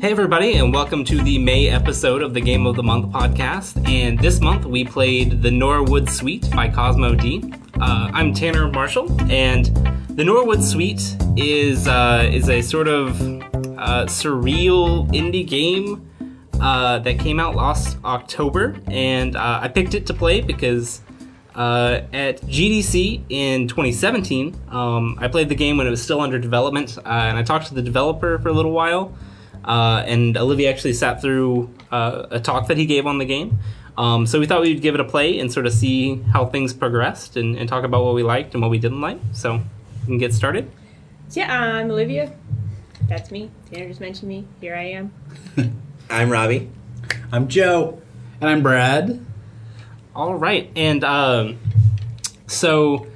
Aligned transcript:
Hey, 0.00 0.12
everybody, 0.12 0.54
and 0.54 0.72
welcome 0.72 1.04
to 1.04 1.22
the 1.22 1.38
May 1.38 1.68
episode 1.68 2.22
of 2.22 2.32
the 2.32 2.40
Game 2.40 2.64
of 2.64 2.74
the 2.74 2.82
Month 2.82 3.12
podcast. 3.12 3.86
And 3.86 4.18
this 4.18 4.40
month 4.40 4.64
we 4.64 4.82
played 4.82 5.42
The 5.42 5.50
Norwood 5.50 6.08
Suite 6.08 6.50
by 6.52 6.70
Cosmo 6.70 7.14
D. 7.14 7.52
Uh, 7.78 8.10
I'm 8.10 8.32
Tanner 8.32 8.66
Marshall, 8.70 9.14
and 9.30 9.66
The 10.16 10.24
Norwood 10.24 10.64
Suite 10.64 11.18
is 11.36 11.86
uh, 11.86 12.26
is 12.32 12.48
a 12.48 12.62
sort 12.62 12.88
of 12.88 13.20
uh, 13.20 14.06
surreal 14.06 15.06
indie 15.12 15.46
game 15.46 16.10
uh, 16.62 17.00
that 17.00 17.18
came 17.18 17.38
out 17.38 17.54
last 17.54 17.98
October, 18.02 18.76
and 18.86 19.36
uh, 19.36 19.60
I 19.62 19.68
picked 19.68 19.94
it 19.94 20.06
to 20.06 20.14
play 20.14 20.40
because 20.40 21.02
uh, 21.54 22.00
at 22.14 22.40
GDC 22.40 23.24
in 23.28 23.68
2017, 23.68 24.58
um, 24.70 25.18
I 25.20 25.28
played 25.28 25.50
the 25.50 25.54
game 25.54 25.76
when 25.76 25.86
it 25.86 25.90
was 25.90 26.02
still 26.02 26.22
under 26.22 26.38
development, 26.38 26.96
uh, 26.96 27.02
and 27.06 27.36
I 27.36 27.42
talked 27.42 27.66
to 27.66 27.74
the 27.74 27.82
developer 27.82 28.38
for 28.38 28.48
a 28.48 28.54
little 28.54 28.72
while. 28.72 29.12
Uh, 29.64 30.02
and 30.06 30.36
Olivia 30.36 30.70
actually 30.70 30.94
sat 30.94 31.20
through 31.20 31.72
uh, 31.90 32.26
a 32.30 32.40
talk 32.40 32.68
that 32.68 32.76
he 32.76 32.86
gave 32.86 33.06
on 33.06 33.18
the 33.18 33.24
game. 33.24 33.58
Um, 33.98 34.26
so 34.26 34.40
we 34.40 34.46
thought 34.46 34.62
we'd 34.62 34.80
give 34.80 34.94
it 34.94 35.00
a 35.00 35.04
play 35.04 35.38
and 35.38 35.52
sort 35.52 35.66
of 35.66 35.72
see 35.72 36.22
how 36.32 36.46
things 36.46 36.72
progressed 36.72 37.36
and, 37.36 37.56
and 37.56 37.68
talk 37.68 37.84
about 37.84 38.04
what 38.04 38.14
we 38.14 38.22
liked 38.22 38.54
and 38.54 38.62
what 38.62 38.70
we 38.70 38.78
didn't 38.78 39.00
like. 39.00 39.18
So 39.32 39.56
we 40.00 40.06
can 40.06 40.18
get 40.18 40.32
started. 40.32 40.70
So 41.28 41.40
yeah, 41.40 41.62
I'm 41.62 41.90
Olivia. 41.90 42.32
That's 43.08 43.30
me. 43.30 43.50
Tanner 43.70 43.88
just 43.88 44.00
mentioned 44.00 44.28
me. 44.28 44.46
Here 44.60 44.74
I 44.74 44.84
am. 44.84 45.12
I'm 46.10 46.30
Robbie. 46.30 46.70
I'm 47.32 47.48
Joe. 47.48 48.00
And 48.40 48.48
I'm 48.48 48.62
Brad. 48.62 49.24
All 50.16 50.34
right, 50.34 50.70
and 50.74 51.04
um, 51.04 51.58
so 52.46 53.06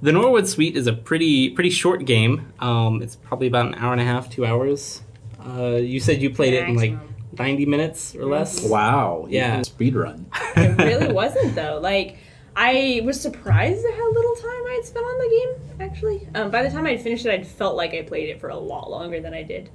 the 0.00 0.12
Norwood 0.12 0.48
Suite 0.48 0.76
is 0.76 0.86
a 0.86 0.92
pretty 0.92 1.50
pretty 1.50 1.70
short 1.70 2.04
game. 2.04 2.52
Um, 2.58 3.02
it's 3.02 3.16
probably 3.16 3.48
about 3.48 3.66
an 3.66 3.74
hour 3.74 3.92
and 3.92 4.00
a 4.00 4.04
half, 4.04 4.30
two 4.30 4.46
hours. 4.46 5.02
Uh, 5.44 5.76
you 5.76 6.00
said 6.00 6.20
you 6.20 6.30
played 6.30 6.54
it 6.54 6.68
in 6.68 6.74
like 6.74 6.92
Maximum. 6.92 7.14
90 7.38 7.66
minutes 7.66 8.14
or 8.16 8.24
less. 8.26 8.62
Wow. 8.62 9.26
Yeah. 9.28 9.62
Speed 9.62 9.94
run. 9.94 10.26
It 10.56 10.76
really 10.78 11.12
wasn't 11.22 11.54
though. 11.54 11.78
Like 11.80 12.18
I 12.56 13.00
was 13.04 13.20
surprised 13.20 13.84
at 13.86 13.94
how 13.94 14.12
little 14.12 14.34
time 14.34 14.50
I'd 14.50 14.82
spent 14.84 15.04
on 15.06 15.18
the 15.18 15.28
game. 15.38 15.88
Actually, 15.88 16.28
um, 16.34 16.50
by 16.50 16.62
the 16.64 16.70
time 16.70 16.86
I'd 16.86 17.00
finished 17.00 17.24
it, 17.26 17.32
I'd 17.32 17.46
felt 17.46 17.76
like 17.76 17.94
I 17.94 18.02
played 18.02 18.28
it 18.30 18.40
for 18.40 18.48
a 18.48 18.56
lot 18.56 18.90
longer 18.90 19.20
than 19.20 19.32
I 19.32 19.44
did, 19.44 19.70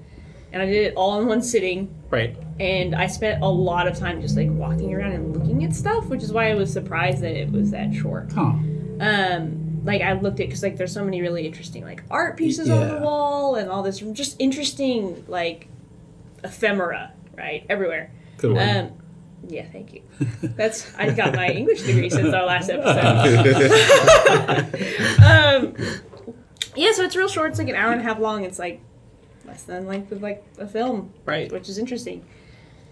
and 0.52 0.62
I 0.62 0.66
did 0.66 0.88
it 0.88 0.94
all 0.96 1.22
in 1.22 1.28
one 1.28 1.42
sitting. 1.42 1.96
Right. 2.10 2.36
And 2.60 2.94
I 2.94 3.08
spent 3.08 3.42
a 3.42 3.48
lot 3.48 3.88
of 3.88 3.98
time 3.98 4.22
just 4.22 4.36
like 4.36 4.50
walking 4.50 4.94
around 4.94 5.14
and 5.14 5.34
looking 5.38 5.64
at 5.64 5.74
stuff, 5.74 6.08
which 6.08 6.24
is 6.24 6.34
why 6.34 6.52
I 6.52 6.56
was 6.56 6.74
surprised 6.74 7.22
that 7.22 7.32
it 7.40 7.50
was 7.52 7.72
that 7.72 7.94
short. 7.94 8.34
Huh. 8.34 8.42
um 9.00 9.63
like 9.84 10.02
i 10.02 10.14
looked 10.14 10.40
at 10.40 10.48
because 10.48 10.64
like 10.64 10.78
there's 10.78 10.94
so 10.94 11.04
many 11.04 11.22
really 11.22 11.46
interesting 11.46 11.84
like 11.84 12.04
art 12.10 12.38
pieces 12.38 12.70
on 12.70 12.88
the 12.88 13.00
wall 13.00 13.56
and 13.56 13.70
all 13.70 13.84
this 13.84 14.00
just 14.00 14.36
interesting 14.40 15.24
like 15.28 15.68
ephemera 16.44 17.12
right 17.38 17.66
everywhere. 17.70 18.12
Good 18.38 18.54
one. 18.54 18.78
um 18.78 18.92
yeah 19.48 19.66
thank 19.72 19.94
you. 19.94 20.02
That's 20.42 20.94
i 20.98 21.10
got 21.12 21.36
my 21.36 21.50
english 21.50 21.82
degree 21.84 22.10
since 22.10 22.34
our 22.34 22.46
last 22.46 22.70
episode. 22.70 23.54
Um 25.24 25.76
yeah 26.76 26.92
so 26.94 27.04
it's 27.04 27.16
real 27.16 27.28
short 27.28 27.50
it's 27.52 27.60
like 27.60 27.70
an 27.70 27.76
hour 27.76 27.92
and 27.92 28.02
a 28.02 28.04
half 28.04 28.20
long 28.20 28.44
it's 28.46 28.58
like 28.60 28.82
less 29.46 29.64
than 29.64 29.86
length 29.86 30.12
of 30.12 30.22
like 30.22 30.44
a 30.58 30.68
film 30.68 31.12
Right. 31.26 31.52
which 31.52 31.70
is 31.70 31.78
interesting. 31.78 32.26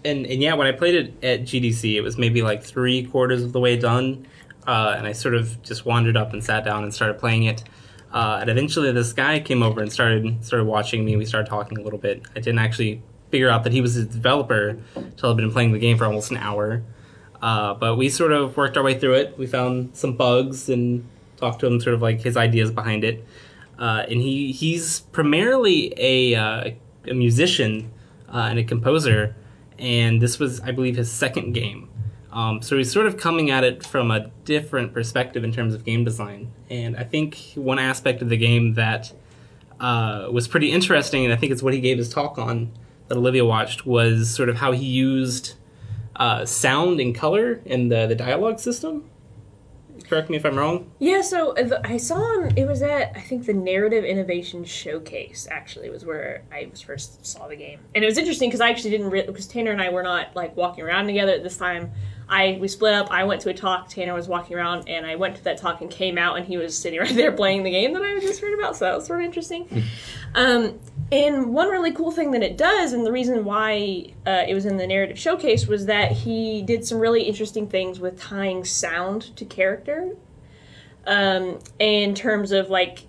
And 0.04 0.26
and 0.26 0.42
yeah, 0.42 0.56
when 0.56 0.66
I 0.66 0.72
played 0.72 0.96
it 0.96 1.24
at 1.24 1.42
GDC, 1.44 1.94
it 1.96 2.02
was 2.02 2.18
maybe 2.18 2.42
like 2.42 2.64
three 2.64 3.04
quarters 3.04 3.44
of 3.44 3.52
the 3.54 3.60
way 3.60 3.78
done, 3.78 4.26
uh, 4.68 4.96
and 4.98 5.08
I 5.08 5.14
sort 5.14 5.34
of 5.34 5.62
just 5.64 5.86
wandered 5.86 6.18
up 6.18 6.34
and 6.34 6.44
sat 6.44 6.64
down 6.64 6.84
and 6.84 6.94
started 6.94 7.20
playing 7.20 7.44
it. 7.44 7.64
Uh, 8.14 8.40
and 8.42 8.50
eventually, 8.50 8.92
this 8.92 9.14
guy 9.14 9.40
came 9.40 9.64
over 9.64 9.82
and 9.82 9.92
started 9.92 10.44
started 10.44 10.66
watching 10.66 11.06
me. 11.06 11.16
We 11.16 11.26
started 11.26 11.50
talking 11.50 11.78
a 11.78 11.82
little 11.82 12.00
bit. 12.00 12.24
I 12.36 12.40
didn't 12.40 12.60
actually 12.60 13.02
figure 13.30 13.50
out 13.50 13.64
that 13.64 13.72
he 13.72 13.82
was 13.82 13.96
a 13.96 14.04
developer 14.04 14.78
until 14.96 15.32
I'd 15.32 15.38
been 15.38 15.52
playing 15.52 15.72
the 15.72 15.80
game 15.80 15.98
for 15.98 16.06
almost 16.06 16.32
an 16.32 16.38
hour. 16.38 16.84
Uh, 17.42 17.74
but 17.74 17.96
we 17.96 18.10
sort 18.10 18.34
of 18.34 18.56
worked 18.58 18.78
our 18.78 18.84
way 18.84 19.00
through 19.00 19.14
it. 19.14 19.38
We 19.38 19.48
found 19.48 19.96
some 19.96 20.16
bugs 20.16 20.70
and 20.70 21.08
talked 21.38 21.62
to 21.62 21.68
him, 21.68 21.80
sort 21.80 21.96
of 21.96 22.02
like 22.02 22.22
his 22.22 22.38
ideas 22.38 22.70
behind 22.70 23.04
it. 23.04 23.26
Uh, 23.80 24.06
and 24.08 24.22
he 24.22 24.52
he's 24.52 25.02
primarily 25.12 25.94
a 25.98 26.36
uh, 26.36 26.72
a 27.08 27.14
musician 27.14 27.92
uh, 28.30 28.48
and 28.50 28.60
a 28.60 28.64
composer, 28.64 29.36
and 29.80 30.22
this 30.22 30.38
was, 30.38 30.60
I 30.62 30.72
believe, 30.72 30.98
his 30.98 31.12
second 31.12 31.54
game. 31.54 31.90
Um, 32.32 32.62
so 32.62 32.78
he's 32.78 32.92
sort 32.92 33.08
of 33.08 33.18
coming 33.18 33.50
at 33.50 33.64
it 33.64 33.86
from 33.86 34.10
a 34.10 34.32
different 34.46 34.94
perspective 34.94 35.44
in 35.44 35.52
terms 35.52 35.74
of 35.74 35.84
game 35.84 36.06
design. 36.06 36.52
And 36.70 36.96
I 36.96 37.04
think 37.04 37.38
one 37.56 37.80
aspect 37.80 38.22
of 38.22 38.30
the 38.30 38.38
game 38.38 38.76
that 38.76 39.12
uh, 39.80 40.28
was 40.32 40.48
pretty 40.48 40.72
interesting, 40.72 41.26
and 41.26 41.34
I 41.34 41.38
think 41.38 41.52
it's 41.52 41.64
what 41.64 41.74
he 41.74 41.82
gave 41.82 41.98
his 41.98 42.10
talk 42.10 42.38
on 42.38 42.72
that 43.08 43.18
Olivia 43.18 43.44
watched, 43.44 43.86
was 43.86 44.30
sort 44.30 44.48
of 44.48 44.58
how 44.58 44.72
he 44.72 44.86
used 44.86 45.56
uh, 46.16 46.46
sound 46.46 47.00
and 47.00 47.14
color 47.14 47.62
in 47.66 47.90
the, 47.90 48.08
the 48.08 48.16
dialogue 48.16 48.60
system. 48.60 49.10
Correct 50.08 50.30
me 50.30 50.36
if 50.36 50.46
I'm 50.46 50.58
wrong. 50.58 50.92
Yeah, 51.00 51.22
so 51.22 51.56
uh, 51.56 51.82
I 51.84 51.98
saw 51.98 52.42
him. 52.42 52.54
It 52.58 52.68
was 52.68 52.82
at 52.82 53.14
I 53.16 53.22
think 53.22 53.46
the 53.46 53.54
Narrative 53.54 54.04
Innovation 54.04 54.66
Showcase. 54.66 55.48
Actually, 55.50 55.90
was 55.90 56.06
where 56.06 56.44
I 56.52 56.70
first 56.86 57.26
saw 57.26 57.48
the 57.48 57.56
game, 57.56 57.80
and 57.96 58.04
it 58.04 58.08
was 58.08 58.18
interesting 58.18 58.50
because 58.50 58.62
I 58.62 58.70
actually 58.70 58.92
didn't 58.92 59.10
because 59.10 59.48
Tanner 59.48 59.72
and 59.72 59.82
I 59.82 59.90
were 59.90 60.04
not 60.04 60.36
like 60.36 60.56
walking 60.58 60.84
around 60.84 61.08
together 61.08 61.32
at 61.32 61.44
this 61.44 61.56
time. 61.56 61.92
I 62.32 62.58
we 62.62 62.70
split 62.70 62.94
up. 62.94 63.12
I 63.12 63.26
went 63.26 63.42
to 63.42 63.50
a 63.50 63.54
talk. 63.54 63.90
Tanner 63.90 64.14
was 64.14 64.30
walking 64.30 64.56
around, 64.56 64.88
and 64.88 65.06
I 65.06 65.18
went 65.18 65.36
to 65.36 65.44
that 65.44 65.58
talk 65.58 65.82
and 65.82 65.92
came 65.92 66.18
out, 66.18 66.38
and 66.38 66.46
he 66.46 66.56
was 66.56 66.78
sitting 66.78 67.00
right 67.02 67.14
there 67.14 67.34
playing 67.34 67.64
the 67.64 67.72
game 67.72 67.94
that 67.94 68.02
I 68.02 68.20
just 68.22 68.40
heard 68.40 68.58
about. 68.58 68.78
So 68.78 68.86
that 68.86 68.96
was 68.96 69.06
sort 69.06 69.20
of 69.20 69.26
interesting. 69.26 69.84
Um, 70.34 70.80
and 71.12 71.54
one 71.54 71.68
really 71.68 71.92
cool 71.92 72.10
thing 72.10 72.32
that 72.32 72.42
it 72.42 72.58
does, 72.58 72.94
and 72.94 73.06
the 73.06 73.12
reason 73.12 73.44
why 73.44 74.14
uh, 74.26 74.46
it 74.48 74.54
was 74.54 74.66
in 74.66 74.78
the 74.78 74.88
narrative 74.88 75.20
showcase, 75.20 75.68
was 75.68 75.88
that 75.88 76.14
he 76.14 76.62
did 76.62 76.86
some 76.86 77.00
really 77.00 77.24
interesting 77.24 77.68
things 77.68 78.00
with 78.00 78.18
tying 78.18 78.64
sound 78.64 79.36
to 79.36 79.44
character. 79.44 80.16
Um, 81.06 81.60
in 81.80 82.16
terms 82.16 82.54
of 82.54 82.70
like 82.70 83.08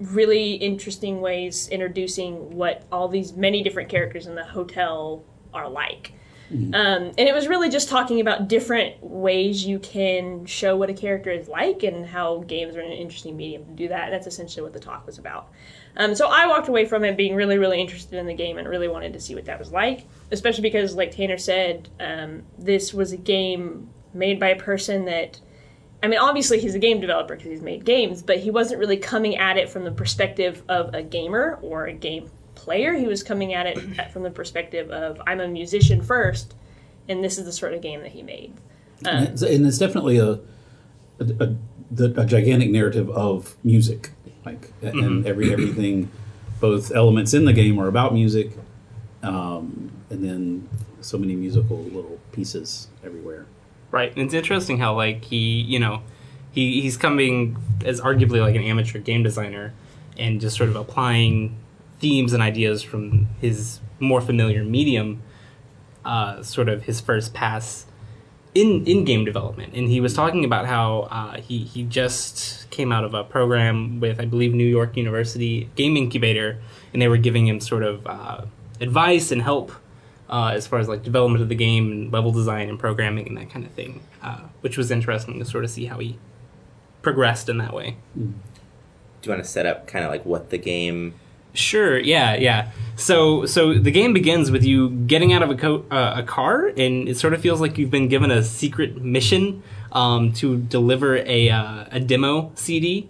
really 0.00 0.54
interesting 0.54 1.20
ways 1.20 1.68
introducing 1.68 2.56
what 2.56 2.84
all 2.90 3.08
these 3.08 3.34
many 3.34 3.62
different 3.62 3.88
characters 3.88 4.26
in 4.26 4.34
the 4.34 4.44
hotel 4.44 5.22
are 5.52 5.68
like. 5.68 6.14
Um, 6.52 7.12
and 7.16 7.20
it 7.20 7.34
was 7.34 7.48
really 7.48 7.70
just 7.70 7.88
talking 7.88 8.20
about 8.20 8.48
different 8.48 9.02
ways 9.02 9.64
you 9.64 9.78
can 9.78 10.44
show 10.44 10.76
what 10.76 10.90
a 10.90 10.94
character 10.94 11.30
is 11.30 11.48
like 11.48 11.82
and 11.82 12.04
how 12.04 12.40
games 12.40 12.76
are 12.76 12.80
an 12.80 12.92
interesting 12.92 13.36
medium 13.36 13.64
to 13.64 13.72
do 13.72 13.88
that. 13.88 14.10
That's 14.10 14.26
essentially 14.26 14.62
what 14.62 14.72
the 14.72 14.80
talk 14.80 15.06
was 15.06 15.18
about. 15.18 15.50
Um, 15.96 16.14
so 16.14 16.28
I 16.28 16.46
walked 16.46 16.68
away 16.68 16.84
from 16.84 17.04
it 17.04 17.16
being 17.16 17.34
really, 17.34 17.58
really 17.58 17.80
interested 17.80 18.18
in 18.18 18.26
the 18.26 18.34
game 18.34 18.58
and 18.58 18.68
really 18.68 18.88
wanted 18.88 19.12
to 19.14 19.20
see 19.20 19.34
what 19.34 19.46
that 19.46 19.58
was 19.58 19.72
like, 19.72 20.06
especially 20.30 20.62
because, 20.62 20.94
like 20.94 21.10
Tanner 21.10 21.38
said, 21.38 21.88
um, 22.00 22.42
this 22.58 22.92
was 22.92 23.12
a 23.12 23.16
game 23.16 23.88
made 24.14 24.38
by 24.38 24.48
a 24.48 24.56
person 24.56 25.06
that. 25.06 25.40
I 26.04 26.08
mean, 26.08 26.18
obviously 26.18 26.58
he's 26.58 26.74
a 26.74 26.80
game 26.80 27.00
developer 27.00 27.36
because 27.36 27.48
he's 27.48 27.62
made 27.62 27.84
games, 27.84 28.22
but 28.22 28.38
he 28.38 28.50
wasn't 28.50 28.80
really 28.80 28.96
coming 28.96 29.36
at 29.36 29.56
it 29.56 29.68
from 29.70 29.84
the 29.84 29.92
perspective 29.92 30.64
of 30.68 30.92
a 30.94 31.02
gamer 31.02 31.60
or 31.62 31.86
a 31.86 31.92
game 31.92 32.28
player. 32.54 32.94
He 32.94 33.06
was 33.06 33.22
coming 33.22 33.54
at 33.54 33.66
it 33.66 33.78
from 34.12 34.22
the 34.22 34.30
perspective 34.30 34.90
of 34.90 35.20
I'm 35.26 35.40
a 35.40 35.48
musician 35.48 36.02
first, 36.02 36.54
and 37.08 37.22
this 37.22 37.38
is 37.38 37.44
the 37.44 37.52
sort 37.52 37.74
of 37.74 37.80
game 37.80 38.00
that 38.02 38.12
he 38.12 38.22
made. 38.22 38.54
and, 39.04 39.28
it's, 39.28 39.42
and 39.42 39.66
it's 39.66 39.78
definitely 39.78 40.18
a, 40.18 40.38
a, 41.18 41.56
a, 41.98 42.04
a 42.04 42.26
gigantic 42.26 42.70
narrative 42.70 43.10
of 43.10 43.56
music. 43.64 44.10
Like, 44.44 44.72
and 44.82 45.24
every 45.24 45.52
everything, 45.52 46.10
both 46.60 46.90
elements 46.90 47.32
in 47.32 47.44
the 47.44 47.52
game 47.52 47.78
are 47.78 47.86
about 47.86 48.12
music, 48.12 48.50
um, 49.22 49.92
and 50.10 50.24
then 50.24 50.68
so 51.00 51.18
many 51.18 51.36
musical 51.36 51.78
little 51.78 52.18
pieces 52.32 52.88
everywhere. 53.04 53.46
Right. 53.90 54.10
And 54.12 54.24
it's 54.24 54.34
interesting 54.34 54.78
how 54.78 54.96
like 54.96 55.24
he, 55.24 55.60
you 55.60 55.78
know, 55.78 56.02
he 56.50 56.80
he's 56.80 56.96
coming 56.96 57.56
as 57.84 58.00
arguably 58.00 58.40
like 58.40 58.56
an 58.56 58.62
amateur 58.62 58.98
game 58.98 59.22
designer 59.22 59.74
and 60.18 60.40
just 60.40 60.56
sort 60.56 60.68
of 60.70 60.76
applying 60.76 61.56
themes 62.02 62.32
and 62.32 62.42
ideas 62.42 62.82
from 62.82 63.28
his 63.40 63.80
more 64.00 64.20
familiar 64.20 64.64
medium 64.64 65.22
uh, 66.04 66.42
sort 66.42 66.68
of 66.68 66.82
his 66.82 67.00
first 67.00 67.32
pass 67.32 67.86
in 68.54 68.84
in 68.84 69.04
game 69.04 69.24
development. 69.24 69.72
And 69.74 69.88
he 69.88 70.00
was 70.00 70.12
talking 70.12 70.44
about 70.44 70.66
how 70.66 71.08
uh, 71.10 71.40
he 71.40 71.58
he 71.60 71.84
just 71.84 72.68
came 72.70 72.92
out 72.92 73.04
of 73.04 73.14
a 73.14 73.24
program 73.24 74.00
with 74.00 74.20
I 74.20 74.26
believe 74.26 74.52
New 74.52 74.66
York 74.66 74.96
University 74.96 75.70
Game 75.76 75.96
Incubator, 75.96 76.58
and 76.92 77.00
they 77.00 77.08
were 77.08 77.16
giving 77.16 77.46
him 77.46 77.60
sort 77.60 77.84
of 77.84 78.06
uh, 78.06 78.44
advice 78.80 79.30
and 79.30 79.40
help 79.40 79.72
uh, 80.28 80.48
as 80.48 80.66
far 80.66 80.80
as 80.80 80.88
like 80.88 81.04
development 81.04 81.40
of 81.40 81.48
the 81.48 81.54
game 81.54 81.92
and 81.92 82.12
level 82.12 82.32
design 82.32 82.68
and 82.68 82.78
programming 82.78 83.28
and 83.28 83.36
that 83.36 83.48
kind 83.48 83.64
of 83.64 83.70
thing, 83.72 84.02
uh, 84.22 84.40
which 84.60 84.76
was 84.76 84.90
interesting 84.90 85.38
to 85.38 85.44
sort 85.44 85.62
of 85.62 85.70
see 85.70 85.86
how 85.86 85.98
he 85.98 86.18
progressed 87.00 87.48
in 87.48 87.58
that 87.58 87.72
way. 87.72 87.96
Do 88.16 88.32
you 89.22 89.30
want 89.30 89.44
to 89.44 89.48
set 89.48 89.66
up 89.66 89.86
kind 89.86 90.04
of 90.04 90.10
like 90.10 90.26
what 90.26 90.50
the 90.50 90.58
game? 90.58 91.14
Sure. 91.54 91.98
Yeah. 91.98 92.34
Yeah. 92.36 92.70
So 92.96 93.46
so 93.46 93.74
the 93.74 93.90
game 93.90 94.12
begins 94.12 94.50
with 94.50 94.64
you 94.64 94.90
getting 94.90 95.32
out 95.32 95.42
of 95.42 95.50
a 95.50 95.54
co- 95.56 95.84
uh, 95.90 96.14
a 96.18 96.22
car, 96.22 96.68
and 96.68 97.08
it 97.08 97.16
sort 97.16 97.34
of 97.34 97.40
feels 97.40 97.60
like 97.60 97.76
you've 97.78 97.90
been 97.90 98.08
given 98.08 98.30
a 98.30 98.42
secret 98.42 99.02
mission 99.02 99.62
um, 99.92 100.32
to 100.34 100.56
deliver 100.58 101.16
a 101.16 101.50
uh, 101.50 101.84
a 101.90 102.00
demo 102.00 102.52
CD. 102.54 103.08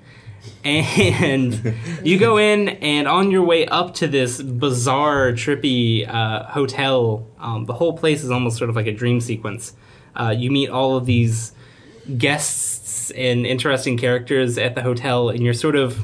and 0.65 1.75
you 2.03 2.19
go 2.19 2.37
in, 2.37 2.69
and 2.69 3.07
on 3.07 3.31
your 3.31 3.43
way 3.43 3.67
up 3.67 3.95
to 3.95 4.09
this 4.09 4.43
bizarre, 4.43 5.33
trippy 5.33 6.09
uh, 6.09 6.45
hotel, 6.45 7.27
um, 7.39 7.67
the 7.67 7.75
whole 7.75 7.97
place 7.97 8.25
is 8.25 8.31
almost 8.31 8.57
sort 8.59 8.69
of 8.71 8.75
like 8.75 8.87
a 8.87 8.93
dream 8.93 9.21
sequence. 9.21 9.75
Uh, 10.17 10.35
you 10.37 10.51
meet 10.51 10.69
all 10.69 10.97
of 10.97 11.07
these 11.07 11.53
guests 12.19 13.11
and 13.13 13.47
interesting 13.47 13.97
characters 13.97 14.59
at 14.59 14.75
the 14.75 14.83
hotel, 14.83 15.29
and 15.29 15.43
you're 15.43 15.55
sort 15.55 15.77
of 15.77 15.99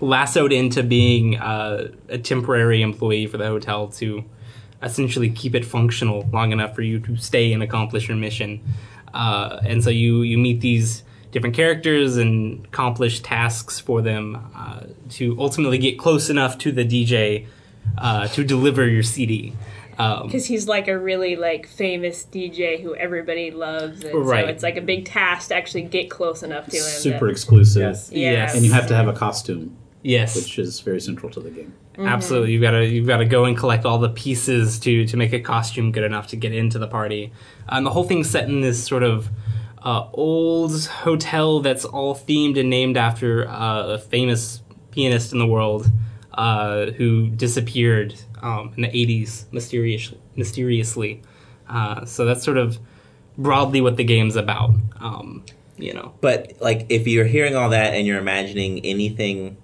lassoed 0.00 0.52
into 0.52 0.82
being 0.82 1.36
uh, 1.38 1.88
a 2.08 2.18
temporary 2.18 2.82
employee 2.82 3.26
for 3.26 3.36
the 3.36 3.46
hotel 3.46 3.88
to 3.88 4.24
essentially 4.82 5.28
keep 5.30 5.54
it 5.54 5.64
functional 5.64 6.28
long 6.32 6.52
enough 6.52 6.74
for 6.74 6.82
you 6.82 7.00
to 7.00 7.16
stay 7.16 7.52
and 7.52 7.62
accomplish 7.62 8.06
your 8.08 8.16
mission. 8.16 8.60
Uh, 9.12 9.58
and 9.64 9.82
so 9.82 9.90
you 9.90 10.22
you 10.22 10.38
meet 10.38 10.60
these 10.60 11.02
different 11.32 11.54
characters 11.56 12.16
and 12.16 12.64
accomplish 12.66 13.20
tasks 13.20 13.80
for 13.80 14.00
them 14.02 14.50
uh, 14.56 14.80
to 15.10 15.36
ultimately 15.40 15.78
get 15.78 15.98
close 15.98 16.30
enough 16.30 16.56
to 16.58 16.70
the 16.72 16.84
DJ 16.84 17.46
uh, 17.98 18.26
to 18.28 18.44
deliver 18.44 18.86
your 18.86 19.02
CD. 19.02 19.52
Um, 19.98 20.26
because 20.26 20.46
he's 20.46 20.68
like 20.68 20.86
a 20.86 20.96
really 20.96 21.34
like 21.34 21.66
famous 21.66 22.24
DJ 22.24 22.80
who 22.80 22.94
everybody 22.94 23.50
loves, 23.50 24.04
and 24.04 24.14
Right. 24.24 24.44
so 24.44 24.48
it's 24.50 24.62
like 24.62 24.76
a 24.76 24.80
big 24.80 25.06
task 25.06 25.48
to 25.48 25.56
actually 25.56 25.82
get 25.82 26.08
close 26.08 26.44
enough 26.44 26.66
to 26.66 26.76
him. 26.76 26.82
Super 26.82 27.26
that- 27.26 27.32
exclusive. 27.32 27.82
Yes. 27.82 28.10
Yeah. 28.12 28.30
Yes. 28.30 28.54
And 28.54 28.64
you 28.64 28.72
have 28.72 28.86
to 28.86 28.94
have 28.94 29.08
a 29.08 29.12
costume, 29.12 29.76
yes, 30.08 30.34
which 30.34 30.58
is 30.58 30.80
very 30.80 31.00
central 31.00 31.30
to 31.32 31.40
the 31.40 31.50
game. 31.50 31.74
Absolutely, 31.98 32.52
you've 32.52 32.62
got 32.62 32.72
to 32.72 32.86
you've 32.86 33.06
got 33.06 33.18
to 33.18 33.24
go 33.24 33.44
and 33.44 33.56
collect 33.56 33.84
all 33.84 33.98
the 33.98 34.08
pieces 34.08 34.78
to 34.80 35.06
to 35.06 35.16
make 35.16 35.32
a 35.32 35.40
costume 35.40 35.92
good 35.92 36.04
enough 36.04 36.28
to 36.28 36.36
get 36.36 36.52
into 36.52 36.78
the 36.78 36.86
party. 36.88 37.32
And 37.68 37.84
the 37.84 37.90
whole 37.90 38.04
thing's 38.04 38.30
set 38.30 38.48
in 38.48 38.60
this 38.60 38.82
sort 38.84 39.02
of 39.02 39.28
uh, 39.82 40.08
old 40.12 40.86
hotel 40.86 41.60
that's 41.60 41.84
all 41.84 42.14
themed 42.14 42.58
and 42.58 42.70
named 42.70 42.96
after 42.96 43.48
uh, 43.48 43.86
a 43.86 43.98
famous 43.98 44.62
pianist 44.90 45.32
in 45.32 45.38
the 45.38 45.46
world 45.46 45.90
uh, 46.34 46.86
who 46.92 47.28
disappeared 47.28 48.14
um, 48.42 48.72
in 48.76 48.82
the 48.82 48.88
'80s 48.88 49.52
mysterious, 49.52 50.14
mysteriously. 50.36 51.22
Uh, 51.68 52.04
so 52.06 52.24
that's 52.24 52.44
sort 52.44 52.56
of 52.56 52.78
broadly 53.36 53.80
what 53.80 53.96
the 53.96 54.04
game's 54.04 54.36
about. 54.36 54.70
Um, 55.00 55.44
you 55.76 55.92
know, 55.94 56.12
But 56.20 56.54
like, 56.60 56.86
if 56.88 57.06
you're 57.06 57.24
hearing 57.24 57.54
all 57.54 57.70
that 57.70 57.94
and 57.94 58.06
you're 58.06 58.18
imagining 58.18 58.84
anything 58.84 59.56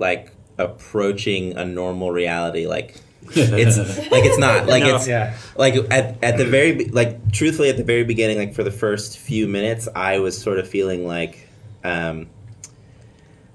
like 0.00 0.32
approaching 0.58 1.56
a 1.56 1.64
normal 1.64 2.10
reality, 2.10 2.66
like 2.66 2.96
it's 3.36 3.78
like 4.10 4.24
it's 4.24 4.38
not 4.38 4.66
like 4.66 4.82
No. 4.82 4.96
it's 4.96 5.06
Yeah. 5.06 5.36
like 5.56 5.74
at 5.92 6.22
at 6.24 6.36
the 6.38 6.44
very 6.46 6.72
be- 6.72 6.84
like 6.86 7.30
truthfully 7.32 7.68
at 7.70 7.76
the 7.76 7.84
very 7.84 8.02
beginning, 8.04 8.38
like 8.38 8.54
for 8.54 8.64
the 8.64 8.70
first 8.72 9.18
few 9.18 9.46
minutes, 9.46 9.86
I 9.94 10.18
was 10.18 10.36
sort 10.40 10.58
of 10.58 10.66
feeling 10.68 11.06
like. 11.06 11.46
um 11.84 12.26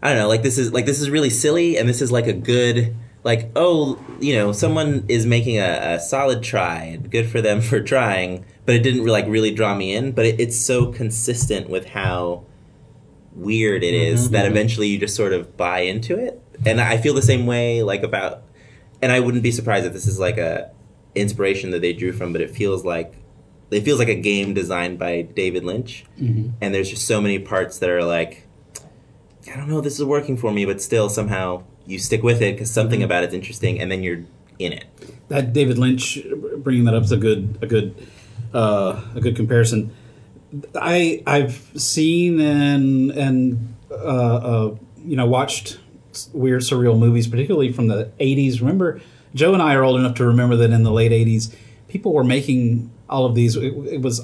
I 0.04 0.10
don't 0.10 0.18
know, 0.20 0.28
like 0.28 0.44
this 0.44 0.58
is 0.60 0.72
like 0.72 0.86
this 0.86 1.00
is 1.02 1.10
really 1.10 1.32
silly, 1.32 1.78
and 1.78 1.90
this 1.90 2.00
is 2.02 2.12
like 2.12 2.28
a 2.28 2.34
good, 2.34 2.96
like 3.24 3.50
oh, 3.56 3.98
you 4.20 4.36
know, 4.36 4.52
someone 4.52 5.04
is 5.08 5.26
making 5.26 5.58
a, 5.58 5.96
a 5.96 6.00
solid 6.00 6.44
try, 6.44 6.98
good 7.10 7.28
for 7.28 7.42
them 7.42 7.60
for 7.70 7.80
trying, 7.82 8.46
but 8.68 8.76
it 8.76 8.84
didn't 8.84 9.04
like 9.06 9.26
really 9.28 9.52
draw 9.52 9.74
me 9.74 9.96
in. 9.96 10.12
But 10.12 10.26
it, 10.28 10.40
it's 10.40 10.58
so 10.58 10.92
consistent 10.92 11.70
with 11.72 11.88
how 11.88 12.44
weird 13.36 13.84
it 13.84 13.94
is 13.94 14.24
mm-hmm, 14.24 14.34
that 14.34 14.46
mm-hmm. 14.46 14.52
eventually 14.52 14.88
you 14.88 14.98
just 14.98 15.16
sort 15.16 15.34
of 15.34 15.58
buy 15.58 15.80
into 15.80 16.18
it, 16.18 16.42
and 16.66 16.82
I 16.82 16.98
feel 16.98 17.14
the 17.14 17.22
same 17.22 17.46
way 17.46 17.84
like 17.84 18.04
about, 18.04 18.44
and 19.02 19.12
I 19.12 19.20
wouldn't 19.20 19.44
be 19.44 19.52
surprised 19.52 19.86
if 19.86 19.94
this 19.94 20.08
is 20.08 20.20
like 20.20 20.38
a 20.38 20.72
inspiration 21.14 21.72
that 21.72 21.82
they 21.82 21.94
drew 21.94 22.12
from, 22.12 22.32
but 22.32 22.42
it 22.42 22.52
feels 22.52 22.84
like. 22.86 23.14
It 23.72 23.82
feels 23.82 23.98
like 23.98 24.10
a 24.10 24.16
game 24.16 24.54
designed 24.54 25.00
by 25.00 25.24
David 25.24 25.64
Lynch, 25.64 26.06
mm-hmm. 26.22 26.52
and 26.62 26.74
there's 26.74 26.90
just 26.90 27.08
so 27.08 27.20
many 27.20 27.40
parts 27.40 27.80
that 27.80 27.90
are 27.90 28.04
like, 28.04 28.48
I 29.52 29.56
don't 29.58 29.68
know, 29.68 29.82
this 29.82 30.00
is 30.00 30.06
working 30.06 30.38
for 30.38 30.52
me, 30.52 30.66
but 30.66 30.84
still 30.84 31.10
somehow 31.10 31.64
you 31.86 31.98
stick 31.98 32.22
with 32.22 32.44
it 32.44 32.54
because 32.54 32.70
something 32.70 33.02
about 33.02 33.24
it's 33.24 33.34
interesting, 33.34 33.80
and 33.80 33.92
then 33.92 34.04
you're 34.04 34.24
in 34.60 34.72
it. 34.72 34.86
that 35.30 35.54
David 35.54 35.78
Lynch 35.78 36.20
bringing 36.58 36.86
that 36.86 36.94
up 36.94 37.04
is 37.04 37.12
a 37.12 37.18
good 37.18 37.58
a 37.62 37.68
good 37.68 37.96
uh, 38.54 39.02
a 39.16 39.20
good 39.20 39.36
comparison. 39.36 39.94
I 40.80 41.24
I've 41.26 41.72
seen 41.76 42.40
and 42.40 43.12
and 43.12 43.76
uh, 43.92 43.96
uh, 43.96 44.76
you 45.04 45.16
know 45.16 45.26
watched 45.26 45.80
weird 46.34 46.62
surreal 46.62 46.98
movies, 46.98 47.28
particularly 47.28 47.72
from 47.72 47.88
the 47.88 48.12
'80s. 48.20 48.60
Remember, 48.60 49.02
Joe 49.34 49.54
and 49.54 49.62
I 49.62 49.74
are 49.76 49.84
old 49.84 50.00
enough 50.00 50.16
to 50.16 50.26
remember 50.26 50.56
that 50.58 50.72
in 50.72 50.84
the 50.84 50.92
late 50.92 51.12
'80s, 51.12 51.54
people 51.88 52.14
were 52.14 52.24
making 52.24 52.92
all 53.10 53.26
of 53.26 53.36
these. 53.36 53.56
It, 53.56 53.74
it 53.88 54.02
was 54.02 54.22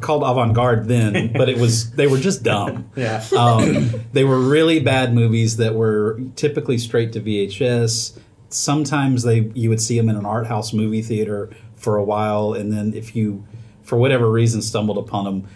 called 0.00 0.22
avant-garde 0.22 0.86
then, 0.86 1.32
but 1.36 1.48
it 1.48 1.58
was 1.58 1.90
they 1.92 2.06
were 2.06 2.18
just 2.18 2.42
dumb. 2.42 2.90
Yeah. 2.96 3.24
Um, 3.36 3.92
they 4.12 4.24
were 4.24 4.40
really 4.40 4.80
bad 4.80 5.14
movies 5.14 5.56
that 5.58 5.74
were 5.74 6.20
typically 6.36 6.78
straight 6.78 7.12
to 7.12 7.20
VHS. 7.20 8.18
Sometimes 8.48 9.22
they 9.24 9.50
you 9.54 9.68
would 9.70 9.80
see 9.80 9.96
them 9.96 10.08
in 10.08 10.16
an 10.16 10.26
art 10.26 10.46
house 10.46 10.72
movie 10.72 11.02
theater 11.02 11.50
for 11.76 11.96
a 11.96 12.04
while, 12.04 12.54
and 12.54 12.72
then 12.72 12.94
if 12.94 13.14
you, 13.14 13.44
for 13.82 13.96
whatever 13.96 14.30
reason, 14.30 14.62
stumbled 14.62 14.98
upon 14.98 15.24
them, 15.24 15.48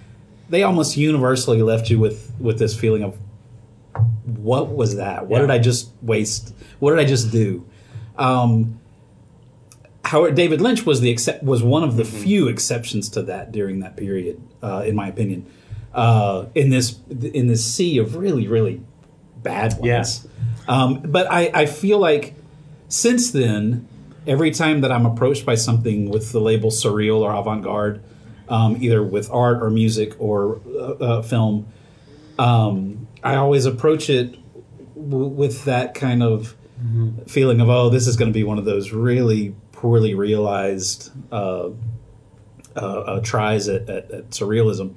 they 0.49 0.63
almost 0.63 0.97
universally 0.97 1.63
left 1.63 1.91
you 1.91 1.99
with 1.99 2.33
with 2.39 2.59
this 2.59 2.79
feeling 2.79 3.03
of, 3.03 3.17
what 4.25 4.69
was 4.69 4.97
that? 4.97 5.27
What 5.27 5.37
Yeah. 5.39 5.43
did 5.43 5.51
I 5.51 5.59
just 5.59 5.91
waste? 6.03 6.55
What 6.79 6.91
did 6.91 7.01
I 7.01 7.05
just 7.05 7.31
do? 7.33 7.65
Um, 8.17 8.79
Howard 10.05 10.35
David 10.35 10.61
Lynch 10.61 10.87
was 10.87 11.01
the 11.01 11.11
excep- 11.11 11.43
was 11.43 11.63
one 11.63 11.83
of 11.83 11.97
the 11.97 12.05
few 12.05 12.49
exceptions 12.49 13.09
to 13.11 13.23
that 13.23 13.53
during 13.53 13.81
that 13.81 13.97
period, 13.97 14.41
uh, 14.63 14.83
in 14.87 14.95
my 14.97 15.09
opinion. 15.09 15.45
Uh, 15.95 16.47
in 16.55 16.71
this 16.71 16.97
in 17.33 17.49
this 17.49 17.65
sea 17.65 17.99
of 17.99 18.15
really 18.17 18.47
really 18.47 18.81
bad 19.43 19.79
ones, 19.79 20.27
um, 20.69 21.01
but 21.07 21.27
I, 21.31 21.51
I 21.55 21.67
feel 21.67 21.99
like 21.99 22.35
since 22.89 23.31
then, 23.31 23.87
every 24.27 24.51
time 24.51 24.81
that 24.83 24.93
I'm 24.93 25.07
approached 25.07 25.45
by 25.47 25.55
something 25.57 26.09
with 26.11 26.31
the 26.33 26.41
label 26.41 26.71
surreal 26.71 27.21
or 27.21 27.33
avant 27.33 27.63
garde, 27.65 28.01
um, 28.49 28.77
either 28.81 29.03
with 29.03 29.31
art 29.31 29.63
or 29.63 29.71
music 29.71 30.15
or 30.19 30.61
uh, 30.67 30.93
uh, 30.93 31.23
film, 31.23 31.67
um, 32.39 33.07
I 33.23 33.37
always 33.37 33.67
approach 33.67 34.09
it 34.11 34.37
w- 34.95 35.27
with 35.27 35.65
that 35.65 35.95
kind 35.95 36.23
of 36.23 36.55
feeling 37.27 37.61
of 37.61 37.69
oh, 37.69 37.91
this 37.91 38.07
is 38.07 38.17
going 38.17 38.31
to 38.31 38.35
be 38.35 38.45
one 38.45 38.59
of 38.59 38.65
those 38.65 38.93
really 38.93 39.55
poorly 39.73 40.15
realized 40.15 41.11
uh, 41.33 41.71
uh, 42.77 42.81
uh, 42.81 43.21
tries 43.21 43.69
at, 43.69 43.89
at, 43.89 44.11
at 44.11 44.31
surrealism, 44.31 44.95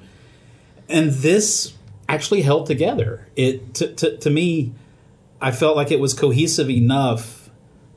and 0.87 1.11
this 1.11 1.73
actually 2.07 2.41
held 2.41 2.67
together. 2.67 3.27
It 3.35 3.73
to, 3.75 3.93
to, 3.95 4.17
to 4.17 4.29
me, 4.29 4.73
I 5.39 5.51
felt 5.51 5.75
like 5.75 5.91
it 5.91 5.99
was 5.99 6.13
cohesive 6.13 6.69
enough. 6.69 7.49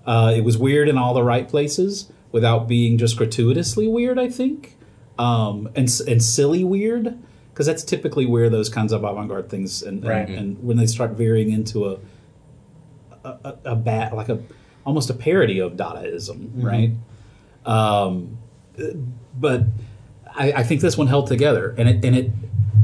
Uh, 0.06 0.32
it 0.34 0.42
was 0.42 0.56
weird 0.56 0.88
in 0.88 0.96
all 0.96 1.14
the 1.14 1.22
right 1.22 1.48
places 1.48 2.10
without 2.32 2.66
being 2.66 2.96
just 2.96 3.16
gratuitously 3.16 3.88
weird. 3.88 4.18
I 4.18 4.30
think, 4.30 4.76
um, 5.18 5.68
and 5.74 5.88
and 6.08 6.22
silly 6.22 6.64
weird 6.64 7.16
because 7.52 7.66
that's 7.66 7.84
typically 7.84 8.26
where 8.26 8.50
those 8.50 8.68
kinds 8.68 8.92
of 8.92 9.04
avant-garde 9.04 9.48
things 9.48 9.82
and, 9.82 9.98
and- 9.98 10.08
Right. 10.08 10.28
and 10.28 10.62
when 10.64 10.76
they 10.76 10.86
start 10.86 11.12
veering 11.12 11.50
into 11.52 11.86
a 11.90 11.98
a, 13.24 13.28
a, 13.44 13.56
a 13.66 13.76
bad 13.76 14.12
like 14.12 14.28
a 14.28 14.40
almost 14.84 15.08
a 15.10 15.14
parody 15.14 15.58
of 15.60 15.74
Dadaism, 15.74 16.50
right? 16.62 16.90
Um, 17.64 18.36
but 19.38 19.62
I, 20.34 20.52
I 20.52 20.62
think 20.62 20.80
this 20.80 20.98
one 20.98 21.06
held 21.06 21.26
together, 21.28 21.74
and 21.78 21.88
it 21.88 22.04
and 22.04 22.16
it 22.16 22.30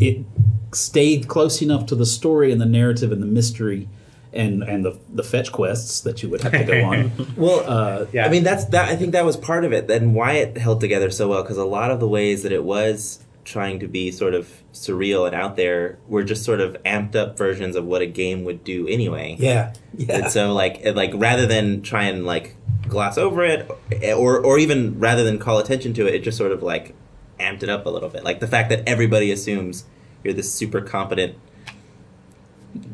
it 0.00 0.25
stayed 0.72 1.26
close 1.28 1.60
enough 1.60 1.84
to 1.87 1.94
the 1.96 2.06
story 2.06 2.52
and 2.52 2.60
the 2.60 2.66
narrative 2.66 3.12
and 3.12 3.20
the 3.22 3.26
mystery, 3.26 3.88
and 4.32 4.62
and 4.62 4.84
the 4.84 4.99
the 5.12 5.22
fetch 5.25 5.50
quests 5.52 6.00
that 6.02 6.22
you 6.22 6.28
would 6.28 6.40
have 6.42 6.52
to 6.52 6.64
go 6.64 6.84
on. 6.84 7.10
Well, 7.37 7.64
Uh, 7.66 8.06
Yeah. 8.12 8.26
I 8.26 8.28
mean 8.30 8.44
that's 8.44 8.64
that. 8.66 8.88
I 8.88 8.96
think 8.96 9.12
that 9.12 9.25
was 9.25 9.37
part 9.37 9.64
of 9.64 9.72
it. 9.72 9.88
Then 9.88 10.14
why 10.14 10.32
it 10.34 10.56
held 10.58 10.80
together 10.80 11.10
so 11.10 11.28
well 11.28 11.42
because 11.42 11.56
a 11.58 11.64
lot 11.64 11.90
of 11.90 12.00
the 12.00 12.08
ways 12.08 12.42
that 12.44 12.52
it 12.52 12.64
was 12.64 13.25
trying 13.44 13.80
to 13.80 13.88
be 13.88 14.10
sort 14.12 14.34
of 14.34 14.62
surreal 14.72 15.26
and 15.26 15.34
out 15.34 15.56
there 15.56 15.99
were 16.06 16.22
just 16.22 16.44
sort 16.44 16.60
of 16.60 16.76
amped 16.84 17.16
up 17.16 17.37
versions 17.37 17.75
of 17.75 17.84
what 17.84 18.00
a 18.02 18.06
game 18.06 18.44
would 18.44 18.62
do 18.62 18.87
anyway. 18.87 19.34
yeah, 19.38 19.72
yeah, 19.96 20.16
And 20.16 20.30
so 20.30 20.52
like 20.52 20.84
like 20.94 21.10
rather 21.14 21.46
than 21.46 21.82
try 21.82 22.04
and 22.04 22.25
like 22.25 22.54
gloss 22.87 23.18
over 23.18 23.42
it 23.44 23.68
or 24.16 24.38
or 24.38 24.58
even 24.58 24.99
rather 25.00 25.25
than 25.25 25.38
call 25.38 25.58
attention 25.58 25.92
to 25.94 26.06
it, 26.06 26.14
it 26.14 26.22
just 26.22 26.38
sort 26.38 26.52
of 26.52 26.62
like 26.62 26.94
amped 27.40 27.62
it 27.64 27.68
up 27.70 27.87
a 27.87 27.88
little 27.90 28.10
bit. 28.10 28.22
Like 28.22 28.38
the 28.40 28.46
fact 28.46 28.68
that 28.68 28.87
everybody 28.87 29.32
assumes 29.32 29.84
you're 30.22 30.34
this 30.34 30.52
super 30.52 30.80
competent 30.82 31.34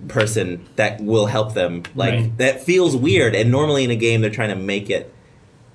person 0.09 0.67
that 0.77 1.01
will 1.01 1.27
help 1.27 1.55
them. 1.55 1.83
Like 1.95 2.15
Right. 2.15 2.39
that 2.39 2.63
feels 2.63 2.97
weird 2.97 3.35
and 3.35 3.51
normally 3.51 3.85
in 3.85 3.91
a 3.91 3.97
game 3.97 4.21
they're 4.21 4.31
trying 4.31 4.51
to 4.51 4.57
make 4.57 4.89
it 4.91 5.13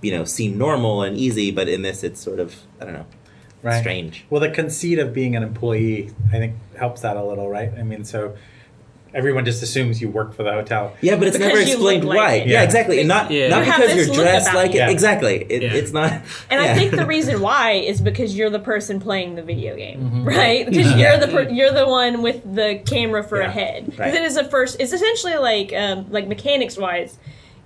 you 0.02 0.12
know 0.12 0.24
seem 0.26 0.58
normal 0.58 1.04
and 1.04 1.18
easy, 1.18 1.52
but 1.52 1.68
in 1.70 1.82
this 1.82 2.04
it's 2.04 2.20
sort 2.22 2.40
of 2.40 2.56
I 2.80 2.86
don't 2.86 2.94
know, 2.94 3.06
Right. 3.64 3.80
strange. 3.80 4.26
Well, 4.30 4.42
the 4.42 4.50
conceit 4.50 4.98
of 4.98 5.14
being 5.14 5.36
an 5.36 5.44
employee, 5.44 6.10
I 6.34 6.38
think, 6.40 6.56
helps 6.78 7.02
that 7.02 7.16
a 7.18 7.24
little, 7.24 7.48
right? 7.50 7.72
I 7.78 7.84
mean, 7.84 8.04
so 8.04 8.36
everyone 9.14 9.44
just 9.46 9.62
assumes 9.62 10.02
you 10.02 10.10
work 10.10 10.34
for 10.34 10.44
the 10.44 10.52
hotel. 10.52 10.94
Yeah, 11.02 11.16
but 11.18 11.28
it's 11.28 11.38
Because 11.38 11.50
never 11.54 11.62
explained 11.62 12.06
look 12.06 12.16
like 12.16 12.18
why. 12.18 12.34
it. 12.36 12.48
Yeah, 12.48 12.54
Yeah. 12.60 12.64
exactly. 12.64 13.00
And 13.00 13.08
not 13.08 13.30
Yeah. 13.32 13.50
not 13.50 13.66
You 13.66 13.74
because 13.74 14.08
you're 14.08 14.16
dressed 14.16 14.54
like 14.54 14.74
you. 14.74 14.82
it. 14.82 14.90
Exactly. 14.90 15.46
It, 15.50 15.62
Yeah. 15.64 15.74
It's 15.74 15.92
not. 15.92 16.12
And 16.50 16.64
yeah. 16.64 16.72
I 16.72 16.74
think 16.76 16.92
the 16.92 17.06
reason 17.06 17.42
why 17.50 17.72
is 17.74 18.00
because 18.02 18.36
you're 18.38 18.50
the 18.50 18.60
person 18.60 19.00
playing 19.00 19.36
the 19.36 19.42
video 19.44 19.76
game, 19.76 20.00
Mm-hmm. 20.00 20.24
right? 20.28 20.66
Because 20.66 20.92
Yeah. 20.92 21.18
you're 21.18 21.20
the 21.20 21.28
per- 21.28 21.50
you're 21.50 21.72
the 21.72 21.88
one 21.88 22.22
with 22.22 22.42
the 22.56 22.82
camera 22.86 23.24
for 23.24 23.42
Yeah. 23.42 23.48
a 23.48 23.52
head. 23.52 23.86
Because 23.86 24.00
Right. 24.00 24.14
it 24.16 24.22
is 24.22 24.38
a 24.38 24.44
first. 24.46 24.78
It's 24.80 24.94
essentially 24.94 25.36
like 25.38 25.74
um, 25.76 26.06
like 26.10 26.28
mechanics 26.28 26.78
wise, 26.78 27.18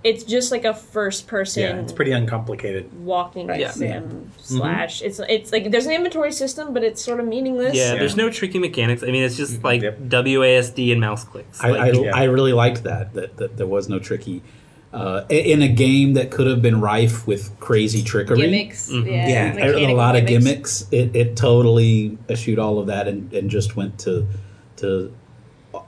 it's 0.05 0.23
just 0.23 0.51
like 0.51 0.63
a 0.65 0.73
first 0.73 1.25
person. 1.27 1.63
Yeah, 1.63 1.79
it's 1.81 1.91
pretty 1.91 2.11
uncomplicated. 2.11 2.85
walking 3.03 3.47
Right. 3.47 3.69
sim 3.71 3.89
Yeah. 3.89 4.01
slash. 4.41 5.01
It's 5.01 5.19
it's 5.27 5.51
like 5.51 5.71
there's 5.71 5.87
an 5.87 5.93
inventory 5.93 6.31
system, 6.31 6.73
but 6.73 6.83
it's 6.83 7.03
sort 7.03 7.19
of 7.19 7.25
meaningless. 7.27 7.75
Yeah, 7.75 7.93
Yeah. 7.93 7.99
there's 7.99 8.15
no 8.15 8.29
tricky 8.29 8.59
mechanics. 8.59 9.01
I 9.03 9.07
mean, 9.07 9.23
it's 9.23 9.35
just 9.35 9.63
like 9.63 9.81
Yep. 9.81 9.99
WASD 10.09 10.91
and 10.91 11.01
mouse 11.01 11.23
clicks. 11.23 11.61
I, 11.63 11.69
I, 11.69 11.91
yeah. 11.91 12.15
I 12.15 12.23
really 12.25 12.53
liked 12.53 12.83
that, 12.83 13.13
that 13.15 13.37
that 13.37 13.57
there 13.57 13.67
was 13.67 13.89
no 13.89 13.97
tricky 13.99 14.43
uh, 14.93 15.25
in 15.27 15.61
a 15.61 15.67
game 15.67 16.13
that 16.13 16.31
could 16.31 16.47
have 16.47 16.61
been 16.61 16.79
rife 16.79 17.27
with 17.27 17.51
crazy 17.59 18.01
trickery. 18.01 18.37
gimmicks. 18.37 18.89
Mhm. 18.89 19.05
Yeah, 19.07 19.27
Yeah. 19.27 19.43
a, 19.47 19.51
a 19.51 19.53
mechanical 19.73 19.95
lot 19.97 20.15
of 20.15 20.25
gimmicks. 20.25 20.85
It, 20.91 21.13
it 21.15 21.35
totally 21.35 22.17
eschewed 22.29 22.59
all 22.59 22.79
of 22.79 22.87
that 22.87 23.05
and, 23.07 23.33
and 23.33 23.49
just 23.49 23.75
went 23.75 23.99
to 24.05 24.25
to 24.77 25.11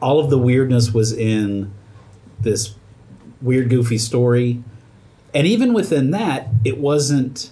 all 0.02 0.20
of 0.20 0.30
the 0.30 0.38
weirdness 0.38 0.94
was 0.94 1.14
in 1.14 1.72
this 2.42 2.74
weird 3.42 3.70
goofy 3.70 3.98
story, 3.98 4.64
and 5.34 5.46
even 5.46 5.74
within 5.74 6.12
that, 6.12 6.48
it 6.64 6.78
wasn't 6.78 7.52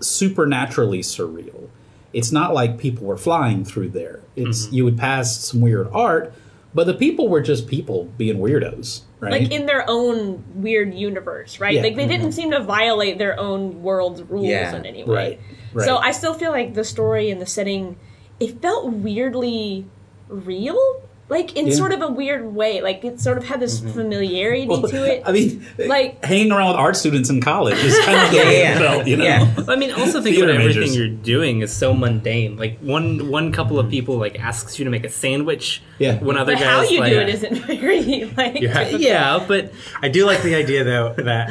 supernaturally 0.00 1.00
surreal. 1.00 1.68
It's 2.12 2.30
not 2.30 2.54
like 2.54 2.78
people 2.78 3.06
were 3.06 3.16
flying 3.16 3.64
through 3.64 3.90
there. 3.90 4.20
It's 4.36 4.66
mm-hmm. 4.66 4.74
you 4.74 4.84
would 4.84 4.98
pass 4.98 5.38
some 5.38 5.60
weird 5.60 5.88
art, 5.92 6.32
but 6.72 6.86
the 6.86 6.94
people 6.94 7.28
were 7.28 7.40
just 7.40 7.66
people 7.66 8.04
being 8.16 8.38
weirdos, 8.38 9.02
right? 9.20 9.42
Like 9.42 9.52
in 9.52 9.66
their 9.66 9.84
own 9.88 10.44
weird 10.54 10.94
universe, 10.94 11.60
right? 11.60 11.74
Yeah. 11.74 11.82
Like 11.82 11.96
they 11.96 12.06
didn't 12.06 12.28
mm-hmm. 12.28 12.30
seem 12.32 12.50
to 12.52 12.62
violate 12.62 13.18
their 13.18 13.38
own 13.38 13.82
world's 13.82 14.22
rules 14.22 14.46
Yeah. 14.46 14.74
in 14.74 14.86
any 14.86 15.04
way. 15.04 15.14
Right, 15.14 15.40
right. 15.72 15.84
So 15.84 15.96
I 15.96 16.12
still 16.12 16.34
feel 16.34 16.50
like 16.50 16.74
the 16.74 16.84
story 16.84 17.30
and 17.30 17.40
the 17.40 17.46
setting, 17.46 17.96
it 18.40 18.60
felt 18.60 18.92
weirdly 18.92 19.86
real. 20.28 21.02
Like 21.28 21.56
in 21.56 21.68
Yeah. 21.68 21.74
sort 21.74 21.92
of 21.92 22.02
a 22.02 22.08
weird 22.08 22.54
way. 22.54 22.82
Like 22.82 23.02
it 23.04 23.18
sort 23.18 23.38
of 23.38 23.44
had 23.44 23.58
this 23.58 23.80
mm-hmm. 23.80 23.92
familiarity 23.92 24.66
Well, 24.66 24.82
to 24.82 25.04
it. 25.04 25.22
I 25.24 25.32
mean, 25.32 25.64
Like- 25.78 26.22
hanging 26.22 26.52
around 26.52 26.68
with 26.68 26.76
art 26.76 26.96
students 26.96 27.30
in 27.30 27.40
college 27.40 27.78
is 27.78 27.98
kind 28.00 28.20
of 28.20 28.30
the 28.30 28.36
Yeah, 28.36 28.44
way 28.44 28.58
yeah, 28.60 28.74
it 28.74 28.78
felt, 28.78 29.06
you 29.06 29.16
know. 29.16 29.24
yeah. 29.24 29.54
I 29.66 29.76
mean, 29.76 29.90
also 29.92 30.20
think 30.20 30.36
Theater 30.36 30.50
about 30.52 30.60
everything 30.60 30.92
you're 30.92 31.08
doing 31.08 31.60
is 31.60 31.72
so 31.72 31.94
mundane. 31.94 32.58
Like 32.58 32.78
one 32.80 33.30
one 33.30 33.52
couple 33.52 33.78
of 33.78 33.86
mm-hmm. 33.86 33.90
people 33.90 34.16
like 34.18 34.38
asks 34.38 34.78
you 34.78 34.84
to 34.84 34.90
make 34.90 35.04
a 35.04 35.08
sandwich. 35.08 35.82
Yeah. 35.98 36.18
When 36.18 36.36
other 36.36 36.52
but 36.52 36.60
guys 36.60 36.68
how 36.68 36.82
you 36.82 37.00
like, 37.00 37.12
do 37.12 37.18
it 37.20 37.28
isn't 37.30 37.54
very 37.66 38.24
like 38.36 38.60
Yeah. 38.60 38.88
Yeah, 38.90 39.44
but 39.48 39.72
I 40.02 40.08
do 40.08 40.26
like 40.26 40.42
the 40.42 40.54
idea 40.54 40.84
though 40.84 41.14
that 41.14 41.50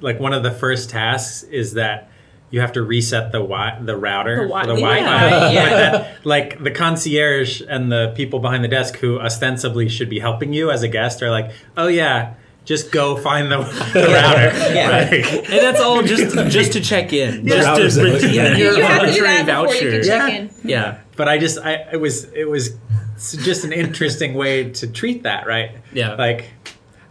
like 0.00 0.20
one 0.20 0.34
of 0.34 0.42
the 0.42 0.50
first 0.50 0.90
tasks 0.90 1.44
is 1.44 1.72
that 1.74 2.10
you 2.54 2.60
have 2.60 2.72
to 2.72 2.82
reset 2.82 3.32
the 3.32 3.38
wi- 3.40 3.78
the 3.82 3.96
router 3.96 4.36
The 4.36 4.42
for 4.42 4.48
wi- 4.48 4.66
the 4.66 4.74
yeah, 4.80 5.00
Wi-Fi. 5.00 5.52
yeah. 5.52 5.64
But 5.70 5.76
that, 5.98 6.26
like 6.26 6.62
the 6.62 6.70
concierge 6.70 7.60
and 7.68 7.90
the 7.90 8.12
people 8.16 8.38
behind 8.38 8.62
the 8.62 8.68
desk 8.68 8.96
who 8.98 9.18
ostensibly 9.18 9.88
should 9.88 10.08
be 10.08 10.20
helping 10.20 10.52
you 10.52 10.70
as 10.70 10.82
a 10.82 10.88
guest 10.88 11.22
are 11.22 11.30
like, 11.30 11.50
oh 11.76 11.88
yeah, 11.88 12.34
just 12.64 12.92
go 12.92 13.16
find 13.16 13.50
the, 13.50 13.58
the 13.92 14.06
router. 14.06 14.72
Yeah. 14.74 14.90
Like, 15.10 15.50
and 15.50 15.60
that's 15.66 15.80
all 15.80 16.02
just 16.02 16.34
just 16.58 16.72
to 16.74 16.80
check 16.80 17.12
in, 17.12 17.46
Yeah. 17.46 17.76
just 17.76 17.96
to 17.96 18.02
Routers. 18.02 18.12
redeem 18.22 18.34
Yeah. 18.34 18.56
your 18.56 18.76
You 18.78 18.82
have 18.84 19.00
to 19.02 19.12
do 19.12 19.20
voluntary 19.22 19.42
that 19.44 19.62
before 19.62 19.74
you 19.74 19.90
voucher. 20.02 20.28
can 20.30 20.50
Yeah. 20.62 20.68
Yeah, 20.78 20.98
but 21.16 21.28
I 21.28 21.38
just 21.38 21.58
I 21.58 21.72
it 21.92 22.00
was 22.00 22.24
it 22.32 22.48
was 22.48 22.70
just 23.18 23.64
an 23.64 23.72
interesting 23.72 24.34
way 24.34 24.70
to 24.70 24.86
treat 24.86 25.22
that, 25.24 25.46
right? 25.46 25.70
Yeah. 25.92 26.14
Like, 26.14 26.50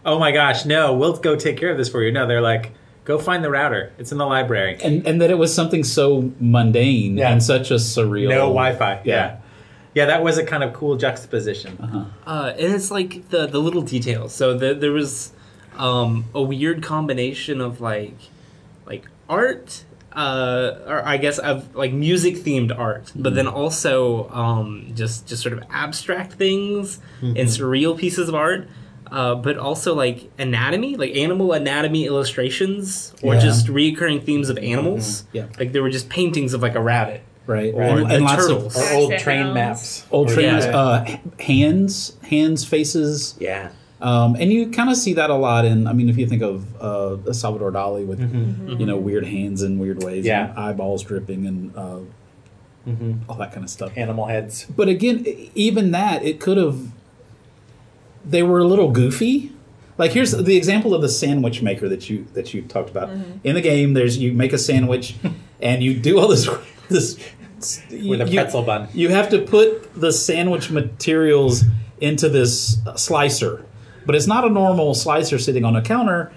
oh 0.04 0.18
my 0.18 0.32
gosh, 0.32 0.64
no, 0.64 0.94
we'll 0.94 1.16
go 1.16 1.36
take 1.36 1.56
care 1.56 1.70
of 1.70 1.76
this 1.78 1.88
for 1.88 2.02
you. 2.02 2.12
No, 2.12 2.26
they're 2.26 2.40
like, 2.42 2.72
go 3.04 3.18
find 3.18 3.44
the 3.44 3.50
router. 3.50 3.92
It's 3.98 4.12
in 4.12 4.18
the 4.18 4.26
library. 4.26 4.78
and 4.82 5.06
and 5.06 5.20
that 5.20 5.30
it 5.30 5.38
was 5.38 5.54
something 5.54 5.84
so 5.84 6.32
mundane 6.40 7.16
Yeah. 7.18 7.30
and 7.32 7.42
such 7.42 7.70
a 7.70 7.74
surreal. 7.74 8.28
No 8.30 8.48
Wi-Fi. 8.48 8.94
Yeah. 8.94 9.00
Yeah. 9.04 9.36
yeah. 9.94 10.06
that 10.06 10.22
was 10.22 10.38
a 10.38 10.44
kind 10.44 10.62
of 10.64 10.72
cool 10.72 10.96
juxtaposition. 10.96 11.78
uh, 12.26 12.52
and 12.58 12.72
it's 12.74 12.90
like 12.90 13.28
the 13.28 13.46
the 13.46 13.58
little 13.60 13.82
details. 13.82 14.34
So 14.34 14.56
the, 14.56 14.74
there 14.74 14.92
was 14.92 15.32
um, 15.76 16.24
a 16.34 16.42
weird 16.42 16.82
combination 16.82 17.60
of 17.60 17.80
like 17.80 18.16
like 18.86 19.06
art. 19.28 19.84
Uh, 20.16 20.78
or 20.86 21.04
I 21.04 21.16
guess 21.16 21.40
of 21.40 21.74
like 21.74 21.92
music 21.92 22.36
themed 22.36 22.70
art, 22.78 23.10
but 23.16 23.34
then 23.34 23.48
also 23.48 24.28
um, 24.30 24.92
just 24.94 25.26
just 25.26 25.42
sort 25.42 25.54
of 25.58 25.64
abstract 25.70 26.34
things 26.34 27.00
and 27.20 27.36
surreal 27.48 27.98
pieces 27.98 28.28
of 28.28 28.34
art, 28.36 28.68
uh, 29.14 29.34
but 29.46 29.56
also 29.56 29.94
like 29.94 30.30
anatomy, 30.38 30.96
like 30.96 31.14
animal 31.16 31.52
anatomy 31.52 32.04
illustrations, 32.06 33.14
or 33.22 33.34
Yeah. 33.34 33.40
just 33.40 33.68
recurring 33.68 34.20
themes 34.20 34.48
of 34.48 34.58
animals. 34.58 35.24
Yeah. 35.32 35.46
like 35.58 35.72
there 35.72 35.82
were 35.82 35.90
just 35.98 36.08
paintings 36.08 36.52
of 36.54 36.60
like 36.62 36.74
a 36.74 36.82
rabbit 36.82 37.20
right? 37.46 37.72
or 37.74 37.82
and, 37.82 38.10
and 38.12 38.24
lots 38.24 38.36
turtles. 38.46 38.76
of 38.76 38.82
Or 38.82 38.94
old 38.94 39.18
train 39.18 39.52
maps. 39.54 40.04
old 40.10 40.30
Or- 40.30 40.34
trains, 40.34 40.64
yeah. 40.64 40.76
uh, 40.76 41.16
hands, 41.40 42.16
hands, 42.32 42.64
faces, 42.64 43.36
Yeah. 43.38 43.68
um, 44.00 44.34
and 44.40 44.52
you 44.52 44.70
kind 44.70 44.90
of 44.90 44.96
see 44.96 45.12
that 45.14 45.30
a 45.30 45.34
lot 45.48 45.64
in. 45.64 45.86
I 45.86 45.92
mean, 45.92 46.08
if 46.08 46.16
you 46.18 46.26
think 46.26 46.42
of 46.42 46.64
uh, 46.80 47.32
Salvador 47.32 47.70
Dali 47.72 48.04
with 48.06 48.20
you 48.80 48.86
know 48.86 48.96
weird 48.96 49.26
hands 49.26 49.62
in 49.62 49.78
weird 49.78 50.02
ways, 50.02 50.24
Yeah. 50.26 50.48
and 50.50 50.58
eyeballs 50.58 51.02
dripping, 51.04 51.46
and 51.46 51.58
uh, 51.76 52.00
all 53.28 53.36
that 53.36 53.52
kind 53.52 53.64
of 53.64 53.70
stuff. 53.70 53.92
Animal 53.96 54.26
heads. 54.26 54.66
But 54.76 54.88
again, 54.88 55.24
even 55.54 55.90
that, 55.92 56.24
it 56.24 56.40
could 56.40 56.56
have. 56.58 56.78
They 58.24 58.42
were 58.42 58.58
a 58.58 58.64
little 58.64 58.90
goofy. 58.90 59.52
Like 59.96 60.12
here's 60.12 60.32
the 60.32 60.56
example 60.56 60.94
of 60.94 61.02
the 61.02 61.08
sandwich 61.08 61.62
maker 61.62 61.88
that 61.88 62.10
you 62.10 62.26
that 62.34 62.52
you 62.52 62.62
talked 62.62 62.90
about 62.90 63.10
mm-hmm. 63.10 63.38
in 63.44 63.54
the 63.54 63.60
game. 63.60 63.94
There's 63.94 64.18
you 64.18 64.32
make 64.32 64.52
a 64.52 64.58
sandwich, 64.58 65.14
and 65.60 65.82
you 65.82 65.94
do 65.94 66.18
all 66.18 66.28
this 66.28 66.48
this 66.88 67.18
With 67.90 68.20
a 68.20 68.28
you- 68.28 68.40
pretzel 68.40 68.62
bun. 68.62 68.88
You 68.92 69.10
have 69.10 69.28
to 69.30 69.40
put 69.42 69.94
the 69.94 70.12
sandwich 70.12 70.70
materials 70.70 71.64
into 72.00 72.28
this 72.28 72.78
slicer, 72.96 73.64
but 74.04 74.14
it's 74.14 74.26
not 74.26 74.44
a 74.44 74.50
normal 74.50 74.94
slicer 74.94 75.38
sitting 75.38 75.64
on 75.64 75.76
a 75.76 75.82
counter. 75.82 76.32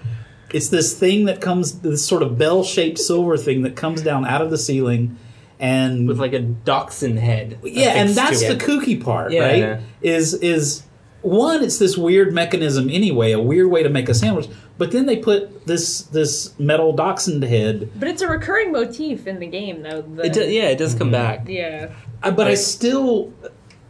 It's 0.53 0.69
this 0.69 0.97
thing 0.97 1.25
that 1.25 1.41
comes, 1.41 1.79
this 1.81 2.05
sort 2.05 2.23
of 2.23 2.37
bell-shaped 2.37 2.97
silver 2.97 3.35
thing 3.35 3.63
that 3.63 3.75
comes 3.75 4.01
down 4.01 4.25
out 4.25 4.41
of 4.41 4.49
the 4.49 4.57
ceiling, 4.57 5.17
and 5.59 6.07
with 6.07 6.19
like 6.19 6.31
a 6.31 6.39
dachshund 6.39 7.19
head. 7.19 7.59
yeah, 7.63 7.95
and 7.95 8.11
that's 8.11 8.39
the 8.47 8.55
kooky 8.55 9.03
part, 9.03 9.31
Yeah. 9.31 9.41
right? 9.41 9.81
Is 10.01 10.35
is 10.35 10.83
one, 11.27 11.63
it's 11.63 11.77
this 11.77 11.97
weird 11.97 12.33
mechanism 12.33 12.89
anyway, 12.89 13.31
a 13.31 13.39
weird 13.39 13.69
way 13.69 13.83
to 13.83 13.89
make 13.89 14.09
a 14.09 14.13
sandwich. 14.13 14.47
But 14.77 14.91
then 14.91 15.05
they 15.05 15.17
put 15.17 15.65
this 15.65 16.01
this 16.03 16.57
metal 16.59 16.93
dachshund 16.93 17.43
head. 17.43 17.89
But 17.95 18.07
it's 18.07 18.21
a 18.21 18.27
recurring 18.27 18.71
motif 18.71 19.27
in 19.27 19.39
the 19.39 19.47
game, 19.47 19.81
though. 19.81 20.01
The, 20.01 20.25
It 20.25 20.33
do, 20.33 20.41
yeah, 20.49 20.69
it 20.69 20.77
does 20.77 20.93
come 20.95 21.11
back. 21.11 21.47
yeah. 21.47 21.89
Uh, 22.23 22.31
But 22.31 22.47
I 22.47 22.55
still, 22.55 23.33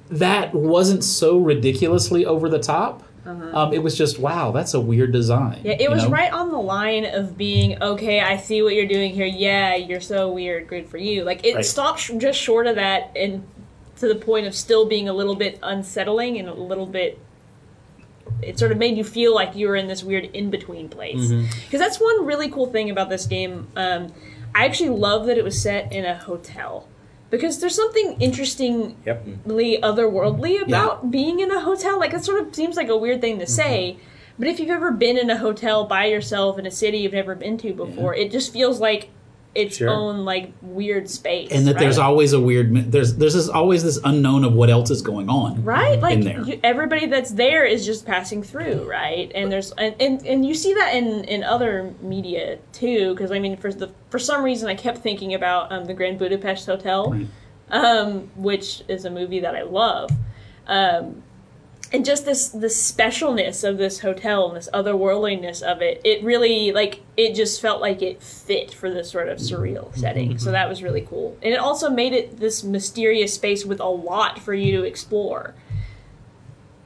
that 0.10 0.54
wasn't 0.54 1.04
so 1.04 1.38
ridiculously 1.38 2.26
over 2.26 2.50
the 2.50 2.60
top. 2.60 3.04
Um, 3.26 3.74
it 3.74 3.84
was 3.84 3.98
just 3.98 4.20
wow, 4.20 4.52
that's 4.52 4.74
a 4.74 4.80
weird 4.80 5.12
design. 5.12 5.56
Uh-huh. 5.56 5.62
Yeah, 5.66 5.76
it 5.82 5.92
was 5.92 6.04
know? 6.06 6.10
right 6.12 6.32
on 6.32 6.50
the 6.50 6.58
line 6.62 7.04
of 7.06 7.38
being 7.38 7.82
okay. 7.84 8.22
I 8.22 8.38
see 8.38 8.62
what 8.62 8.74
you're 8.74 8.88
doing 8.88 9.14
here. 9.14 9.26
Yeah, 9.26 9.76
you're 9.76 10.00
so 10.00 10.32
weird. 10.32 10.70
Good 10.70 10.88
for 10.88 10.98
you. 10.98 11.26
Like 11.26 11.46
it 11.46 11.56
Right. 11.56 11.66
stopped 11.66 12.00
sh- 12.00 12.12
just 12.20 12.40
short 12.40 12.68
of 12.68 12.76
that, 12.76 13.12
and 13.18 13.44
to 13.98 14.08
the 14.08 14.16
point 14.16 14.48
of 14.48 14.56
still 14.56 14.86
being 14.86 15.10
a 15.10 15.14
little 15.14 15.36
bit 15.36 15.60
unsettling 15.62 16.38
and 16.40 16.48
a 16.48 16.54
little 16.54 16.86
bit. 16.86 17.20
It 18.42 18.58
sort 18.60 18.72
of 18.72 18.78
made 18.78 18.98
you 18.98 19.04
feel 19.04 19.34
like 19.34 19.56
you 19.56 19.68
were 19.68 19.76
in 19.76 19.88
this 19.88 20.04
weird 20.04 20.26
in 20.26 20.50
between 20.50 20.90
place. 20.90 21.32
Because 21.32 21.80
that's 21.80 22.00
one 22.00 22.26
really 22.26 22.50
cool 22.50 22.68
thing 22.68 22.90
about 22.90 23.10
this 23.10 23.26
game. 23.26 23.68
Um, 23.76 24.14
I 24.56 24.66
actually 24.66 24.90
love 24.90 25.26
that 25.28 25.38
it 25.38 25.44
was 25.44 25.62
set 25.62 25.92
in 25.94 26.06
a 26.06 26.16
hotel. 26.18 26.88
Because 27.30 27.60
there's 27.60 27.76
something 27.76 28.16
interestingly 28.22 28.96
Yep. 29.06 29.26
otherworldly 29.46 30.62
about 30.66 31.12
being 31.12 31.40
in 31.40 31.52
a 31.52 31.60
hotel. 31.60 32.00
Like 32.00 32.14
it 32.14 32.24
sort 32.24 32.42
of 32.48 32.56
seems 32.56 32.76
like 32.78 32.90
a 32.90 32.98
weird 32.98 33.22
thing 33.22 33.40
to 33.40 33.46
Mm-hmm. 33.46 33.52
say, 33.54 33.98
but 34.40 34.48
if 34.48 34.60
you've 34.60 34.70
ever 34.70 34.92
been 34.92 35.18
in 35.18 35.30
a 35.30 35.38
hotel 35.38 35.86
by 35.86 36.06
yourself 36.06 36.58
in 36.60 36.66
a 36.66 36.72
city 36.72 37.00
you've 37.00 37.14
never 37.14 37.36
been 37.36 37.58
to 37.60 37.74
before, 37.74 38.14
it 38.14 38.32
just 38.32 38.54
feels 38.54 38.80
like 38.80 39.10
its 39.56 39.78
Sure. 39.78 39.90
own 39.90 40.24
like 40.26 40.52
weird 40.62 41.10
space. 41.10 41.50
and 41.52 41.66
that 41.66 41.74
right? 41.76 41.80
there's 41.82 41.98
always 41.98 42.34
a 42.34 42.40
weird 42.40 42.92
there's 42.92 43.16
there's 43.16 43.34
this, 43.34 43.50
always 43.50 43.84
this 43.84 43.98
unknown 44.04 44.44
of 44.44 44.54
what 44.54 44.70
else 44.70 44.92
is 44.92 45.02
going 45.02 45.30
on. 45.30 45.64
right 45.64 46.00
like 46.00 46.16
in 46.16 46.22
there. 46.24 46.42
You, 46.44 46.60
everybody 46.64 47.08
that's 47.08 47.32
there 47.32 47.66
is 47.66 47.86
just 47.86 48.06
passing 48.06 48.44
through 48.44 48.88
right 48.90 49.32
and 49.34 49.52
there's 49.52 49.72
and, 49.72 49.96
and, 50.00 50.26
and 50.28 50.46
you 50.46 50.54
see 50.54 50.74
that 50.76 50.94
in 50.94 51.24
in 51.24 51.44
other 51.44 51.94
media 52.02 52.60
too 52.72 53.14
because 53.14 53.32
i 53.32 53.40
mean 53.40 53.58
for 53.58 53.74
the 53.74 53.90
for 54.10 54.20
some 54.20 54.44
reason 54.44 54.70
i 54.70 54.76
kept 54.76 55.00
thinking 55.00 55.34
about 55.34 55.72
um, 55.72 55.86
the 55.86 55.94
grand 55.94 56.20
budapest 56.20 56.66
hotel 56.68 57.12
Right. 57.12 57.28
um, 57.72 58.30
which 58.36 58.84
is 58.88 59.06
a 59.06 59.10
movie 59.10 59.40
that 59.40 59.56
i 59.56 59.64
love 59.64 60.10
um, 60.68 61.24
and 61.92 62.06
just 62.06 62.26
this 62.26 62.50
this 62.50 62.92
specialness 62.92 63.68
of 63.68 63.78
this 63.78 64.00
hotel 64.00 64.48
and 64.48 64.58
this 64.58 64.70
otherworldliness 64.74 65.62
of 65.62 65.82
it 65.82 66.02
it 66.04 66.24
really 66.24 66.72
like 66.72 67.02
it 67.16 67.34
just 67.34 67.62
felt 67.62 67.82
like 67.82 68.02
it 68.02 68.22
fit 68.22 68.74
for 68.74 68.90
this 68.90 69.10
sort 69.10 69.30
of 69.30 69.38
surreal 69.38 69.86
mm-hmm. 69.90 70.00
setting 70.00 70.38
so 70.38 70.52
that 70.52 70.68
was 70.68 70.84
really 70.84 71.02
cool 71.02 71.38
and 71.42 71.54
it 71.54 71.60
also 71.60 71.90
made 71.90 72.14
it 72.14 72.40
this 72.40 72.64
mysterious 72.64 73.34
space 73.34 73.66
with 73.66 73.80
a 73.80 73.86
lot 73.86 74.40
for 74.40 74.54
you 74.54 74.72
to 74.78 74.84
explore 74.84 75.54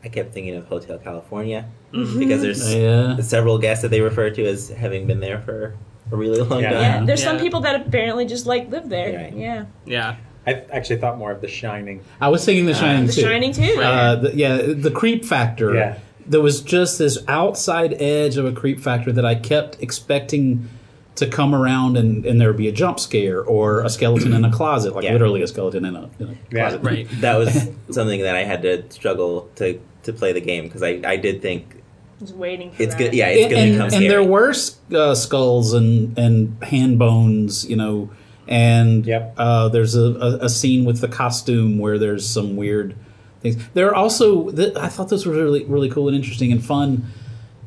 I 0.04 0.10
kept 0.10 0.34
thinking 0.34 0.56
of 0.56 0.66
Hotel 0.66 0.98
California 0.98 1.66
mm-hmm. 1.94 2.20
because 2.20 2.42
there's 2.42 2.66
oh, 2.66 2.78
Yeah. 2.78 3.22
several 3.22 3.58
guests 3.58 3.84
that 3.84 3.90
they 3.90 4.02
refer 4.02 4.30
to 4.32 4.46
as 4.46 4.70
having 4.70 5.06
been 5.06 5.20
there 5.20 5.40
for 5.42 5.76
a 6.12 6.16
really 6.16 6.42
long 6.42 6.62
Yeah. 6.62 6.72
time. 6.72 6.82
Yeah, 6.82 7.06
there's 7.06 7.24
some 7.24 7.38
people 7.38 7.62
that 7.62 7.88
apparently 7.88 8.26
just 8.26 8.46
like 8.46 8.70
live 8.70 8.90
there. 8.90 9.16
Right. 9.16 9.34
Yeah, 9.36 9.66
Yeah. 9.86 10.16
I 10.46 10.64
actually 10.72 10.98
thought 10.98 11.18
more 11.18 11.32
of 11.32 11.42
The 11.42 11.48
Shining. 11.48 12.02
I 12.20 12.30
was 12.30 12.44
thinking 12.44 12.66
The 12.66 12.74
Shining 12.74 13.06
The 13.06 13.14
too. 13.14 13.22
Shining 13.22 13.52
too. 13.54 13.80
Uh, 13.82 14.16
the, 14.16 14.36
yeah, 14.36 14.58
the 14.58 14.92
creep 14.92 15.24
factor. 15.26 15.76
Yeah. 15.76 16.00
There 16.26 16.42
was 16.42 16.62
just 16.62 16.98
this 16.98 17.18
outside 17.28 17.94
edge 18.02 18.38
of 18.38 18.46
a 18.46 18.52
creep 18.52 18.80
factor 18.80 19.12
that 19.12 19.26
I 19.26 19.36
kept 19.36 19.82
expecting 19.82 20.68
to 21.16 21.28
come 21.28 21.54
around 21.54 21.98
and, 21.98 22.26
and 22.26 22.40
there 22.40 22.48
would 22.48 22.58
be 22.58 22.68
a 22.68 22.72
jump 22.72 23.00
scare 23.00 23.44
or 23.44 23.82
a 23.82 23.90
skeleton 23.90 24.34
in 24.34 24.46
a 24.46 24.52
closet, 24.52 24.96
like 24.96 25.04
Yeah. 25.04 25.12
literally 25.14 25.42
a 25.42 25.48
skeleton 25.48 25.84
in 25.86 25.96
a, 25.96 26.10
in 26.20 26.28
a 26.30 26.36
Yeah. 26.52 26.70
closet. 26.70 26.82
Right. 26.84 27.08
That 27.22 27.38
was 27.38 27.68
something 27.90 28.22
that 28.22 28.36
I 28.36 28.44
had 28.44 28.62
to 28.64 28.90
struggle 28.92 29.50
to, 29.56 29.80
to 30.04 30.14
play 30.14 30.32
the 30.32 30.42
game 30.42 30.64
because 30.64 30.82
I, 30.84 31.02
I 31.06 31.18
did 31.18 31.42
think 31.42 31.82
just 32.20 32.36
waiting. 32.36 32.72
For 32.72 32.84
it's 32.84 32.94
that. 32.96 33.00
good. 33.00 33.14
Yeah, 33.14 33.28
it's 33.28 33.44
and, 33.46 33.52
going 33.52 33.58
to 33.58 33.62
and, 33.64 33.72
become 33.74 33.84
and 33.86 33.94
scary. 33.94 34.08
there 34.08 34.24
were 34.24 34.54
uh, 34.94 35.16
skulls 35.16 35.74
and 35.74 36.18
and 36.18 36.64
hand 36.64 37.00
bones, 37.00 37.68
you 37.68 37.76
know, 37.76 38.10
and 38.52 39.06
Yep. 39.06 39.34
uh, 39.38 39.70
there's 39.70 39.96
a, 39.96 40.02
a, 40.02 40.46
a 40.46 40.50
scene 40.50 40.86
with 40.86 41.02
the 41.02 41.08
costume 41.08 41.80
where 41.80 41.98
there's 41.98 42.28
some 42.30 42.56
weird 42.56 42.96
things. 43.42 43.56
There 43.74 43.88
are 43.90 43.96
also 43.96 44.52
th- 44.52 44.76
I 44.76 44.88
thought 44.90 45.10
this 45.10 45.26
was 45.26 45.36
really 45.38 45.64
really 45.66 45.90
cool 45.90 46.08
and 46.08 46.16
interesting 46.16 46.52
and 46.52 46.64
fun, 46.64 47.08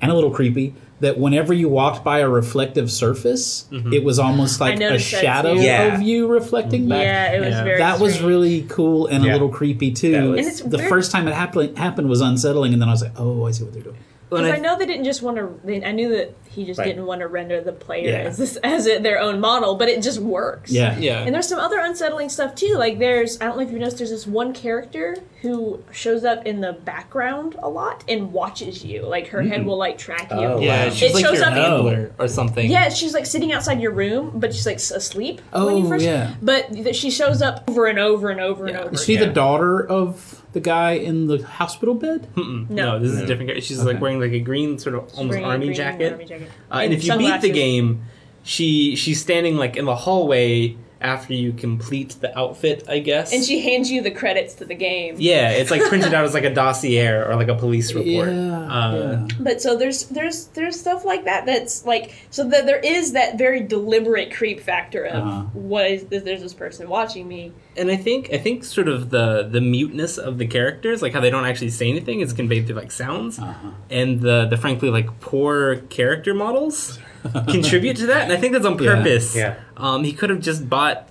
and 0.00 0.11
a 0.11 0.14
little 0.14 0.31
creepy. 0.31 0.75
That 1.00 1.19
whenever 1.19 1.53
you 1.53 1.69
walked 1.69 2.05
by 2.05 2.21
a 2.21 2.29
reflective 2.29 2.91
surface, 2.91 3.67
it 3.93 4.05
was 4.05 4.19
almost 4.21 4.61
like 4.61 4.81
a 4.81 4.99
shadow. 4.99 5.53
Yeah. 5.55 5.95
of 5.97 6.00
you 6.03 6.29
reflecting 6.29 6.88
back. 6.88 7.03
Yeah, 7.03 7.33
it 7.33 7.41
was 7.41 7.49
Yeah. 7.50 7.64
very. 7.64 7.79
That 7.79 7.99
was 8.00 8.23
really 8.23 8.62
cool 8.69 9.09
and 9.09 9.25
a 9.26 9.33
little 9.33 9.49
creepy 9.50 9.91
too. 9.91 10.31
Was- 10.31 10.38
And 10.38 10.47
it's 10.49 10.61
the 10.61 10.76
weird- 10.79 10.88
first 10.88 11.11
time 11.11 11.26
it 11.29 11.35
happened 11.35 11.76
happened 11.76 12.09
was 12.09 12.21
unsettling, 12.21 12.73
and 12.73 12.81
then 12.81 12.88
I 12.88 12.93
was 12.93 13.03
like, 13.03 13.12
"Oh, 13.19 13.45
I 13.47 13.50
see 13.50 13.64
what 13.64 13.73
they're 13.75 13.83
doing." 13.83 13.97
When 14.31 14.43
Because 14.43 14.54
I- 14.54 14.57
I 14.57 14.61
know 14.61 14.78
they 14.78 14.87
didn't 14.87 15.04
just 15.04 15.23
want 15.23 15.37
to. 15.37 15.87
I 15.87 15.93
knew 15.93 16.09
that 16.16 16.35
he 16.49 16.64
just 16.64 16.78
Right. 16.78 16.87
didn't 16.87 17.04
want 17.07 17.21
to 17.21 17.28
render 17.28 17.61
the 17.61 17.73
player 17.73 18.09
Yeah. 18.11 18.28
as 18.28 18.37
this 18.38 18.57
as 18.64 18.87
it, 18.87 19.02
their 19.02 19.19
own 19.21 19.38
model, 19.40 19.75
but 19.75 19.88
it 19.88 20.02
just 20.02 20.19
works. 20.21 20.71
Yeah, 20.71 20.97
Yeah. 20.99 21.23
And 21.25 21.35
there's 21.35 21.49
some 21.49 21.59
other 21.59 21.78
unsettling 21.81 22.28
stuff 22.28 22.54
too. 22.54 22.75
Like 22.76 22.99
there's, 22.99 23.40
I 23.40 23.45
don't 23.47 23.57
know 23.59 23.64
if 23.64 23.71
you 23.73 23.78
noticed, 23.78 23.99
there's 23.99 24.11
this 24.11 24.26
one 24.26 24.52
character 24.52 25.16
who 25.43 25.83
shows 25.90 26.25
up 26.25 26.47
in 26.47 26.61
the 26.61 26.73
background 26.73 27.57
a 27.62 27.69
lot 27.69 28.02
and 28.09 28.33
watches 28.33 28.85
you. 28.85 29.02
Like 29.02 29.28
her 29.28 29.43
head 29.43 29.62
mm. 29.62 29.64
will 29.66 29.76
like 29.76 29.99
track 29.99 30.28
you. 30.31 30.37
Oh, 30.38 30.61
yeah, 30.61 30.85
wow. 30.87 30.90
she's 30.90 31.11
It 31.11 31.14
like 31.16 31.25
shows 31.26 31.38
your 31.38 31.47
up 31.47 31.52
in- 31.57 31.62
handler 31.62 32.12
or 32.19 32.28
something. 32.28 32.71
Yeah, 32.71 32.88
she's 32.88 33.14
like 33.14 33.26
sitting 33.26 33.52
outside 33.52 33.81
your 33.81 33.90
room, 33.93 34.33
but 34.37 34.54
she's 34.54 34.64
like 34.66 34.76
s- 34.76 34.90
asleep. 34.93 35.40
when 35.52 35.76
you 35.78 35.85
Oh, 35.87 35.88
first, 35.88 36.04
yeah. 36.04 36.35
But 36.40 36.95
she 36.95 37.11
shows 37.11 37.43
up 37.43 37.69
over 37.69 37.87
and 37.87 37.99
over 37.99 38.31
and 38.31 38.40
over 38.40 38.64
Yeah. 38.66 38.71
and 38.76 38.85
over. 38.85 38.95
Is 38.95 39.04
she 39.04 39.16
again. 39.16 39.28
the 39.28 39.35
daughter 39.35 39.85
of 39.87 40.40
the 40.55 40.61
guy 40.61 40.93
in 40.93 41.27
the 41.27 41.39
hospital 41.45 41.95
bed? 41.95 42.27
Mm-mm. 42.35 42.71
No. 42.71 42.93
No. 42.93 42.99
this 42.99 43.13
is 43.13 43.21
a 43.21 43.27
different 43.27 43.49
character. 43.51 43.61
She's 43.67 43.81
Okay. 43.81 43.93
like 43.93 44.01
wearing 44.01 44.21
like 44.21 44.33
a 44.33 44.41
green 44.41 44.79
sort 44.79 44.95
of 44.95 45.03
almost 45.15 45.33
Green- 45.37 45.45
army, 45.45 45.67
green 45.67 45.77
jacket. 45.77 46.13
army 46.13 46.25
jacket. 46.25 46.49
Uh, 46.73 46.77
and, 46.85 46.93
if 46.95 47.05
you 47.05 47.19
beat 47.19 47.41
the 47.43 47.51
game, 47.51 48.03
she 48.43 48.97
she's 48.97 49.21
standing 49.21 49.57
like 49.57 49.77
in 49.77 49.85
the 49.85 49.95
hallway 49.97 50.77
after 51.01 51.35
you 51.35 51.53
complete 51.53 52.17
the 52.21 52.37
outfit, 52.39 52.85
I 52.89 52.99
guess. 53.01 53.33
and 53.33 53.45
she 53.45 53.61
hands 53.61 53.91
you 53.91 54.01
the 54.01 54.11
credits 54.11 54.55
to 54.55 54.65
the 54.65 54.75
game. 54.75 55.17
yeah, 55.19 55.51
it's 55.51 55.71
like 55.71 55.83
printed 55.83 56.15
out 56.15 56.25
as 56.25 56.33
like 56.35 56.45
a 56.45 56.55
dossier 56.55 57.09
or 57.09 57.35
like 57.37 57.49
a 57.49 57.55
police 57.55 57.93
report. 57.93 58.29
Yeah, 58.31 58.67
Uh, 58.69 58.95
yeah. 59.29 59.37
But 59.41 59.61
so 59.61 59.77
there's 59.77 60.05
there's 60.07 60.47
there's 60.49 60.79
stuff 60.81 61.05
like 61.05 61.25
that 61.27 61.45
that's 61.47 61.85
like 61.85 62.15
so 62.31 62.49
that 62.49 62.65
there 62.67 62.79
is 62.79 63.13
that 63.13 63.37
very 63.37 63.61
deliberate 63.61 64.33
creep 64.35 64.61
factor 64.61 65.05
of 65.05 65.23
Uh-huh. 65.27 65.43
what 65.53 65.91
is 65.91 66.05
this, 66.05 66.23
there's 66.23 66.41
this 66.43 66.55
person 66.55 66.89
watching 66.89 67.29
me. 67.29 67.53
and 67.77 67.91
I 67.91 67.97
think 67.97 68.33
I 68.33 68.39
think 68.39 68.65
sort 68.65 68.89
of 68.89 69.11
the 69.11 69.43
the 69.51 69.61
muteness 69.61 70.17
of 70.17 70.39
the 70.39 70.47
characters, 70.47 71.03
like 71.03 71.13
how 71.13 71.21
they 71.21 71.31
don't 71.31 71.45
actually 71.45 71.71
say 71.71 71.89
anything, 71.91 72.21
is 72.21 72.33
conveyed 72.33 72.67
through 72.67 72.77
like 72.77 72.93
sounds, 72.93 73.39
Uh-huh. 73.39 73.71
and 73.91 74.21
the 74.21 74.47
the 74.47 74.57
frankly 74.57 74.89
like 74.91 75.09
poor 75.21 75.77
character 75.91 76.33
models 76.35 76.99
contribute 77.49 77.97
to 77.99 78.07
that. 78.07 78.23
And 78.25 78.33
I 78.33 78.37
think 78.37 78.52
that's 78.52 78.66
on 78.66 78.76
purpose. 78.78 79.35
Yeah. 79.35 79.57
Um, 79.76 80.04
he 80.04 80.12
could 80.12 80.31
have 80.31 80.40
just 80.40 80.69
bought 80.69 81.09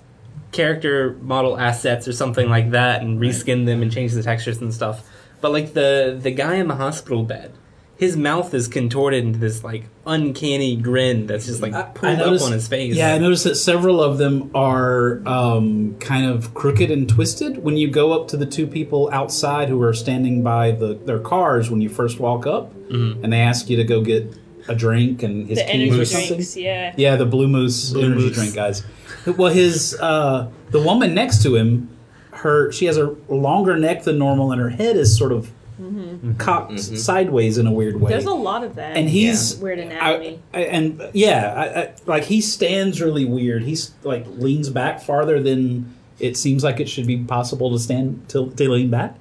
character 0.52 1.16
model 1.20 1.58
assets 1.58 2.06
or 2.06 2.12
something 2.12 2.48
like 2.48 2.70
that 2.70 3.02
and 3.02 3.20
reskinned 3.20 3.66
them 3.66 3.82
and 3.82 3.90
changed 3.92 4.14
the 4.14 4.22
textures 4.22 4.60
and 4.60 4.72
stuff. 4.72 5.08
But 5.40 5.52
like 5.52 5.74
the 5.74 6.18
the 6.20 6.30
guy 6.30 6.54
in 6.54 6.68
the 6.68 6.76
hospital 6.76 7.24
bed, 7.24 7.52
his 7.96 8.16
mouth 8.16 8.54
is 8.54 8.66
contorted 8.68 9.24
into 9.24 9.38
this 9.38 9.62
like 9.64 9.84
uncanny 10.06 10.76
grin 10.76 11.26
that's 11.26 11.46
just 11.46 11.60
like 11.60 11.72
I- 11.74 11.82
pulled 11.82 12.18
noticed- 12.18 12.44
up 12.44 12.46
on 12.48 12.52
his 12.52 12.68
face. 12.68 12.94
Yeah, 12.94 13.12
I 13.14 13.18
noticed 13.18 13.44
that 13.44 13.56
several 13.56 14.00
of 14.02 14.18
them 14.18 14.50
are 14.54 15.20
um, 15.26 15.96
kind 15.98 16.24
of 16.26 16.54
crooked 16.54 16.90
and 16.90 17.08
twisted. 17.08 17.62
When 17.62 17.76
you 17.76 17.88
go 17.90 18.12
up 18.12 18.28
to 18.28 18.36
the 18.36 18.46
two 18.46 18.66
people 18.66 19.10
outside 19.12 19.68
who 19.68 19.82
are 19.82 19.92
standing 19.92 20.42
by 20.42 20.70
the, 20.70 20.94
their 20.94 21.18
cars 21.18 21.70
when 21.70 21.80
you 21.80 21.88
first 21.88 22.20
walk 22.20 22.46
up, 22.46 22.72
Mm-hmm. 22.84 23.24
and 23.24 23.32
they 23.32 23.40
ask 23.40 23.70
you 23.70 23.78
to 23.78 23.84
go 23.84 24.02
get 24.02 24.30
a 24.68 24.74
drink 24.74 25.22
and 25.22 25.46
his 25.46 25.58
The 25.58 25.64
keys 25.64 25.74
energy 25.74 26.00
or 26.00 26.04
something. 26.04 26.28
drinks, 26.28 26.56
yeah. 26.56 26.94
Yeah, 26.96 27.16
the 27.16 27.26
Blue 27.26 27.48
Moose 27.48 27.90
Blue 27.90 28.04
energy 28.04 28.26
Moose. 28.26 28.34
drink 28.34 28.54
guys. 28.54 28.84
Well, 29.26 29.52
his 29.52 29.96
uh, 30.00 30.50
the 30.70 30.80
woman 30.80 31.14
next 31.14 31.42
to 31.42 31.56
him, 31.56 31.88
her 32.32 32.70
she 32.72 32.86
has 32.86 32.96
a 32.96 33.14
longer 33.28 33.76
neck 33.76 34.02
than 34.04 34.18
normal, 34.18 34.52
and 34.52 34.60
her 34.60 34.70
head 34.70 34.96
is 34.96 35.16
sort 35.16 35.32
of 35.32 35.50
mm-hmm. 35.80 36.00
Mm-hmm. 36.00 36.34
cocked 36.34 36.72
mm-hmm. 36.72 36.96
sideways 36.96 37.58
in 37.58 37.66
a 37.66 37.72
weird 37.72 38.00
way. 38.00 38.10
There's 38.10 38.24
a 38.24 38.34
lot 38.34 38.64
of 38.64 38.74
that. 38.76 38.96
and 38.96 39.08
he's 39.08 39.56
Weird 39.56 39.78
anatomy. 39.78 40.40
I, 40.52 40.58
I, 40.58 40.62
and 40.62 41.10
yeah, 41.12 41.54
I, 41.56 41.80
I, 41.80 41.94
like 42.06 42.24
he 42.24 42.40
stands 42.40 43.00
really 43.00 43.24
weird. 43.24 43.62
He's 43.62 43.92
like 44.02 44.26
leans 44.26 44.70
back 44.70 45.00
farther 45.00 45.42
than 45.42 45.94
it 46.18 46.36
seems 46.36 46.62
like 46.62 46.80
it 46.80 46.88
should 46.88 47.06
be 47.06 47.18
possible 47.18 47.70
to 47.72 47.78
stand 47.78 48.28
to, 48.30 48.50
to 48.50 48.70
lean 48.70 48.90
back. 48.90 49.16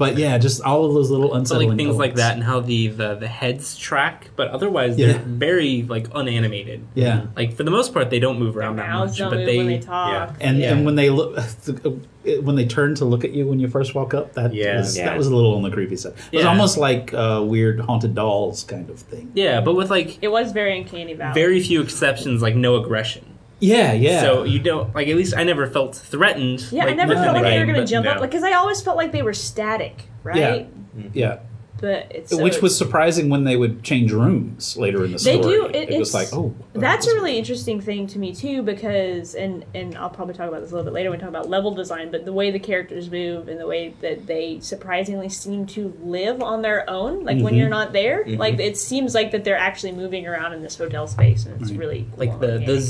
But 0.00 0.16
yeah, 0.18 0.38
just 0.38 0.62
all 0.62 0.84
of 0.86 0.94
those 0.94 1.10
little 1.10 1.28
But 1.28 1.36
unsettling 1.40 1.68
like 1.68 1.76
things 1.78 1.96
like 1.96 2.14
that 2.16 2.34
and 2.34 2.42
how 2.42 2.58
the, 2.60 2.88
the 2.88 3.14
the 3.16 3.28
heads 3.28 3.76
track, 3.76 4.30
but 4.34 4.48
otherwise 4.48 4.96
Yeah. 4.98 5.08
they're 5.12 5.18
very 5.22 5.82
like 5.82 6.10
unanimated. 6.12 6.84
Yeah, 6.94 7.26
Like 7.36 7.54
for 7.54 7.62
the 7.64 7.70
most 7.70 7.92
part, 7.92 8.08
they 8.10 8.18
don't 8.18 8.38
move 8.38 8.54
Their 8.54 8.62
around 8.64 8.76
that 8.76 8.88
mouths 8.88 9.12
much, 9.12 9.18
don't 9.18 9.30
but 9.30 9.36
move 9.40 9.46
they, 9.46 9.56
when 9.58 9.66
they 9.66 9.78
talk. 9.78 10.10
yeah. 10.40 10.46
and 10.48 10.58
Yeah. 10.58 10.72
and 10.72 10.86
when 10.86 10.94
they 10.96 11.10
look 11.10 11.38
when 12.42 12.56
they 12.56 12.66
turn 12.66 12.94
to 12.96 13.04
look 13.04 13.24
at 13.24 13.32
you 13.32 13.46
when 13.46 13.60
you 13.60 13.68
first 13.68 13.94
walk 13.94 14.12
up, 14.14 14.32
that 14.34 14.52
Yeah. 14.54 14.78
was, 14.78 14.96
Yeah. 14.96 15.04
that 15.06 15.18
was 15.18 15.26
a 15.26 15.34
little 15.36 15.54
on 15.54 15.62
the 15.62 15.70
creepy 15.70 15.96
side. 15.96 16.14
It 16.32 16.36
was 16.38 16.46
almost 16.46 16.78
like 16.78 17.12
uh, 17.14 17.42
weird 17.46 17.80
haunted 17.80 18.14
dolls 18.14 18.64
kind 18.64 18.88
of 18.90 18.98
thing. 18.98 19.30
yeah, 19.34 19.60
but 19.60 19.74
with 19.74 19.90
like 19.90 20.18
It 20.22 20.28
was 20.28 20.52
very 20.52 20.78
uncanny 20.78 21.14
valley. 21.14 21.34
very 21.34 21.60
few 21.60 21.80
exceptions, 21.82 22.40
like 22.42 22.56
no 22.56 22.76
aggression. 22.76 23.24
Yeah, 23.60 23.92
yeah. 23.92 24.20
So 24.22 24.44
you 24.44 24.58
don't 24.58 24.94
like 24.94 25.08
at 25.08 25.16
least 25.16 25.36
I 25.36 25.44
never 25.44 25.66
felt 25.66 25.94
threatened. 25.94 26.66
yeah, 26.72 26.84
I 26.84 26.86
like, 26.88 26.96
never 26.96 27.14
felt 27.14 27.26
the 27.36 27.42
like 27.42 27.44
they 27.44 27.58
were 27.58 27.66
going 27.66 27.78
to 27.80 27.86
jump 27.86 28.04
no. 28.06 28.12
up 28.12 28.20
because 28.20 28.42
I 28.42 28.52
always 28.52 28.80
felt 28.80 28.96
like 28.96 29.12
they 29.12 29.22
were 29.22 29.34
static, 29.34 30.04
right? 30.22 30.36
yeah, 30.96 31.08
yeah. 31.12 31.38
But 31.80 32.08
it's 32.14 32.30
so 32.30 32.42
which 32.42 32.60
was 32.60 32.76
surprising 32.76 33.30
when 33.30 33.44
they 33.44 33.56
would 33.56 33.82
change 33.82 34.12
rooms 34.12 34.76
later 34.76 35.02
in 35.02 35.12
the 35.12 35.16
They 35.18 35.40
story. 35.40 35.54
do, 35.54 35.64
it- 35.72 35.88
was 35.98 36.12
it's- 36.12 36.14
like, 36.14 36.28
oh, 36.38 36.54
That's 36.74 37.06
a 37.06 37.14
really 37.14 37.38
interesting 37.38 37.80
thing 37.80 38.06
to 38.08 38.18
me 38.18 38.34
too, 38.34 38.60
because 38.62 39.34
and 39.34 39.64
and 39.74 39.96
I'll 39.96 40.10
probably 40.10 40.34
talk 40.34 40.46
about 40.48 40.60
this 40.60 40.72
a 40.72 40.74
little 40.74 40.84
bit 40.84 40.92
later 40.92 41.08
when 41.08 41.18
we 41.18 41.20
talk 41.22 41.30
about 41.30 41.48
level 41.48 41.70
design. 41.74 42.10
But 42.10 42.26
the 42.26 42.34
way 42.34 42.50
the 42.50 42.58
characters 42.58 43.10
move 43.10 43.48
and 43.48 43.58
the 43.58 43.66
way 43.66 43.94
that 44.02 44.26
they 44.26 44.58
surprisingly 44.60 45.30
seem 45.30 45.64
to 45.68 45.94
live 46.02 46.42
on 46.42 46.60
their 46.60 46.88
own, 46.88 47.24
like 47.24 47.38
when 47.40 47.54
Mhm. 47.54 47.58
you're 47.58 47.68
not 47.70 47.94
there, 47.94 48.24
like 48.26 48.58
it 48.60 48.76
seems 48.76 49.14
like 49.14 49.30
that 49.30 49.44
they're 49.44 49.56
actually 49.56 49.92
moving 49.92 50.26
around 50.26 50.52
in 50.52 50.60
this 50.60 50.76
hotel 50.76 51.06
space, 51.06 51.46
and 51.46 51.62
it's 51.62 51.70
Right. 51.70 51.80
really 51.80 52.06
cool 52.10 52.18
like 52.18 52.40
the 52.40 52.46
the 52.46 52.52
organic. 52.52 52.80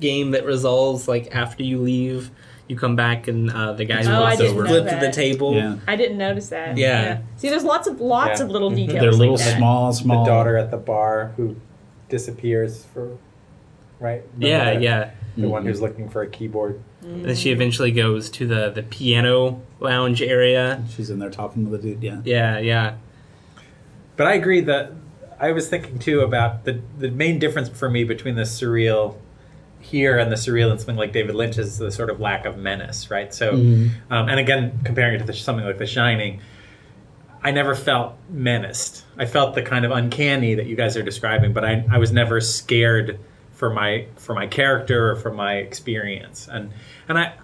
game 0.00 0.32
that 0.32 0.44
resolves 0.44 1.08
like 1.08 1.34
after 1.34 1.62
you 1.62 1.78
leave, 1.80 2.30
you 2.68 2.76
come 2.76 2.96
back 2.96 3.28
and 3.28 3.50
uh, 3.50 3.72
the 3.72 3.84
guys 3.84 4.06
Oh, 4.08 4.22
I 4.22 4.30
will 4.30 4.36
didn't 4.36 4.66
flip 4.66 4.88
to 4.88 5.06
the 5.06 5.12
table. 5.12 5.54
yeah. 5.54 5.76
I 5.86 5.96
didn't 5.96 6.18
notice 6.18 6.48
that. 6.48 6.76
Yeah. 6.76 7.20
See, 7.36 7.48
there's 7.50 7.64
lots 7.64 7.86
of 7.86 8.00
lots 8.00 8.40
Yeah. 8.40 8.46
of 8.46 8.50
little 8.52 8.70
mm-hmm. 8.70 8.76
details. 8.86 9.00
They're 9.00 9.12
little 9.12 9.34
like 9.36 9.44
that. 9.44 9.56
small, 9.58 9.90
The 9.92 9.96
small. 9.98 10.26
daughter 10.26 10.56
at 10.56 10.70
the 10.70 10.76
bar 10.78 11.32
who 11.36 11.56
disappears 12.08 12.84
for 12.92 13.16
right. 14.00 14.22
Remember 14.34 14.46
Yeah, 14.46 14.64
that? 14.74 14.82
yeah. 14.82 15.10
The 15.36 15.48
one 15.48 15.62
mm-hmm. 15.62 15.68
who's 15.68 15.80
looking 15.80 16.08
for 16.08 16.22
a 16.22 16.28
keyboard. 16.28 16.80
Mm. 17.04 17.28
And 17.28 17.38
she 17.38 17.50
eventually 17.50 17.90
goes 17.90 18.30
to 18.30 18.46
the 18.46 18.70
the 18.70 18.82
piano 18.82 19.60
lounge 19.80 20.22
area. 20.22 20.84
She's 20.90 21.10
in 21.10 21.18
there 21.18 21.30
talking 21.30 21.64
to 21.64 21.70
the 21.70 21.78
dude. 21.78 22.02
Yeah. 22.02 22.20
Yeah, 22.24 22.58
yeah. 22.58 22.94
But 24.16 24.28
I 24.28 24.34
agree 24.34 24.60
that 24.60 24.92
I 25.40 25.52
was 25.52 25.68
thinking 25.68 25.98
too 25.98 26.20
about 26.20 26.64
the 26.64 26.80
the 26.98 27.10
main 27.10 27.38
difference 27.38 27.68
for 27.68 27.90
me 27.90 28.04
between 28.04 28.36
the 28.36 28.42
surreal 28.42 29.16
here 29.84 30.18
and 30.18 30.32
the 30.32 30.36
surreal 30.36 30.72
in 30.72 30.78
something 30.78 30.96
like 30.96 31.12
David 31.12 31.34
Lynch 31.34 31.58
is 31.58 31.78
the 31.78 31.90
sort 31.92 32.08
of 32.10 32.18
lack 32.20 32.46
of 32.46 32.56
menace, 32.56 33.10
right? 33.10 33.32
So, 33.34 33.52
Mhm. 33.52 33.90
um, 34.10 34.28
and 34.28 34.40
again, 34.40 34.80
comparing 34.84 35.14
it 35.14 35.18
to 35.18 35.24
the, 35.24 35.32
something 35.34 35.64
like 35.64 35.78
The 35.78 35.86
Shining, 35.86 36.40
I 37.42 37.50
never 37.50 37.74
felt 37.74 38.14
menaced. 38.30 39.04
I 39.18 39.26
felt 39.26 39.54
the 39.54 39.62
kind 39.62 39.84
of 39.84 39.90
uncanny 39.90 40.54
that 40.54 40.66
you 40.66 40.76
guys 40.76 40.96
are 40.96 41.02
describing, 41.02 41.52
but 41.52 41.64
I, 41.64 41.84
I 41.90 41.98
was 41.98 42.10
never 42.12 42.40
scared 42.40 43.18
for 43.52 43.68
my 43.70 44.06
for 44.16 44.34
my 44.34 44.46
character 44.46 45.10
or 45.10 45.16
for 45.16 45.30
my 45.32 45.56
experience. 45.56 46.48
And 46.50 46.70
and 47.08 47.18
I 47.18 47.34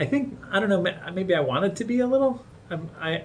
I 0.00 0.06
think 0.06 0.38
I 0.50 0.58
don't 0.58 0.70
know 0.70 0.82
maybe 1.12 1.34
I 1.34 1.40
wanted 1.40 1.76
to 1.76 1.84
be 1.84 2.00
a 2.00 2.06
little. 2.06 2.42
Um, 2.70 2.88
I 3.00 3.24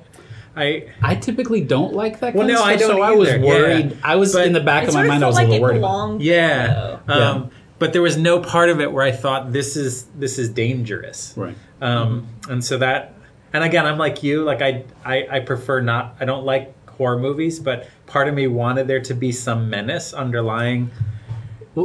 I 0.55 0.89
I 1.01 1.15
typically 1.15 1.61
don't 1.61 1.93
like 1.93 2.19
that. 2.19 2.35
Well, 2.35 2.45
Kind 2.45 2.55
no, 2.55 2.61
of 2.61 2.67
I 2.67 2.75
don't 2.75 2.89
so 2.97 3.01
I 3.01 3.11
was 3.11 3.29
worried. 3.37 3.91
yeah. 3.91 3.97
I 4.03 4.17
was 4.17 4.33
But 4.33 4.47
in 4.47 4.53
the 4.53 4.59
back 4.59 4.87
of 4.89 4.93
my 4.93 5.07
mind. 5.07 5.23
I 5.23 5.31
felt 5.31 5.35
was 5.35 5.37
a 5.39 5.41
little 5.43 5.55
it 5.55 5.61
worried. 5.61 5.77
about. 5.77 5.87
belonged. 5.93 6.21
Yeah. 6.23 6.67
though. 6.67 6.99
Yeah. 7.07 7.43
But 7.79 7.93
there 7.93 8.01
was 8.01 8.17
no 8.17 8.39
part 8.39 8.69
of 8.69 8.81
it 8.81 8.91
where 8.91 9.03
I 9.03 9.11
thought 9.11 9.53
this 9.53 9.75
is 9.75 10.05
this 10.15 10.39
is 10.39 10.49
dangerous. 10.49 11.33
Right. 11.37 11.55
Um, 11.81 12.27
And 12.49 12.63
so 12.63 12.77
that 12.79 13.13
and 13.53 13.63
again, 13.63 13.85
I'm 13.85 13.97
like 13.97 14.23
you. 14.23 14.43
Like 14.43 14.61
I, 14.61 14.83
I, 15.05 15.27
I 15.31 15.39
prefer 15.39 15.79
not. 15.81 16.15
I 16.19 16.25
don't 16.25 16.45
like 16.45 16.73
horror 16.89 17.19
movies, 17.19 17.59
but 17.59 17.87
part 18.05 18.27
of 18.27 18.33
me 18.33 18.47
wanted 18.47 18.87
there 18.87 18.99
to 19.01 19.13
be 19.13 19.31
some 19.31 19.69
menace 19.69 20.13
underlying, 20.13 20.91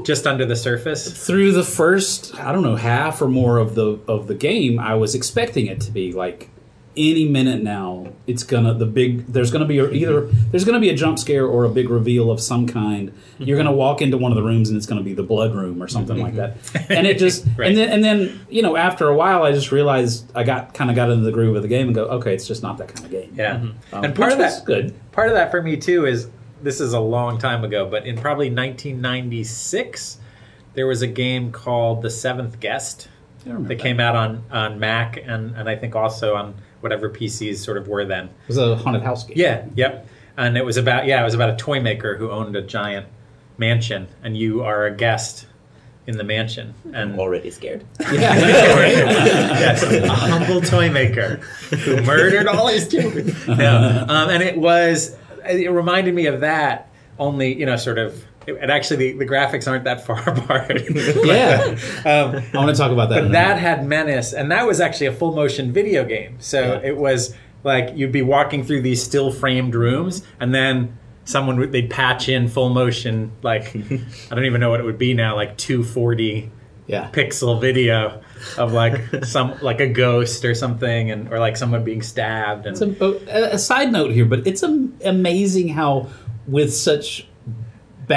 just 0.05 0.27
under 0.27 0.45
the 0.45 0.57
surface. 0.57 1.27
through 1.27 1.53
the 1.53 1.63
first 1.63 2.35
I 2.39 2.53
don't 2.53 2.63
know 2.63 2.77
half 2.77 3.21
or 3.21 3.29
more 3.29 3.59
of 3.59 3.75
the 3.75 4.01
of 4.09 4.27
the 4.27 4.35
game, 4.35 4.79
I 4.79 4.95
was 4.95 5.15
expecting 5.15 5.67
it 5.67 5.81
to 5.83 5.91
be 5.91 6.13
like 6.13 6.49
any 6.97 7.27
minute 7.29 7.63
now 7.63 8.07
it's 8.27 8.43
gonna 8.43 8.75
the 8.75 8.85
big 8.87 9.27
there's 9.27 9.51
gonna 9.51 9.65
be 9.65 9.79
either 9.81 10.27
there's 10.51 10.65
gonna 10.65 10.79
be 10.81 10.91
a 10.91 10.95
jump 10.95 11.19
scare 11.19 11.47
or 11.47 11.65
a 11.65 11.69
big 11.69 11.89
reveal 11.89 12.31
of 12.31 12.41
some 12.41 12.67
kind. 12.67 13.13
You're 13.39 13.57
gonna 13.57 13.73
walk 13.73 14.03
into 14.03 14.17
one 14.19 14.31
of 14.31 14.37
the 14.37 14.43
rooms 14.43 14.69
and 14.69 14.77
it's 14.77 14.87
gonna 14.87 15.03
be 15.03 15.15
the 15.15 15.23
blood 15.23 15.55
room 15.55 15.83
or 15.83 15.89
something 15.89 16.19
like 16.19 16.35
that. 16.37 16.57
And 16.91 17.07
it 17.07 17.19
just 17.19 17.47
Right. 17.57 17.69
and 17.69 17.77
then 17.79 17.89
and 17.91 18.05
then 18.05 18.41
you 18.51 18.63
know 18.63 18.77
after 18.77 19.09
a 19.09 19.15
while 19.17 19.43
I 19.43 19.53
just 19.53 19.73
realized 19.73 20.31
I 20.35 20.43
got 20.45 20.75
kind 20.75 20.91
of 20.91 20.97
got 20.97 21.11
into 21.11 21.25
the 21.25 21.33
groove 21.33 21.57
of 21.57 21.63
the 21.63 21.69
game 21.69 21.87
and 21.89 21.95
go 21.95 22.05
okay 22.05 22.35
it's 22.35 22.47
just 22.47 22.63
not 22.63 22.79
that 22.79 22.89
kind 22.89 23.05
of 23.07 23.11
game. 23.11 23.33
Yeah, 23.37 23.55
Um, 23.93 24.05
and 24.05 24.15
part 24.15 24.33
of 24.33 24.39
was 24.39 24.59
that 24.59 24.65
good. 24.67 24.95
part 25.13 25.29
of 25.29 25.35
that 25.35 25.51
for 25.51 25.63
me 25.63 25.77
too 25.77 26.07
is 26.07 26.29
this 26.63 26.81
is 26.81 26.93
a 26.93 27.01
long 27.01 27.39
time 27.39 27.65
ago, 27.65 27.89
but 27.91 28.07
in 28.07 28.17
probably 28.17 28.49
1996, 28.49 30.19
there 30.75 30.87
was 30.87 31.03
a 31.03 31.07
game 31.07 31.53
called 31.53 32.03
The 32.03 32.11
Seventh 32.11 32.61
Guest 32.61 33.09
I 33.45 33.49
remember 33.49 33.69
that 33.69 33.77
came 33.83 33.99
out 33.99 34.15
on 34.15 34.45
on 34.51 34.79
Mac 34.79 35.17
and 35.17 35.57
and 35.57 35.69
I 35.69 35.75
think 35.77 35.97
also 35.97 36.35
on 36.37 36.55
whatever 36.83 37.09
PCs 37.09 37.57
sort 37.57 37.77
of 37.77 37.89
were 37.89 38.05
then. 38.05 38.27
It 38.27 38.49
was 38.49 38.59
a 38.59 38.77
haunted 38.77 39.03
house 39.03 39.25
game. 39.25 39.37
Yeah, 39.39 39.65
yep. 39.75 40.07
And 40.37 40.57
it 40.57 40.65
was 40.65 40.77
about 40.77 41.07
yeah, 41.07 41.21
it 41.21 41.25
was 41.25 41.35
about 41.35 41.51
a 41.51 41.57
toy 41.57 41.81
maker 41.81 42.17
who 42.17 42.31
owned 42.31 42.57
a 42.57 42.63
giant 42.63 43.07
mansion, 43.59 44.09
and 44.23 44.37
you 44.37 44.63
are 44.63 44.87
a 44.87 44.95
guest 44.95 45.47
in 46.07 46.17
the 46.17 46.25
mansion, 46.25 46.75
and 46.93 47.19
Already 47.19 47.51
scared. 47.51 47.85
Yeah. 48.01 48.35
yes, 48.35 49.83
a 49.83 50.09
humble 50.09 50.61
toy 50.61 50.91
maker 50.91 51.37
who 51.85 52.03
murdered 52.03 52.49
all 52.49 52.67
his 52.67 52.89
children. 52.89 53.35
No, 53.47 54.05
um, 54.09 54.31
and 54.31 54.43
it 54.43 54.57
was 54.57 55.17
it 55.49 55.71
reminded 55.71 56.15
me 56.15 56.27
of 56.27 56.41
that. 56.41 56.89
Only 57.19 57.55
you 57.55 57.67
know, 57.67 57.77
sort 57.77 57.99
of. 57.99 58.25
And 58.47 58.71
actually, 58.71 58.97
the, 59.13 59.19
the 59.19 59.27
graphics 59.27 59.69
aren't 59.69 59.85
that 59.85 60.05
far 60.07 60.21
apart. 60.29 60.71
yeah. 61.25 61.77
um, 62.05 62.43
I 62.53 62.57
want 62.57 62.71
to 62.71 62.75
talk 62.77 62.91
about 62.93 63.09
that. 63.11 63.23
but 63.23 63.33
that 63.33 63.59
had 63.59 63.87
menace, 63.87 64.33
and 64.33 64.51
that 64.51 64.67
was 64.67 64.81
actually 64.81 65.07
a 65.07 65.13
full 65.13 65.35
motion 65.35 65.73
video 65.73 66.05
game. 66.05 66.37
So 66.41 66.61
Yeah. 66.61 66.89
it 66.89 66.97
was 66.97 67.35
like 67.65 67.97
you'd 67.97 68.13
be 68.13 68.23
walking 68.23 68.65
through 68.65 68.83
these 68.83 69.03
still 69.03 69.31
framed 69.31 69.75
rooms, 69.75 70.25
and 70.41 70.55
then 70.55 70.99
someone 71.25 71.57
would 71.59 71.71
they'd 71.73 71.89
patch 71.91 72.29
in 72.29 72.49
full 72.49 72.69
motion, 72.71 73.31
like 73.43 73.75
I 74.31 74.35
don't 74.35 74.45
even 74.45 74.61
know 74.61 74.71
what 74.71 74.81
it 74.81 74.85
would 74.85 74.99
be 74.99 75.15
now, 75.15 75.37
like 75.37 75.57
two 75.57 75.85
forty 75.85 76.51
yeah. 76.89 77.09
pixel 77.13 77.61
video 77.61 78.21
of 78.59 78.73
like 78.73 79.01
some 79.25 79.57
like 79.63 79.81
a 79.81 79.87
ghost 79.87 80.45
or 80.45 80.55
something, 80.57 81.13
and 81.13 81.33
or 81.33 81.39
like 81.39 81.57
someone 81.57 81.85
being 81.85 82.03
stabbed. 82.03 82.67
And 82.67 82.77
It's 82.77 83.01
a, 83.29 83.55
a 83.55 83.59
side 83.59 83.93
note 83.93 84.11
here, 84.11 84.25
but 84.25 84.45
it's 84.49 84.65
am- 84.65 84.99
amazing 85.05 85.69
how, 85.69 86.09
with 86.49 86.75
such 86.75 87.29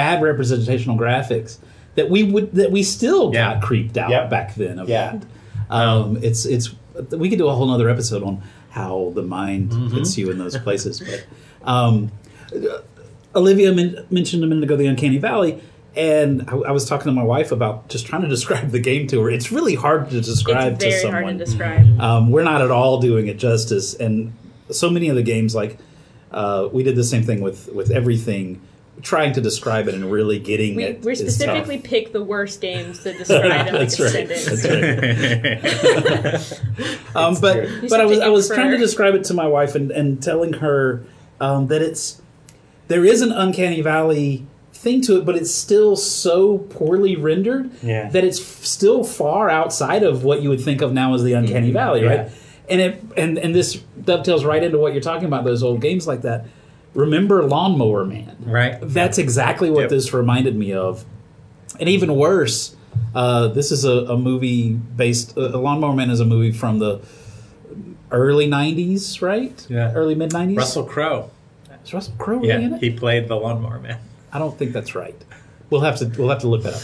bad 0.00 0.22
representational 0.22 0.96
graphics, 1.04 1.58
that 1.96 2.08
we 2.10 2.20
would 2.32 2.52
that 2.60 2.70
we 2.76 2.82
still 2.82 3.24
Yeah. 3.32 3.54
got 3.54 3.62
creeped 3.62 3.96
out 4.02 4.10
Yep. 4.10 4.30
back 4.30 4.54
then. 4.62 4.78
Of 4.78 4.88
Yeah. 4.88 5.06
that. 5.12 5.22
Um, 5.78 6.18
it's 6.22 6.44
it's 6.44 6.66
we 7.22 7.28
could 7.30 7.38
do 7.38 7.48
a 7.48 7.54
whole 7.54 7.70
other 7.70 7.88
episode 7.88 8.22
on 8.22 8.34
how 8.78 9.12
the 9.14 9.22
mind 9.22 9.70
Mm-hmm. 9.70 9.94
puts 9.94 10.18
you 10.18 10.30
in 10.30 10.36
those 10.38 10.56
places. 10.58 11.00
But 11.08 11.20
um, 11.74 12.10
Olivia 13.34 13.72
men- 13.72 14.04
mentioned 14.10 14.42
a 14.44 14.46
minute 14.46 14.64
ago 14.64 14.76
the 14.76 14.86
Uncanny 14.86 15.18
Valley. 15.18 15.58
And 15.96 16.44
I, 16.48 16.56
I 16.56 16.70
was 16.72 16.84
talking 16.84 17.06
to 17.06 17.12
my 17.12 17.22
wife 17.22 17.52
about 17.52 17.88
just 17.88 18.06
trying 18.06 18.22
to 18.22 18.28
describe 18.36 18.70
the 18.70 18.78
game 18.80 19.06
to 19.08 19.20
her. 19.22 19.30
It's 19.30 19.50
really 19.50 19.74
hard 19.74 20.10
to 20.10 20.20
describe 20.20 20.74
It's 20.74 20.84
to 20.84 20.90
very 20.90 21.00
someone. 21.02 21.22
hard 21.24 21.38
to 21.38 21.44
describe. 21.44 22.00
Um, 22.00 22.30
we're 22.30 22.44
not 22.44 22.60
at 22.60 22.70
all 22.70 23.00
doing 23.00 23.28
it 23.28 23.38
justice, 23.38 23.94
and 23.94 24.32
so 24.70 24.90
many 24.90 25.08
of 25.08 25.16
the 25.16 25.22
games, 25.22 25.54
like 25.54 25.78
uh, 26.32 26.68
we 26.70 26.82
did 26.82 26.96
the 26.96 27.04
same 27.04 27.22
thing 27.22 27.40
with 27.40 27.70
with 27.72 27.90
everything, 27.90 28.60
trying 29.02 29.32
to 29.34 29.40
describe 29.40 29.88
it 29.88 29.94
and 29.94 30.10
really 30.10 30.38
getting 30.38 30.74
We, 30.76 30.84
it. 30.84 31.02
we 31.04 31.14
specifically 31.14 31.76
tough. 31.78 31.84
pick 31.86 32.12
the 32.12 32.22
worst 32.22 32.60
games 32.60 33.02
to 33.02 33.12
describe 33.12 33.66
in 33.68 33.74
like 33.74 33.88
That's 33.88 34.00
right. 34.00 34.28
That's 34.28 34.64
right. 34.64 36.62
Um, 37.14 37.34
but 37.40 37.68
but 37.88 38.00
I 38.00 38.04
was 38.04 38.18
I 38.20 38.28
was 38.28 38.48
trying 38.48 38.70
to 38.72 38.76
describe 38.76 39.14
it 39.14 39.24
to 39.24 39.34
my 39.34 39.46
wife 39.46 39.74
and, 39.74 39.90
and 39.90 40.22
telling 40.22 40.54
her 40.54 41.04
um, 41.40 41.68
that 41.68 41.80
it's 41.82 42.20
there 42.88 43.04
is 43.04 43.22
an 43.22 43.32
uncanny 43.32 43.80
valley 43.80 44.46
thing 44.72 45.00
to 45.02 45.16
it, 45.18 45.24
but 45.24 45.34
it's 45.36 45.50
still 45.54 45.96
so 45.96 46.58
poorly 46.58 47.16
rendered 47.16 47.70
Yeah. 47.82 48.10
that 48.10 48.22
it's 48.24 48.38
f- 48.38 48.64
still 48.66 49.02
far 49.04 49.48
outside 49.48 50.02
of 50.02 50.22
what 50.24 50.42
you 50.42 50.50
would 50.50 50.60
think 50.60 50.82
of 50.82 50.92
now 50.92 51.14
as 51.14 51.22
the 51.22 51.32
uncanny 51.32 51.70
valley, 51.70 52.02
Yeah. 52.02 52.08
right? 52.08 52.30
And 52.68 52.80
it 52.80 53.02
and 53.16 53.38
and 53.38 53.54
this 53.54 53.76
dovetails 54.04 54.44
right 54.44 54.62
into 54.62 54.76
what 54.78 54.92
you're 54.92 55.00
talking 55.02 55.24
about 55.26 55.44
those 55.44 55.62
old 55.62 55.80
games 55.80 56.06
like 56.06 56.22
that. 56.22 56.46
Remember 56.96 57.44
Lawnmower 57.44 58.04
Man? 58.04 58.36
right? 58.44 58.78
That's 58.80 59.18
exactly 59.18 59.70
what 59.70 59.82
Yep. 59.82 59.90
this 59.90 60.12
reminded 60.12 60.56
me 60.56 60.72
of. 60.72 61.04
And 61.78 61.88
even 61.88 62.14
worse, 62.16 62.74
uh, 63.14 63.48
this 63.48 63.70
is 63.70 63.84
a, 63.84 64.14
a 64.14 64.16
movie 64.16 64.70
based. 64.72 65.36
Uh, 65.36 65.58
Lawnmower 65.58 65.94
Man 65.94 66.10
is 66.10 66.20
a 66.20 66.24
movie 66.24 66.52
from 66.52 66.78
the 66.78 67.00
early 68.10 68.48
'90s, 68.48 69.20
right? 69.22 69.66
Yeah. 69.68 69.92
early 69.92 70.14
mid 70.14 70.30
'90s. 70.30 70.56
Russell 70.56 70.84
Crowe. 70.84 71.30
is 71.84 71.92
Russell 71.92 72.14
Crowe 72.18 72.36
really 72.36 72.48
Yeah, 72.48 72.58
in 72.58 72.64
it? 72.74 72.82
Yeah. 72.82 72.90
He 72.90 72.96
played 72.96 73.28
the 73.28 73.36
lawnmower 73.36 73.78
man. 73.80 73.98
I 74.32 74.38
don't 74.38 74.56
think 74.58 74.72
that's 74.72 74.94
right. 74.94 75.14
We'll 75.68 75.80
have 75.80 75.98
to 75.98 76.06
we'll 76.16 76.28
have 76.30 76.40
to 76.42 76.48
look 76.48 76.62
that 76.62 76.74
up. 76.74 76.82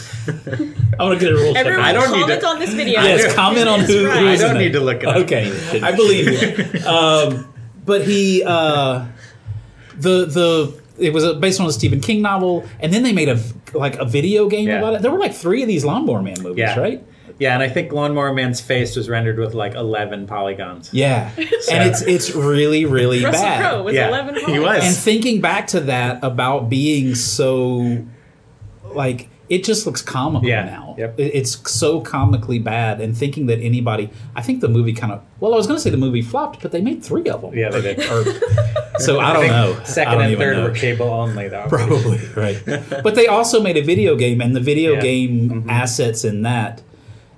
I 0.99 1.03
want 1.03 1.19
to 1.19 1.25
get 1.25 1.33
a 1.33 1.37
rule 1.37 1.53
check. 1.53 1.65
Everyone 1.65 1.85
I 1.85 1.93
don't 1.93 2.11
need 2.11 2.19
comment 2.21 2.41
to- 2.41 2.47
on 2.47 2.59
this 2.59 2.73
video. 2.73 3.01
Yes, 3.01 3.33
comment 3.33 3.67
on 3.69 3.79
who. 3.79 4.07
right. 4.07 4.27
I 4.27 4.35
don't 4.35 4.57
need 4.57 4.73
to 4.73 4.81
look 4.81 5.01
it 5.03 5.07
up. 5.07 5.15
Okay, 5.23 5.79
I 5.81 5.95
believe 5.95 6.25
you. 6.27 6.85
Um, 6.85 7.49
but 7.85 8.05
he, 8.05 8.43
uh, 8.45 9.05
the 9.97 10.25
the 10.25 10.81
it 10.99 11.11
was 11.13 11.23
uh, 11.23 11.33
based 11.33 11.59
on 11.59 11.67
a 11.67 11.71
Stephen 11.71 11.99
King 11.99 12.21
novel, 12.21 12.63
and 12.79 12.93
then 12.93 13.03
they 13.03 13.13
made 13.13 13.29
a 13.29 13.39
like 13.73 13.95
a 13.97 14.05
video 14.05 14.47
game 14.47 14.67
Yeah. 14.67 14.77
about 14.79 14.93
it. 14.95 15.01
There 15.01 15.11
were 15.11 15.19
like 15.19 15.33
three 15.33 15.61
of 15.61 15.67
these 15.67 15.83
Lawnmower 15.83 16.21
Man 16.21 16.41
movies, 16.41 16.59
Yeah. 16.59 16.79
right? 16.79 17.03
Yeah, 17.39 17.55
and 17.55 17.63
I 17.63 17.67
think 17.67 17.91
Lawnmower 17.91 18.31
Man's 18.31 18.61
face 18.61 18.95
was 18.95 19.09
rendered 19.09 19.39
with 19.39 19.55
like 19.55 19.73
11 19.73 20.27
polygons. 20.27 20.91
Yeah, 20.93 21.31
and 21.35 21.83
it's 21.89 22.03
it's 22.03 22.35
really 22.35 22.85
really 22.85 23.23
Russell 23.23 23.41
bad. 23.41 23.61
Crowe 23.71 23.83
was 23.83 23.95
Yeah, 23.95 24.09
11 24.09 24.35
he 24.45 24.59
was. 24.59 24.83
And 24.85 24.95
thinking 24.95 25.41
back 25.41 25.65
to 25.67 25.79
that 25.81 26.23
about 26.23 26.69
being 26.69 27.15
so 27.15 28.05
like 28.93 29.29
it 29.49 29.63
just 29.63 29.85
looks 29.85 30.01
comical 30.01 30.47
Yeah, 30.47 30.63
now. 30.65 30.95
yep. 30.97 31.15
It's 31.17 31.69
so 31.71 31.99
comically 32.01 32.59
bad, 32.59 33.01
and 33.01 33.15
thinking 33.15 33.47
that 33.47 33.59
anybody, 33.59 34.09
I 34.35 34.41
think 34.41 34.61
the 34.61 34.69
movie 34.69 34.93
kind 34.93 35.11
of. 35.11 35.21
Well, 35.39 35.53
I 35.53 35.57
was 35.57 35.67
going 35.67 35.77
to 35.77 35.81
say 35.81 35.89
the 35.89 35.97
movie 35.97 36.21
flopped, 36.21 36.61
but 36.61 36.71
they 36.71 36.81
made 36.81 37.03
three 37.03 37.27
of 37.29 37.41
them. 37.41 37.53
Yeah, 37.53 37.69
they 37.69 37.81
did. 37.81 37.99
Or- 38.09 38.23
so 38.99 39.19
I 39.19 39.33
don't 39.33 39.47
know. 39.47 39.79
Second 39.85 40.19
don't 40.19 40.21
and 40.29 40.37
third 40.37 40.57
know. 40.57 40.63
were 40.63 40.71
cable 40.75 41.07
only, 41.09 41.47
though. 41.47 41.65
Probably 41.67 42.19
right. 42.35 42.57
but 43.03 43.15
they 43.15 43.27
also 43.27 43.61
made 43.61 43.77
a 43.77 43.81
video 43.83 44.15
game, 44.15 44.41
and 44.41 44.55
the 44.55 44.59
video 44.59 44.93
Yeah. 44.93 45.01
game 45.01 45.49
Mhm. 45.49 45.69
assets 45.69 46.23
in 46.23 46.41
that. 46.43 46.81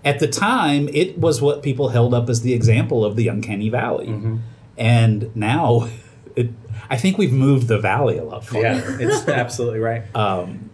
At 0.03 0.19
the 0.19 0.27
time, 0.27 0.87
it 0.93 1.17
was 1.17 1.41
what 1.41 1.63
people 1.63 1.89
held 1.89 2.13
up 2.13 2.29
as 2.29 2.41
the 2.41 2.53
example 2.53 3.03
of 3.03 3.15
the 3.15 3.27
uncanny 3.27 3.69
valley, 3.69 4.07
Mm-hmm. 4.07 4.35
and 4.77 5.35
now, 5.35 5.87
it, 6.35 6.49
I 6.89 6.97
think 6.97 7.17
we've 7.17 7.33
moved 7.33 7.67
the 7.67 7.79
valley 7.79 8.17
a 8.17 8.23
lot 8.23 8.45
farther. 8.45 8.67
Yeah, 8.67 8.97
it's 8.99 9.27
absolutely 9.27 9.79
right. 9.79 10.03
Um, 10.15 10.69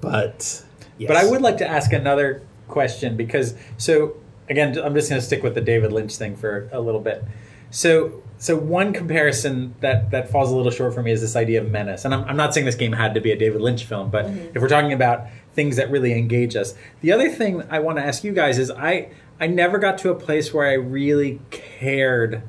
but 0.00 0.62
yes. 0.98 1.08
But 1.08 1.16
I 1.16 1.28
would 1.30 1.42
like 1.42 1.58
to 1.58 1.68
ask 1.68 1.92
another 1.92 2.42
question 2.68 3.16
because 3.16 3.54
so 3.76 4.14
again, 4.48 4.78
I'm 4.78 4.94
just 4.94 5.08
going 5.08 5.20
to 5.20 5.26
stick 5.26 5.42
with 5.42 5.54
the 5.54 5.60
David 5.60 5.92
Lynch 5.92 6.16
thing 6.16 6.36
for 6.36 6.68
a 6.72 6.80
little 6.80 7.00
bit. 7.00 7.24
So 7.70 8.22
so 8.44 8.58
one 8.58 8.92
comparison 8.92 9.74
that 9.80 10.10
that 10.10 10.28
falls 10.28 10.50
a 10.50 10.54
little 10.54 10.70
short 10.70 10.92
for 10.92 11.02
me 11.02 11.10
is 11.10 11.22
this 11.22 11.34
idea 11.34 11.62
of 11.62 11.70
menace. 11.70 12.04
And 12.04 12.12
I'm, 12.12 12.24
I'm 12.24 12.36
not 12.36 12.52
saying 12.52 12.66
this 12.66 12.74
game 12.74 12.92
had 12.92 13.14
to 13.14 13.20
be 13.22 13.32
a 13.32 13.36
David 13.38 13.62
Lynch 13.62 13.84
film, 13.84 14.10
but 14.10 14.26
mm-hmm. 14.26 14.54
if 14.54 14.60
we're 14.60 14.68
talking 14.68 14.92
about 14.92 15.28
things 15.54 15.76
that 15.76 15.90
really 15.90 16.12
engage 16.12 16.54
us, 16.54 16.74
the 17.00 17.10
other 17.10 17.30
thing 17.30 17.62
I 17.70 17.78
want 17.78 17.96
to 17.96 18.04
ask 18.04 18.22
you 18.22 18.34
guys 18.34 18.58
is 18.58 18.70
I 18.70 19.08
I 19.40 19.46
never 19.46 19.78
got 19.78 19.96
to 20.00 20.10
a 20.10 20.14
place 20.14 20.52
where 20.52 20.66
I 20.66 20.74
really 20.74 21.40
cared 21.50 22.42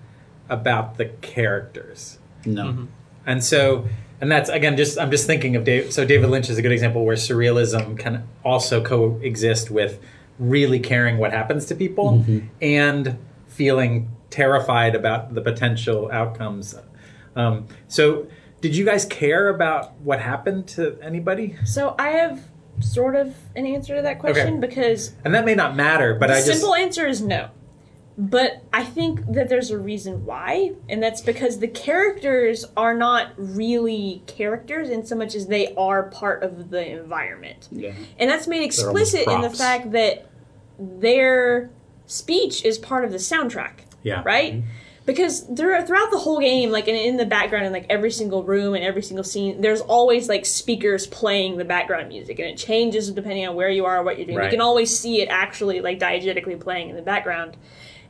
about 0.49 0.97
the 0.97 1.05
characters. 1.05 2.19
no. 2.45 2.65
Mm-hmm. 2.65 2.85
And 3.25 3.41
so, 3.41 3.85
and 4.19 4.29
that's 4.29 4.49
again, 4.49 4.75
just 4.75 4.99
I'm 4.99 5.11
just 5.11 5.25
thinking 5.25 5.55
of 5.55 5.63
Dave. 5.63 5.93
So 5.93 6.03
David 6.03 6.29
Lynch 6.29 6.49
is 6.49 6.57
a 6.57 6.61
good 6.61 6.73
example 6.73 7.05
where 7.05 7.15
surrealism 7.15 7.97
can 7.97 8.27
also 8.43 8.83
coexist 8.83 9.71
with 9.71 10.01
really 10.39 10.81
caring 10.81 11.19
what 11.19 11.31
happens 11.31 11.67
to 11.67 11.75
people 11.75 12.19
mm-hmm. 12.19 12.47
and 12.61 13.17
feeling 13.47 14.11
terrified 14.35 14.95
about 14.95 15.33
the 15.33 15.41
potential 15.41 16.09
outcomes. 16.11 16.75
Um, 17.37 17.67
so, 17.87 18.27
did 18.59 18.75
you 18.75 18.83
guys 18.83 19.05
care 19.05 19.47
about 19.49 19.93
what 20.01 20.19
happened 20.19 20.67
to 20.69 20.97
anybody? 21.01 21.55
So 21.65 21.95
I 21.97 22.09
have 22.09 22.41
sort 22.81 23.15
of 23.15 23.33
an 23.55 23.65
answer 23.65 23.95
to 23.95 24.01
that 24.01 24.19
question 24.19 24.57
Okay. 24.57 24.67
because 24.67 25.13
And 25.23 25.33
that 25.33 25.45
may 25.45 25.55
not 25.55 25.75
matter, 25.75 26.15
but 26.15 26.27
the 26.27 26.33
I 26.33 26.37
just 26.37 26.47
simple 26.59 26.75
answer 26.75 27.07
is 27.07 27.21
no. 27.21 27.49
But 28.17 28.63
I 28.73 28.83
think 28.83 29.25
that 29.33 29.49
there's 29.49 29.71
a 29.71 29.77
reason 29.77 30.25
why, 30.25 30.71
and 30.89 31.03
that's 31.03 31.21
because 31.21 31.59
the 31.59 31.67
characters 31.67 32.65
are 32.75 32.93
not 32.93 33.33
really 33.37 34.23
characters 34.25 34.89
in 34.89 35.05
so 35.05 35.15
much 35.15 35.35
as 35.35 35.47
they 35.47 35.73
are 35.75 36.03
part 36.03 36.41
of 36.43 36.69
the 36.69 36.85
environment. 36.99 37.67
Yeah. 37.71 37.93
And 38.17 38.29
that's 38.29 38.47
made 38.47 38.63
explicit 38.63 39.27
in 39.27 39.41
the 39.41 39.49
fact 39.49 39.91
that 39.91 40.29
their 40.79 41.69
speech 42.05 42.63
is 42.63 42.77
part 42.77 43.03
of 43.05 43.11
the 43.11 43.17
soundtrack, 43.17 43.84
yeah, 44.05 44.21
right? 44.23 44.53
Mm-hmm. 44.53 44.69
because 45.05 45.47
there, 45.47 45.85
throughout 45.85 46.11
the 46.11 46.17
whole 46.17 46.39
game, 46.39 46.71
like 46.71 46.87
in, 46.87 46.95
in 46.95 47.17
the 47.17 47.25
background, 47.25 47.65
in 47.65 47.73
like 47.73 47.85
every 47.89 48.11
single 48.11 48.43
room 48.43 48.73
and 48.73 48.83
every 48.83 49.03
single 49.03 49.23
scene, 49.23 49.61
there's 49.61 49.81
always 49.81 50.29
like 50.29 50.45
speakers 50.45 51.05
playing 51.07 51.57
the 51.57 51.65
background 51.65 52.07
music, 52.09 52.39
and 52.39 52.47
it 52.47 52.57
changes 52.57 53.11
depending 53.11 53.47
on 53.47 53.55
where 53.55 53.69
you 53.69 53.85
are, 53.85 54.03
what 54.03 54.17
you're 54.17 54.25
doing. 54.25 54.37
Right. 54.37 54.45
You 54.45 54.51
can 54.51 54.61
always 54.61 54.97
see 54.97 55.21
it 55.21 55.27
actually 55.27 55.81
like 55.81 55.99
diegetically 55.99 56.59
playing 56.59 56.89
in 56.89 56.95
the 56.95 57.01
background, 57.01 57.57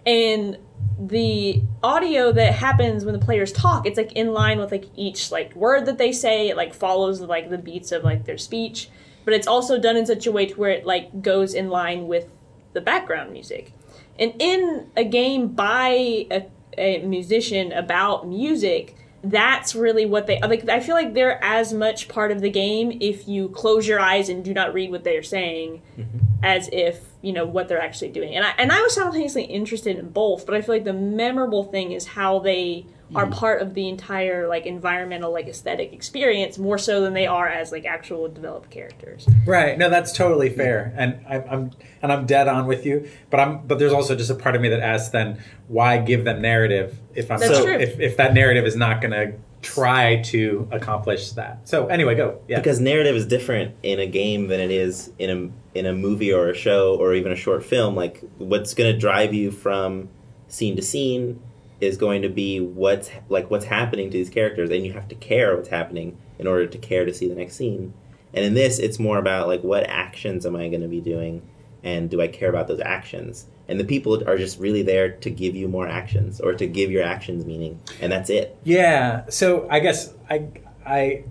and 0.06 0.58
the 0.98 1.62
audio 1.84 2.32
that 2.32 2.54
happens 2.54 3.04
when 3.04 3.14
the 3.14 3.26
players 3.26 3.52
talk, 3.52 3.86
it's 3.86 3.98
like 3.98 4.14
in 4.14 4.32
line 4.34 4.60
with 4.60 4.72
like 4.72 4.86
each 4.96 5.32
like 5.32 5.54
word 5.56 5.86
that 5.88 5.98
they 5.98 6.12
say. 6.12 6.50
It 6.50 6.56
like 6.56 6.74
follows 6.74 7.20
like 7.22 7.50
the 7.50 7.58
beats 7.58 7.92
of 7.92 8.04
like 8.04 8.26
their 8.26 8.38
speech, 8.38 8.90
but 9.26 9.34
it's 9.34 9.48
also 9.48 9.78
done 9.78 9.98
in 9.98 10.06
such 10.06 10.28
a 10.28 10.32
way 10.32 10.46
to 10.46 10.54
where 10.54 10.72
it 10.72 10.86
like 10.86 11.22
goes 11.22 11.54
in 11.54 11.70
line 11.70 12.08
with 12.08 12.28
the 12.74 12.82
background 12.82 13.34
music. 13.34 13.74
And 14.18 14.34
in 14.40 14.90
a 14.96 15.04
game 15.04 15.50
by 15.50 16.28
a, 16.32 16.48
a 16.78 17.00
musician 17.06 17.72
about 17.72 18.28
music, 18.28 18.96
that's 19.24 19.76
really 19.76 20.06
what 20.06 20.28
they 20.28 20.40
like. 20.42 20.70
I 20.70 20.80
feel 20.80 20.96
like 20.96 21.14
they're 21.14 21.44
as 21.44 21.74
much 21.74 22.08
part 22.08 22.32
of 22.32 22.42
the 22.42 22.50
game 22.50 22.98
if 23.02 23.28
you 23.28 23.50
close 23.50 23.88
your 23.88 24.00
eyes 24.00 24.30
and 24.30 24.44
do 24.44 24.54
not 24.54 24.74
read 24.74 24.92
what 24.92 25.04
they're 25.04 25.24
saying, 25.24 25.82
mm-hmm. 25.98 26.18
as 26.44 26.70
if 26.72 27.02
you 27.22 27.34
know 27.34 27.46
what 27.46 27.68
they're 27.68 27.82
actually 27.82 28.10
doing. 28.10 28.36
And 28.36 28.46
I 28.46 28.54
and 28.58 28.72
I 28.72 28.82
was 28.82 28.94
simultaneously 28.94 29.44
interested 29.44 29.98
in 29.98 30.10
both, 30.10 30.46
but 30.46 30.54
I 30.54 30.62
feel 30.62 30.76
like 30.76 30.84
the 30.84 30.94
memorable 30.94 31.64
thing 31.64 31.92
is 31.92 32.06
how 32.06 32.40
they 32.40 32.86
are 33.14 33.26
mm-hmm. 33.26 33.34
part 33.34 33.62
of 33.62 33.76
the 33.76 33.88
entire 33.88 34.48
like 34.48 34.66
environmental 34.66 35.32
like 35.32 35.48
aesthetic 35.48 35.94
experience 35.94 36.58
more 36.58 36.78
so 36.78 37.02
than 37.02 37.14
they 37.14 37.28
are 37.28 37.48
as 37.48 37.72
like 37.72 37.86
actual 37.86 38.28
developed 38.28 38.72
characters. 38.72 39.28
Right. 39.46 39.78
No, 39.78 39.90
that's 39.90 40.12
totally 40.12 40.50
fair, 40.50 40.92
and 40.98 41.24
I, 41.30 41.40
I'm 41.42 41.72
and 42.02 42.12
I'm 42.12 42.26
dead 42.26 42.48
on 42.48 42.66
with 42.66 42.86
you. 42.86 43.08
But 43.30 43.40
I'm 43.40 43.68
but 43.68 43.78
there's 43.78 43.94
also 43.94 44.16
just 44.16 44.32
a 44.32 44.36
part 44.36 44.56
of 44.56 44.62
me 44.62 44.70
that 44.70 44.80
asks 44.80 45.10
then 45.10 45.40
why 45.68 46.00
give 46.00 46.24
them 46.24 46.42
narrative 46.42 46.98
if 47.14 47.30
I'm 47.30 47.40
so 47.40 47.68
if 47.68 48.00
if 48.00 48.18
that 48.18 48.34
narrative 48.34 48.66
is 48.66 48.76
not 48.76 49.02
going 49.02 49.12
to 49.12 49.38
try 49.62 50.22
to 50.22 50.68
accomplish 50.72 51.32
that. 51.32 51.68
So 51.68 51.88
anyway, 51.88 52.16
go. 52.16 52.40
Yeah. 52.48 52.58
because 52.58 52.80
narrative 52.80 53.16
is 53.16 53.26
different 53.26 53.76
in 53.84 54.00
a 54.00 54.08
game 54.08 54.48
than 54.48 54.60
it 54.60 54.72
is 54.72 55.12
in 55.20 55.30
a 55.30 55.78
in 55.78 55.86
a 55.86 55.94
movie 55.94 56.34
or 56.34 56.50
a 56.50 56.56
show 56.56 56.96
or 56.96 57.14
even 57.14 57.32
a 57.32 57.36
short 57.36 57.64
film. 57.64 57.96
Like 57.96 58.24
what's 58.38 58.74
going 58.74 58.92
to 58.92 58.98
drive 58.98 59.34
you 59.34 59.52
from 59.52 60.10
scene 60.48 60.76
to 60.76 60.82
scene 60.82 61.42
is 61.82 61.98
going 61.98 62.22
to 62.22 62.30
be 62.30 62.60
what's 62.60 63.10
like 63.30 63.52
what's 63.52 63.66
happening 63.66 64.10
to 64.10 64.18
these 64.18 64.30
characters, 64.30 64.70
and 64.70 64.86
you 64.86 64.94
have 64.94 65.08
to 65.10 65.16
care 65.16 65.56
what's 65.56 65.70
happening 65.70 66.18
in 66.40 66.48
order 66.48 66.68
to 66.68 66.78
care 66.78 67.06
to 67.06 67.14
see 67.14 67.28
the 67.28 67.36
next 67.36 67.56
scene. 67.56 67.94
And 68.34 68.44
in 68.46 68.54
this, 68.54 68.80
it's 68.80 69.00
more 69.00 69.18
about 69.18 69.48
like 69.48 69.64
what 69.64 69.84
actions 69.84 70.46
am 70.46 70.56
I 70.56 70.68
going 70.70 70.82
to 70.82 70.88
be 70.88 71.02
doing, 71.02 71.42
and 71.84 72.10
do 72.10 72.22
I 72.22 72.28
care 72.28 72.50
about 72.50 72.68
those 72.68 72.82
actions? 72.82 73.48
And 73.68 73.80
the 73.80 73.84
people 73.84 74.28
are 74.28 74.38
just 74.38 74.60
really 74.60 74.84
there 74.84 75.12
to 75.12 75.30
give 75.30 75.56
you 75.56 75.68
more 75.68 75.88
actions 75.88 76.40
or 76.40 76.54
to 76.54 76.68
give 76.68 76.92
your 76.92 77.04
actions 77.04 77.46
meaning, 77.46 77.80
and 78.02 78.12
that's 78.12 78.30
it. 78.30 78.58
Yeah. 78.64 79.26
So 79.30 79.68
I 79.70 79.80
guess 79.80 80.14
I 80.30 80.48
I 80.86 81.24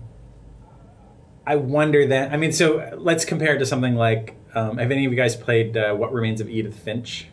I 1.47 1.55
wonder 1.57 2.07
then. 2.07 2.33
I 2.33 2.37
mean, 2.37 2.51
so 2.51 2.97
let's 2.97 3.25
compare 3.25 3.55
it 3.55 3.59
to 3.59 3.65
something 3.65 3.95
like. 3.95 4.35
Um, 4.53 4.77
have 4.77 4.89
any 4.89 5.05
of 5.05 5.11
you 5.11 5.17
guys 5.17 5.35
played 5.35 5.75
uh, 5.75 5.93
What 5.95 6.13
Remains 6.13 6.39
of 6.39 6.49
Edith 6.49 6.79
Finch? 6.79 7.27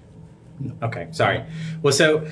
Okay, 0.82 1.06
sorry. 1.12 1.44
Well, 1.80 1.92
so 1.92 2.26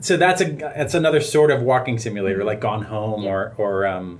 so 0.00 0.16
that's 0.16 0.40
a 0.40 0.44
that's 0.52 0.94
another 0.94 1.20
sort 1.20 1.50
of 1.50 1.62
walking 1.62 1.98
simulator, 1.98 2.44
like 2.44 2.60
Gone 2.60 2.82
Home 2.84 3.24
or 3.26 3.54
or 3.58 3.86
um, 3.86 4.18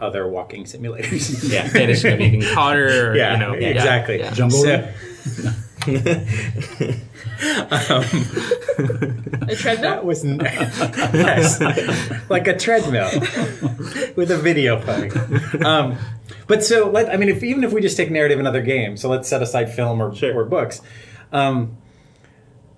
other 0.00 0.26
walking 0.28 0.64
simulators. 0.64 1.50
Yeah. 1.50 1.68
Vanish 1.68 2.04
of 2.04 2.20
Ethan 2.20 2.42
Carter. 2.54 3.10
Or, 3.12 3.16
yeah, 3.16 3.32
you 3.34 3.38
know, 3.38 3.54
yeah, 3.54 3.68
exactly. 3.68 4.18
yeah. 4.18 4.30
Jungle. 4.32 4.62
So, 4.62 4.88
um, 7.70 8.04
A 9.48 9.56
treadmill. 9.56 9.90
That 9.90 10.04
was 10.04 10.24
n- 10.24 10.40
yes, 10.44 11.60
like 12.30 12.46
a 12.46 12.56
treadmill 12.56 13.10
with 14.16 14.30
a 14.30 14.38
video 14.38 14.78
playing. 14.80 15.12
Um, 15.64 15.96
but 16.46 16.62
so 16.64 16.90
let 16.90 17.08
I 17.10 17.16
mean, 17.16 17.28
if 17.28 17.42
even 17.42 17.64
if 17.64 17.72
we 17.72 17.80
just 17.80 17.96
take 17.96 18.10
narrative 18.10 18.38
in 18.38 18.46
other 18.46 18.62
games, 18.62 19.00
so 19.00 19.08
let's 19.08 19.28
set 19.28 19.42
aside 19.42 19.72
film 19.72 20.02
or, 20.02 20.14
Sure. 20.14 20.38
or 20.38 20.44
books. 20.44 20.80
Um, 21.32 21.76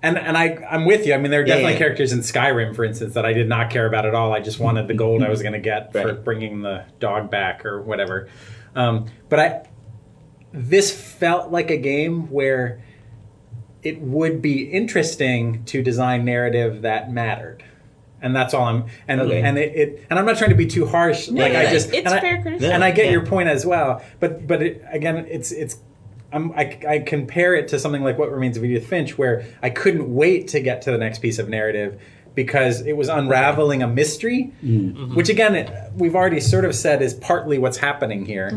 and 0.02 0.18
and 0.18 0.36
I 0.36 0.56
I'm 0.70 0.84
with 0.84 1.06
you. 1.06 1.14
I 1.14 1.18
mean, 1.18 1.30
there 1.30 1.40
are 1.40 1.42
Yeah, 1.46 1.54
definitely 1.54 1.72
yeah. 1.74 1.78
characters 1.78 2.12
in 2.12 2.20
Skyrim, 2.20 2.74
for 2.74 2.84
instance, 2.84 3.14
that 3.14 3.24
I 3.24 3.32
did 3.32 3.48
not 3.48 3.70
care 3.70 3.86
about 3.86 4.04
at 4.06 4.14
all. 4.14 4.32
I 4.32 4.40
just 4.40 4.58
wanted 4.60 4.88
the 4.88 4.94
gold 4.94 5.22
I 5.22 5.28
was 5.28 5.42
going 5.42 5.52
to 5.54 5.60
get 5.60 5.92
for 5.92 6.12
bringing 6.14 6.62
the 6.62 6.84
dog 7.00 7.30
back 7.30 7.64
or 7.64 7.80
whatever. 7.82 8.28
Um, 8.74 9.06
but 9.28 9.38
I 9.40 9.68
this 10.52 10.90
felt 10.92 11.50
like 11.50 11.70
a 11.70 11.76
game 11.78 12.30
where 12.30 12.82
it 13.82 14.00
would 14.00 14.40
be 14.42 14.62
interesting 14.62 15.64
to 15.64 15.82
design 15.82 16.24
narrative 16.24 16.82
that 16.82 17.10
mattered. 17.10 17.64
And 18.20 18.36
that's 18.36 18.54
all 18.54 18.64
I'm 18.66 18.84
and 19.08 19.20
Okay. 19.20 19.40
and 19.42 19.58
it, 19.58 19.74
it 19.74 20.06
and 20.08 20.18
I'm 20.18 20.24
not 20.24 20.36
trying 20.38 20.50
to 20.50 20.56
be 20.56 20.66
too 20.66 20.86
harsh. 20.86 21.28
No, 21.28 21.42
like 21.42 21.54
I 21.56 21.70
just 21.70 21.88
it's 21.92 22.06
and 22.06 22.08
I- 22.14 22.20
fair 22.20 22.40
criticism. 22.42 22.72
and 22.74 22.84
I 22.84 22.92
get 22.92 23.06
Yeah. 23.06 23.12
your 23.12 23.26
point 23.26 23.48
as 23.48 23.66
well. 23.66 24.00
But 24.20 24.46
but 24.46 24.62
it, 24.62 24.82
again, 24.92 25.26
it's 25.28 25.50
it's 25.50 25.74
I'm, 25.74 25.80
I, 26.32 26.78
I 26.88 26.98
compare 27.00 27.54
it 27.54 27.68
to 27.68 27.78
something 27.78 28.02
like 28.02 28.18
What 28.18 28.30
Remains 28.32 28.56
of 28.56 28.64
Edith 28.64 28.86
Finch, 28.86 29.18
where 29.18 29.44
I 29.62 29.70
couldn't 29.70 30.12
wait 30.14 30.48
to 30.48 30.60
get 30.60 30.82
to 30.82 30.90
the 30.90 30.98
next 30.98 31.18
piece 31.20 31.38
of 31.38 31.48
narrative 31.48 32.00
because 32.34 32.80
it 32.80 32.94
was 32.96 33.08
unraveling 33.08 33.82
a 33.82 33.86
mystery, 33.86 34.44
which 35.14 35.28
again 35.28 35.54
it, 35.54 35.70
we've 35.94 36.14
already 36.14 36.40
sort 36.40 36.64
of 36.64 36.74
said 36.74 37.02
is 37.02 37.12
partly 37.14 37.58
what's 37.58 37.76
happening 37.76 38.24
here. 38.24 38.48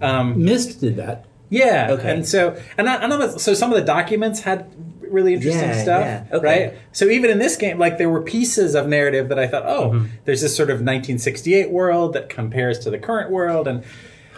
Um, 0.00 0.42
Myst 0.42 0.80
did 0.80 0.96
that. 0.96 1.26
yeah, 1.50 1.88
Okay. 1.90 2.10
and 2.10 2.26
so 2.26 2.56
and 2.78 2.88
I, 2.88 3.02
I 3.02 3.06
know 3.06 3.18
that, 3.18 3.40
so 3.40 3.52
some 3.54 3.70
of 3.72 3.78
the 3.78 3.84
documents 3.84 4.40
had 4.40 4.72
really 5.10 5.34
interesting 5.34 5.68
Yeah, 5.68 5.82
stuff, 5.82 6.00
yeah, 6.04 6.24
okay. 6.36 6.46
right? 6.70 6.78
So 6.92 7.06
even 7.06 7.30
in 7.30 7.38
this 7.40 7.56
game, 7.56 7.78
like 7.78 7.98
there 7.98 8.08
were 8.08 8.22
pieces 8.22 8.74
of 8.76 8.86
narrative 8.86 9.28
that 9.28 9.38
I 9.40 9.46
thought, 9.48 9.64
oh, 9.66 9.90
Mm-hmm. 9.90 10.06
there's 10.24 10.40
this 10.40 10.56
sort 10.56 10.70
of 10.70 10.76
1968 10.76 11.70
world 11.70 12.12
that 12.14 12.28
compares 12.30 12.78
to 12.80 12.90
the 12.90 12.98
current 12.98 13.30
world, 13.30 13.66
and 13.68 13.82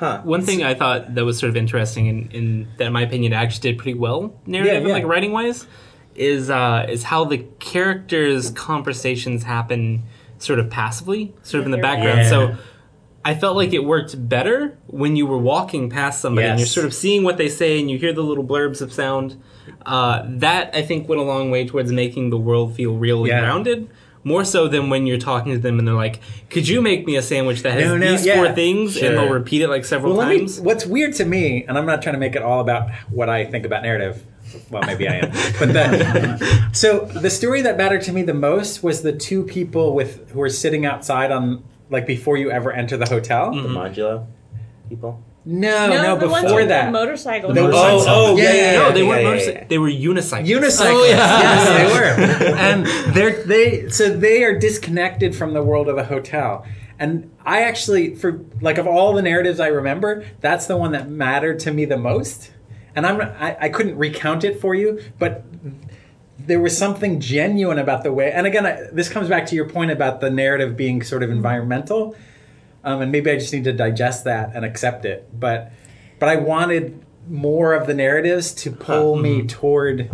Huh. 0.02 0.20
One 0.24 0.42
thing 0.42 0.64
I 0.64 0.74
thought 0.74 1.14
that 1.14 1.24
was 1.24 1.38
sort 1.38 1.50
of 1.50 1.56
interesting, 1.56 2.06
in, 2.06 2.30
in 2.32 2.68
that 2.78 2.88
in 2.88 2.92
my 2.92 3.02
opinion 3.02 3.32
actually 3.32 3.70
did 3.70 3.78
pretty 3.78 3.96
well 3.96 4.34
narrative 4.46 4.82
Yeah, 4.82 4.88
yeah. 4.88 4.94
like 4.94 5.04
writing 5.04 5.30
wise, 5.30 5.64
is 6.16 6.50
uh, 6.50 6.86
is 6.88 7.04
how 7.04 7.24
the 7.24 7.38
characters' 7.60 8.50
conversations 8.50 9.44
happen 9.44 10.02
sort 10.38 10.58
of 10.58 10.68
passively, 10.70 11.32
sort 11.44 11.60
of 11.60 11.66
in 11.66 11.70
the 11.70 11.78
background. 11.78 12.18
Yeah. 12.22 12.28
So 12.28 12.56
I 13.24 13.36
felt 13.36 13.54
like 13.54 13.72
it 13.72 13.84
worked 13.84 14.28
better 14.28 14.76
when 14.88 15.14
you 15.14 15.24
were 15.24 15.38
walking 15.38 15.88
past 15.88 16.20
somebody 16.20 16.48
and 16.48 16.58
you're 16.58 16.66
sort 16.66 16.84
of 16.84 16.92
seeing 16.92 17.22
what 17.22 17.36
they 17.36 17.48
say 17.48 17.78
and 17.78 17.88
you 17.88 17.96
hear 17.96 18.12
the 18.12 18.22
little 18.22 18.44
blurbs 18.44 18.82
of 18.82 18.92
sound. 18.92 19.40
Uh, 19.86 20.24
that 20.26 20.74
I 20.74 20.82
think 20.82 21.08
went 21.08 21.20
a 21.20 21.24
long 21.24 21.52
way 21.52 21.64
towards 21.64 21.92
making 21.92 22.30
the 22.30 22.38
world 22.38 22.74
feel 22.74 22.96
real 22.96 23.20
and 23.22 23.30
grounded. 23.30 23.88
More 24.24 24.44
so 24.44 24.68
than 24.68 24.88
when 24.88 25.06
you're 25.06 25.18
talking 25.18 25.52
to 25.52 25.58
them 25.58 25.78
and 25.78 25.86
they're 25.86 25.94
like, 25.94 26.20
"Could 26.48 26.68
you 26.68 26.80
make 26.80 27.06
me 27.06 27.16
a 27.16 27.22
sandwich 27.22 27.62
that 27.62 27.72
has 27.72 27.84
No, 27.84 27.96
no, 27.96 28.12
these 28.12 28.26
yeah. 28.26 28.36
four 28.36 28.52
things?" 28.52 28.96
Sure. 28.96 29.08
And 29.08 29.18
they'll 29.18 29.32
repeat 29.32 29.62
it 29.62 29.68
like 29.68 29.84
several 29.84 30.16
well, 30.16 30.26
let 30.26 30.34
me, 30.34 30.38
times. 30.38 30.60
what's 30.60 30.86
weird 30.86 31.14
to 31.14 31.24
me, 31.24 31.64
and 31.64 31.76
I'm 31.76 31.86
not 31.86 32.02
trying 32.02 32.14
to 32.14 32.20
make 32.20 32.36
it 32.36 32.42
all 32.42 32.60
about 32.60 32.90
what 33.10 33.28
I 33.28 33.44
think 33.44 33.66
about 33.66 33.82
narrative. 33.82 34.24
Well, 34.70 34.82
maybe 34.86 35.08
I 35.08 35.14
am, 35.14 35.30
but 35.58 35.72
the, 35.72 36.68
so 36.72 37.00
the 37.06 37.30
story 37.30 37.62
that 37.62 37.76
mattered 37.76 38.02
to 38.02 38.12
me 38.12 38.22
the 38.22 38.34
most 38.34 38.82
was 38.82 39.02
the 39.02 39.12
two 39.12 39.44
people 39.44 39.94
with 39.94 40.30
who 40.30 40.38
were 40.38 40.50
sitting 40.50 40.84
outside 40.84 41.32
on 41.32 41.64
like 41.90 42.06
before 42.06 42.36
you 42.36 42.50
ever 42.50 42.72
enter 42.72 42.96
the 42.96 43.08
hotel. 43.08 43.52
The 43.52 43.62
mm-hmm. 43.62 43.76
modulo 43.76 44.26
people. 44.88 45.22
No, 45.44 45.88
no, 45.88 46.16
the 46.16 46.28
ones 46.28 46.44
before 46.44 46.60
with 46.60 46.68
that. 46.68 46.86
The 46.86 46.92
motorcycle. 46.92 47.52
The- 47.52 47.60
Oh, 47.62 48.04
oh, 48.06 48.36
yeah, 48.36 48.52
yeah, 48.52 48.72
no, 48.78 48.86
yeah, 48.88 48.92
they 48.92 49.02
yeah, 49.02 49.08
weren't 49.08 49.22
yeah, 49.22 49.28
motorcycles. 49.28 49.56
yeah. 49.62 49.66
They 49.68 49.78
were 49.78 49.90
unicycles. 49.90 50.46
Unicyclists. 50.46 50.80
Oh, 50.82 51.04
yeah. 51.04 51.16
Yes, 51.42 52.38
they 52.38 52.48
were. 52.50 52.56
and 52.56 52.86
they're 53.14 53.44
they 53.44 53.88
so 53.88 54.08
they 54.16 54.44
are 54.44 54.56
disconnected 54.58 55.34
from 55.34 55.52
the 55.52 55.62
world 55.62 55.88
of 55.88 55.96
the 55.96 56.04
hotel. 56.04 56.64
And 56.98 57.30
I 57.44 57.62
actually 57.64 58.14
for 58.14 58.44
like 58.60 58.78
of 58.78 58.86
all 58.86 59.14
the 59.14 59.22
narratives 59.22 59.58
I 59.58 59.66
remember, 59.68 60.24
that's 60.40 60.66
the 60.66 60.76
one 60.76 60.92
that 60.92 61.08
mattered 61.10 61.58
to 61.60 61.72
me 61.72 61.86
the 61.86 61.96
most. 61.98 62.52
And 62.94 63.04
I'm 63.06 63.20
I, 63.20 63.56
I 63.62 63.68
couldn't 63.68 63.96
recount 63.98 64.44
it 64.44 64.60
for 64.60 64.74
you, 64.74 65.02
but 65.18 65.44
there 66.38 66.60
was 66.60 66.76
something 66.76 67.20
genuine 67.20 67.78
about 67.78 68.02
the 68.04 68.12
way. 68.12 68.30
And 68.32 68.46
again, 68.46 68.66
I, 68.66 68.82
this 68.92 69.08
comes 69.08 69.28
back 69.28 69.46
to 69.46 69.54
your 69.56 69.68
point 69.68 69.90
about 69.90 70.20
the 70.20 70.30
narrative 70.30 70.76
being 70.76 71.02
sort 71.02 71.22
of 71.22 71.30
environmental. 71.30 72.14
Um, 72.84 73.02
and 73.02 73.12
maybe 73.12 73.30
I 73.30 73.36
just 73.36 73.52
need 73.52 73.64
to 73.64 73.72
digest 73.72 74.24
that 74.24 74.52
and 74.54 74.64
accept 74.64 75.04
it. 75.04 75.28
But 75.38 75.72
but 76.18 76.28
I 76.28 76.36
wanted 76.36 77.04
more 77.28 77.74
of 77.74 77.86
the 77.86 77.94
narratives 77.94 78.52
to 78.52 78.70
pull 78.70 79.16
me 79.16 79.46
toward 79.46 80.10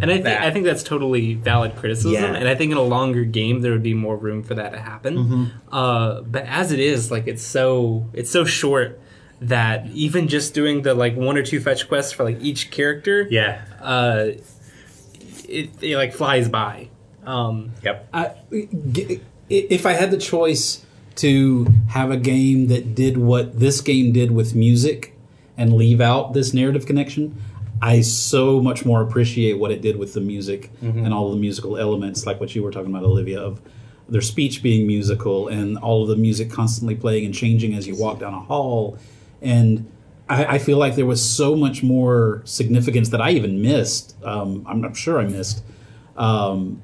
And 0.00 0.10
I 0.10 0.14
think 0.14 0.24
that. 0.24 0.42
I 0.42 0.50
think 0.50 0.64
that's 0.64 0.82
totally 0.82 1.34
valid 1.34 1.76
criticism. 1.76 2.12
Yeah. 2.12 2.34
And 2.34 2.48
I 2.48 2.54
think 2.56 2.72
in 2.72 2.78
a 2.78 2.82
longer 2.82 3.24
game 3.24 3.60
there 3.60 3.70
would 3.72 3.82
be 3.82 3.94
more 3.94 4.16
room 4.16 4.42
for 4.42 4.54
that 4.54 4.72
to 4.72 4.80
happen. 4.80 5.16
Mm-hmm. 5.16 5.44
Uh, 5.70 6.22
but 6.22 6.44
as 6.46 6.72
it 6.72 6.80
is, 6.80 7.10
like 7.10 7.28
it's 7.28 7.42
so 7.42 8.08
it's 8.12 8.30
so 8.30 8.44
short 8.44 8.98
that 9.40 9.86
even 9.92 10.28
just 10.28 10.54
doing 10.54 10.82
the 10.82 10.94
like 10.94 11.16
one 11.16 11.36
or 11.36 11.42
two 11.42 11.60
fetch 11.60 11.88
quests 11.88 12.12
for 12.12 12.24
like 12.24 12.40
each 12.40 12.70
character, 12.70 13.26
yeah. 13.30 13.62
uh, 13.80 14.26
it, 15.48 15.70
it 15.80 15.96
like 15.96 16.14
flies 16.14 16.48
by. 16.48 16.88
Um, 17.24 17.72
Yep. 17.84 18.08
I, 18.12 18.34
g- 18.92 19.20
if 19.48 19.84
I 19.86 19.92
had 19.92 20.10
the 20.10 20.16
choice 20.18 20.84
to 21.16 21.66
have 21.88 22.10
a 22.10 22.16
game 22.16 22.68
that 22.68 22.94
did 22.94 23.16
what 23.18 23.58
this 23.58 23.80
game 23.80 24.12
did 24.12 24.30
with 24.30 24.54
music 24.54 25.16
and 25.56 25.74
leave 25.74 26.00
out 26.00 26.32
this 26.32 26.52
narrative 26.54 26.86
connection, 26.86 27.40
I 27.80 28.00
so 28.00 28.60
much 28.60 28.84
more 28.86 29.02
appreciate 29.02 29.54
what 29.58 29.70
it 29.70 29.82
did 29.82 29.96
with 29.96 30.14
the 30.14 30.20
music 30.20 30.70
Mm-hmm. 30.82 31.04
and 31.04 31.12
all 31.14 31.30
the 31.30 31.36
musical 31.36 31.76
elements, 31.76 32.26
like 32.26 32.40
what 32.40 32.54
you 32.54 32.62
were 32.62 32.70
talking 32.70 32.90
about, 32.90 33.04
Olivia, 33.04 33.40
of 33.40 33.60
their 34.08 34.20
speech 34.20 34.62
being 34.62 34.86
musical 34.86 35.48
and 35.48 35.78
all 35.78 36.02
of 36.02 36.08
the 36.08 36.16
music 36.16 36.50
constantly 36.50 36.94
playing 36.94 37.24
and 37.24 37.34
changing 37.34 37.74
as 37.74 37.86
you 37.86 37.96
walk 37.96 38.18
down 38.20 38.34
a 38.34 38.40
hall. 38.40 38.98
And 39.40 39.90
I, 40.28 40.44
I 40.44 40.58
feel 40.58 40.76
like 40.76 40.96
there 40.96 41.06
was 41.06 41.22
so 41.22 41.54
much 41.56 41.82
more 41.82 42.42
significance 42.44 43.08
that 43.10 43.20
I 43.20 43.30
even 43.30 43.62
missed. 43.62 44.16
Um, 44.24 44.64
I'm, 44.68 44.84
I'm 44.84 44.94
sure 44.94 45.20
I 45.20 45.24
missed 45.24 45.62
um, 46.16 46.82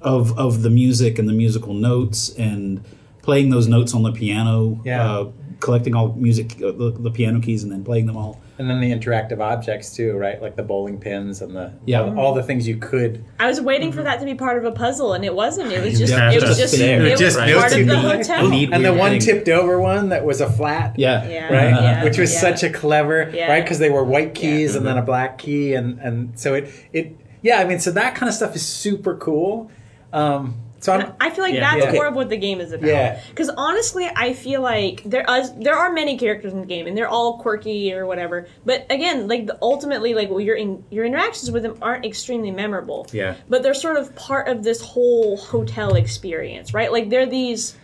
of 0.00 0.38
of 0.38 0.62
the 0.62 0.70
music 0.70 1.18
and 1.18 1.28
the 1.28 1.32
musical 1.32 1.74
notes 1.74 2.30
and 2.36 2.82
playing 3.22 3.50
those 3.50 3.68
notes 3.68 3.94
on 3.94 4.02
the 4.02 4.12
piano. 4.12 4.80
Yeah. 4.84 5.10
Uh, 5.10 5.30
collecting 5.60 5.94
all 5.94 6.14
music, 6.14 6.52
uh, 6.62 6.72
the, 6.72 6.90
the 6.98 7.10
piano 7.10 7.38
keys, 7.38 7.62
and 7.62 7.70
then 7.70 7.84
playing 7.84 8.06
them 8.06 8.16
all. 8.16 8.40
And 8.58 8.68
then 8.70 8.80
the 8.80 8.90
interactive 8.92 9.40
objects 9.40 9.94
too, 9.94 10.16
right? 10.16 10.40
Like 10.40 10.56
the 10.56 10.62
bowling 10.62 10.98
pins 10.98 11.42
and 11.42 11.54
the 11.54 11.72
Yeah. 11.84 12.00
all, 12.00 12.18
all 12.18 12.34
the 12.34 12.42
things 12.42 12.66
you 12.66 12.76
could. 12.78 13.22
I 13.38 13.46
was 13.46 13.60
waiting 13.60 13.92
for 13.92 14.02
that 14.02 14.20
to 14.20 14.24
be 14.24 14.34
part 14.34 14.56
of 14.56 14.64
a 14.64 14.72
puzzle, 14.72 15.12
and 15.12 15.22
it 15.22 15.34
wasn't. 15.34 15.70
It 15.70 15.84
was 15.84 15.98
just 15.98 16.12
Yeah, 16.14 16.30
it 16.30 16.36
was 16.36 16.44
just 16.56 16.60
just 16.60 16.78
there. 16.78 17.04
it 17.06 17.10
was 17.10 17.20
Just 17.20 17.36
part 17.38 17.50
of 17.50 17.70
the 17.72 17.84
need. 17.84 17.94
hotel. 17.94 18.48
Neat. 18.48 18.70
And 18.72 18.82
the 18.82 18.94
one 18.94 19.10
thing. 19.12 19.20
tipped 19.20 19.48
over 19.50 19.78
one 19.78 20.08
that 20.10 20.24
was 20.24 20.40
a 20.40 20.50
flat. 20.50 20.98
Yeah. 20.98 21.28
Yeah. 21.28 21.52
Right, 21.52 21.82
Yeah. 21.82 22.04
which 22.04 22.16
was 22.16 22.32
Yeah. 22.32 22.40
such 22.40 22.62
a 22.62 22.70
clever, 22.70 23.30
Yeah. 23.34 23.50
right? 23.52 23.62
Because 23.62 23.78
they 23.80 23.90
were 23.90 24.02
white 24.04 24.34
keys 24.34 24.72
Yeah. 24.72 24.78
and 24.78 24.86
then 24.86 24.96
a 24.96 25.02
black 25.02 25.36
key, 25.36 25.74
and 25.74 25.98
and 26.00 26.38
so 26.38 26.54
it 26.54 26.70
it 26.94 27.16
yeah. 27.42 27.58
I 27.60 27.64
mean, 27.66 27.80
so 27.80 27.90
that 27.92 28.14
kind 28.14 28.28
of 28.30 28.34
stuff 28.34 28.56
is 28.56 28.64
super 28.64 29.14
cool. 29.14 29.70
Um, 30.10 30.54
so 30.80 30.92
I'm, 30.94 31.12
I 31.20 31.30
feel 31.30 31.44
like 31.44 31.54
Yeah. 31.54 31.60
that's 31.60 31.86
Yeah. 31.86 31.92
more 31.92 32.06
of 32.06 32.14
what 32.14 32.28
the 32.30 32.36
game 32.36 32.60
is 32.60 32.72
about. 32.72 32.88
Yeah. 32.88 33.20
Because 33.28 33.48
honestly, 33.50 34.10
I 34.16 34.32
feel 34.32 34.60
like 34.62 35.02
there 35.04 35.24
is 35.38 35.52
there 35.54 35.76
are 35.76 35.92
many 35.92 36.16
characters 36.18 36.52
in 36.52 36.60
the 36.60 36.66
game, 36.66 36.86
and 36.86 36.96
they're 36.96 37.08
all 37.08 37.38
quirky 37.38 37.92
or 37.92 38.06
whatever. 38.06 38.48
But 38.64 38.86
again, 38.90 39.28
like 39.28 39.46
the, 39.46 39.58
ultimately, 39.62 40.14
like 40.14 40.28
your 40.30 40.56
in, 40.56 40.82
your 40.90 41.04
interactions 41.04 41.50
with 41.50 41.62
them 41.62 41.76
aren't 41.80 42.04
extremely 42.04 42.50
memorable. 42.50 43.06
Yeah. 43.12 43.34
But 43.48 43.62
they're 43.62 43.74
sort 43.74 43.96
of 43.96 44.14
part 44.16 44.48
of 44.48 44.62
this 44.64 44.80
whole 44.80 45.36
hotel 45.36 45.94
experience, 45.94 46.74
right? 46.74 46.90
Like 46.90 47.10
they're 47.10 47.26
these 47.26 47.76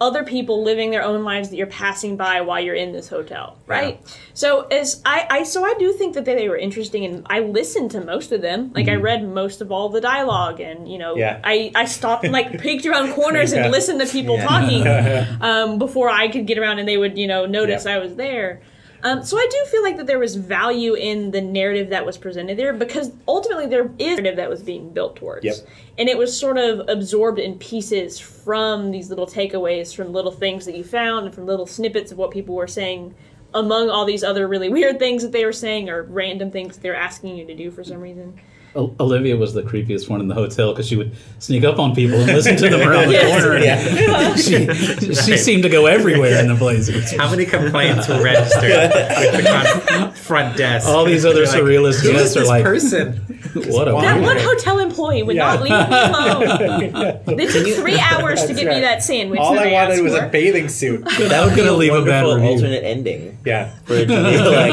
other 0.00 0.24
people 0.24 0.62
living 0.62 0.90
their 0.90 1.02
own 1.02 1.22
lives 1.24 1.50
that 1.50 1.56
you're 1.56 1.66
passing 1.68 2.16
by 2.16 2.40
while 2.40 2.60
you're 2.60 2.74
in 2.74 2.92
this 2.92 3.08
hotel, 3.08 3.56
right? 3.66 4.00
So 4.34 4.62
as 4.62 5.00
I, 5.06 5.26
I 5.30 5.42
so 5.44 5.64
I 5.64 5.74
do 5.78 5.92
think 5.92 6.14
that 6.14 6.24
they, 6.24 6.34
they 6.34 6.48
were 6.48 6.56
interesting, 6.56 7.04
and 7.04 7.26
I 7.30 7.40
listened 7.40 7.92
to 7.92 8.00
most 8.00 8.32
of 8.32 8.42
them. 8.42 8.72
Like 8.74 8.88
I 8.88 8.96
read 8.96 9.26
most 9.28 9.60
of 9.60 9.70
all 9.70 9.88
the 9.88 10.00
dialogue, 10.00 10.60
and 10.60 10.90
you 10.90 10.98
know, 10.98 11.12
Mm-hmm. 11.14 11.20
Yeah. 11.20 11.40
I 11.44 11.70
I 11.74 11.84
stopped 11.84 12.24
and 12.24 12.32
like 12.32 12.60
peeked 12.64 12.84
around 12.86 13.12
corners 13.12 13.52
Yeah. 13.52 13.62
and 13.64 13.72
listened 13.72 14.00
to 14.00 14.06
people 14.06 14.36
Yeah. 14.36 14.46
talking 14.46 14.86
um, 15.40 15.78
before 15.78 16.08
I 16.10 16.28
could 16.28 16.46
get 16.46 16.58
around, 16.58 16.78
and 16.80 16.88
they 16.88 16.96
would 16.98 17.16
you 17.16 17.26
know 17.26 17.46
notice. 17.46 17.86
I 17.86 17.98
was 17.98 18.16
there. 18.16 18.62
Um, 19.04 19.22
so 19.22 19.36
I 19.36 19.46
do 19.50 19.64
feel 19.70 19.82
like 19.82 19.98
that 19.98 20.06
there 20.06 20.18
was 20.18 20.34
value 20.34 20.94
in 20.94 21.30
the 21.30 21.42
narrative 21.42 21.90
that 21.90 22.06
was 22.06 22.16
presented 22.16 22.56
there 22.58 22.72
because 22.72 23.12
ultimately 23.28 23.66
there 23.66 23.90
is 23.98 24.18
a 24.18 24.22
narrative 24.22 24.36
that 24.36 24.48
was 24.48 24.62
being 24.62 24.88
built 24.90 25.16
towards, 25.16 25.44
Yep. 25.44 25.56
and 25.98 26.08
it 26.08 26.16
was 26.16 26.34
sort 26.36 26.56
of 26.56 26.88
absorbed 26.88 27.38
in 27.38 27.58
pieces 27.58 28.18
from 28.18 28.90
these 28.90 29.10
little 29.10 29.26
takeaways, 29.26 29.94
from 29.94 30.12
little 30.12 30.32
things 30.32 30.64
that 30.64 30.74
you 30.74 30.82
found, 30.84 31.26
and 31.26 31.34
from 31.34 31.44
little 31.44 31.66
snippets 31.66 32.12
of 32.12 32.18
what 32.18 32.30
people 32.30 32.54
were 32.54 32.66
saying, 32.66 33.14
among 33.52 33.90
all 33.90 34.06
these 34.06 34.24
other 34.24 34.48
really 34.48 34.68
weird 34.70 34.98
things 34.98 35.22
that 35.22 35.32
they 35.32 35.44
were 35.44 35.52
saying 35.52 35.90
or 35.90 36.02
random 36.04 36.50
things 36.50 36.74
that 36.74 36.82
they 36.82 36.88
were 36.88 36.96
asking 36.96 37.36
you 37.36 37.44
to 37.46 37.54
do 37.54 37.70
for 37.70 37.84
some 37.84 38.00
reason. 38.00 38.40
O- 38.76 38.92
Olivia 38.98 39.36
was 39.36 39.54
the 39.54 39.62
creepiest 39.62 40.08
one 40.08 40.20
in 40.20 40.26
the 40.28 40.34
hotel 40.34 40.72
because 40.72 40.88
she 40.88 40.96
would 40.96 41.12
sneak 41.38 41.62
up 41.64 41.78
on 41.78 41.94
people 41.94 42.18
and 42.18 42.26
listen 42.32 42.56
to 42.56 42.68
them 42.68 42.80
around 42.88 43.08
the 43.08 43.18
corner. 43.30 43.54
and 43.54 43.64
Yeah. 43.64 44.34
She, 44.34 45.14
she 45.14 45.36
seemed 45.36 45.62
to 45.62 45.68
go 45.68 45.86
everywhere 45.86 46.40
in 46.40 46.48
the 46.48 46.56
place. 46.56 46.88
how 47.12 47.30
many 47.30 47.46
complaints 47.46 48.08
were 48.08 48.22
registered 48.22 48.62
with 48.62 48.92
the 48.92 50.12
front 50.16 50.56
desk? 50.56 50.88
All 50.88 51.04
these 51.04 51.24
other 51.24 51.44
You're 51.44 51.46
like, 51.46 51.62
surrealist 51.62 52.02
Who 52.02 52.10
is 52.10 52.16
guests 52.16 52.36
are 52.36 52.40
this 52.40 52.48
like, 52.48 52.64
person? 52.64 53.12
what 53.72 53.86
a 53.88 53.92
That 53.92 54.14
weird- 54.16 54.22
one 54.24 54.38
hotel 54.38 54.78
employee 54.80 55.22
would 55.22 55.36
Yeah. 55.36 55.54
not 55.54 55.62
leave 55.62 55.70
me 55.70 56.96
alone. 56.98 57.36
They 57.36 57.46
took 57.46 57.66
three 57.76 57.98
hours 58.00 58.40
to 58.42 58.48
That's 58.48 58.60
get 58.60 58.74
me 58.74 58.80
that 58.80 59.02
sandwich. 59.02 59.38
All 59.38 59.54
that 59.54 59.68
I 59.68 59.72
wanted 59.72 59.92
asked 59.92 60.02
was 60.02 60.16
for. 60.16 60.24
a 60.24 60.28
bathing 60.28 60.68
suit. 60.68 61.04
That 61.04 61.44
would 61.44 61.54
be 61.54 61.60
gonna 61.60 61.72
leave 61.72 61.94
a 61.94 62.04
bad 62.04 62.24
review. 62.26 62.48
alternate 62.50 62.82
ending 62.84 63.38
Yeah. 63.44 63.70
for 63.84 63.94
it 63.94 64.06
to 64.06 64.08
be 64.08 64.38
like, 64.38 64.72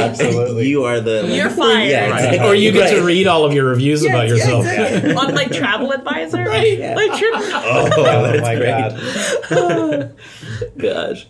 Absolutely. 0.00 0.68
you 0.68 0.84
are 0.84 1.00
the 1.00 1.26
You're 1.28 1.50
fired. 1.50 1.88
Yeah, 1.90 2.10
Right. 2.10 2.24
exactly. 2.24 2.48
Or 2.48 2.54
you 2.54 2.72
get 2.72 2.90
to 2.94 3.02
read 3.04 3.26
all 3.26 3.33
of 3.42 3.54
your 3.54 3.64
reviews 3.64 4.02
Yes, 4.04 4.12
about 4.12 4.28
yeah, 4.28 4.34
yourself. 4.34 4.66
exactly. 4.66 5.14
on 5.16 5.34
like 5.34 5.50
travel 5.50 5.92
advisor. 5.92 6.42
yeah. 6.42 6.94
Like 6.94 7.18
trip. 7.18 7.32
Oh, 7.34 7.88
Oh 7.96 8.22
that's 8.22 8.42
my 8.42 8.54
great. 8.54 9.50
god. 9.50 10.16
Gosh. 10.78 11.26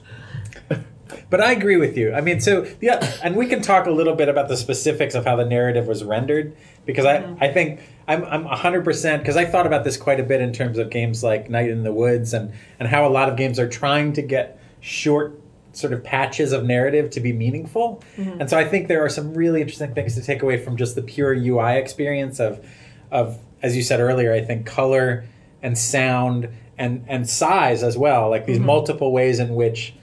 But 1.31 1.41
I 1.41 1.53
agree 1.53 1.77
with 1.77 1.97
you. 1.97 2.13
I 2.13 2.21
mean, 2.21 2.41
so 2.41 2.67
yeah, 2.81 3.17
and 3.23 3.37
we 3.37 3.47
can 3.47 3.63
talk 3.63 3.87
a 3.87 3.91
little 3.91 4.15
bit 4.15 4.29
about 4.29 4.49
the 4.49 4.57
specifics 4.57 5.15
of 5.15 5.25
how 5.25 5.37
the 5.37 5.45
narrative 5.45 5.87
was 5.87 6.05
rendered 6.05 6.57
because 6.87 7.05
I, 7.07 7.19
mm-hmm. 7.19 7.43
I 7.43 7.49
think 7.53 7.81
I'm 8.07 8.25
I'm 8.25 8.45
100% 8.45 9.19
because 9.19 9.37
I 9.37 9.45
thought 9.45 9.67
about 9.67 9.85
this 9.85 9.97
quite 9.97 10.21
a 10.21 10.23
bit 10.23 10.41
in 10.41 10.53
terms 10.53 10.77
of 10.79 10.91
games 10.91 11.23
like 11.25 11.49
Night 11.49 11.71
in 11.71 11.83
the 11.83 11.93
Woods 11.93 12.35
and 12.35 12.53
and 12.79 12.89
how 12.89 13.07
a 13.07 13.11
lot 13.11 13.29
of 13.29 13.37
games 13.37 13.59
are 13.59 13.69
trying 13.69 14.13
to 14.15 14.23
get 14.23 14.59
short 14.81 15.41
sort 15.77 15.93
of 15.93 16.03
patches 16.05 16.53
of 16.53 16.65
narrative 16.65 17.11
to 17.11 17.21
be 17.21 17.33
meaningful. 17.33 18.03
And 18.41 18.51
so 18.51 18.59
I 18.59 18.65
think 18.65 18.89
there 18.89 19.05
are 19.05 19.09
some 19.09 19.35
really 19.35 19.61
interesting 19.61 19.95
things 19.95 20.15
to 20.15 20.23
take 20.23 20.43
away 20.43 20.59
from 20.63 20.77
just 20.77 20.95
the 20.95 21.03
pure 21.03 21.33
UI 21.35 21.77
experience 21.79 22.41
of 22.41 22.65
of 23.11 23.39
as 23.63 23.77
you 23.77 23.83
said 23.83 24.01
earlier, 24.01 24.33
I 24.33 24.43
think 24.43 24.67
color 24.67 25.25
and 25.63 25.77
sound 25.77 26.49
and 26.77 27.05
and 27.09 27.29
size 27.29 27.83
as 27.83 27.97
well, 27.97 28.29
like 28.31 28.47
these 28.47 28.61
multiple 28.61 29.13
ways 29.13 29.39
in 29.39 29.55
which 29.55 29.95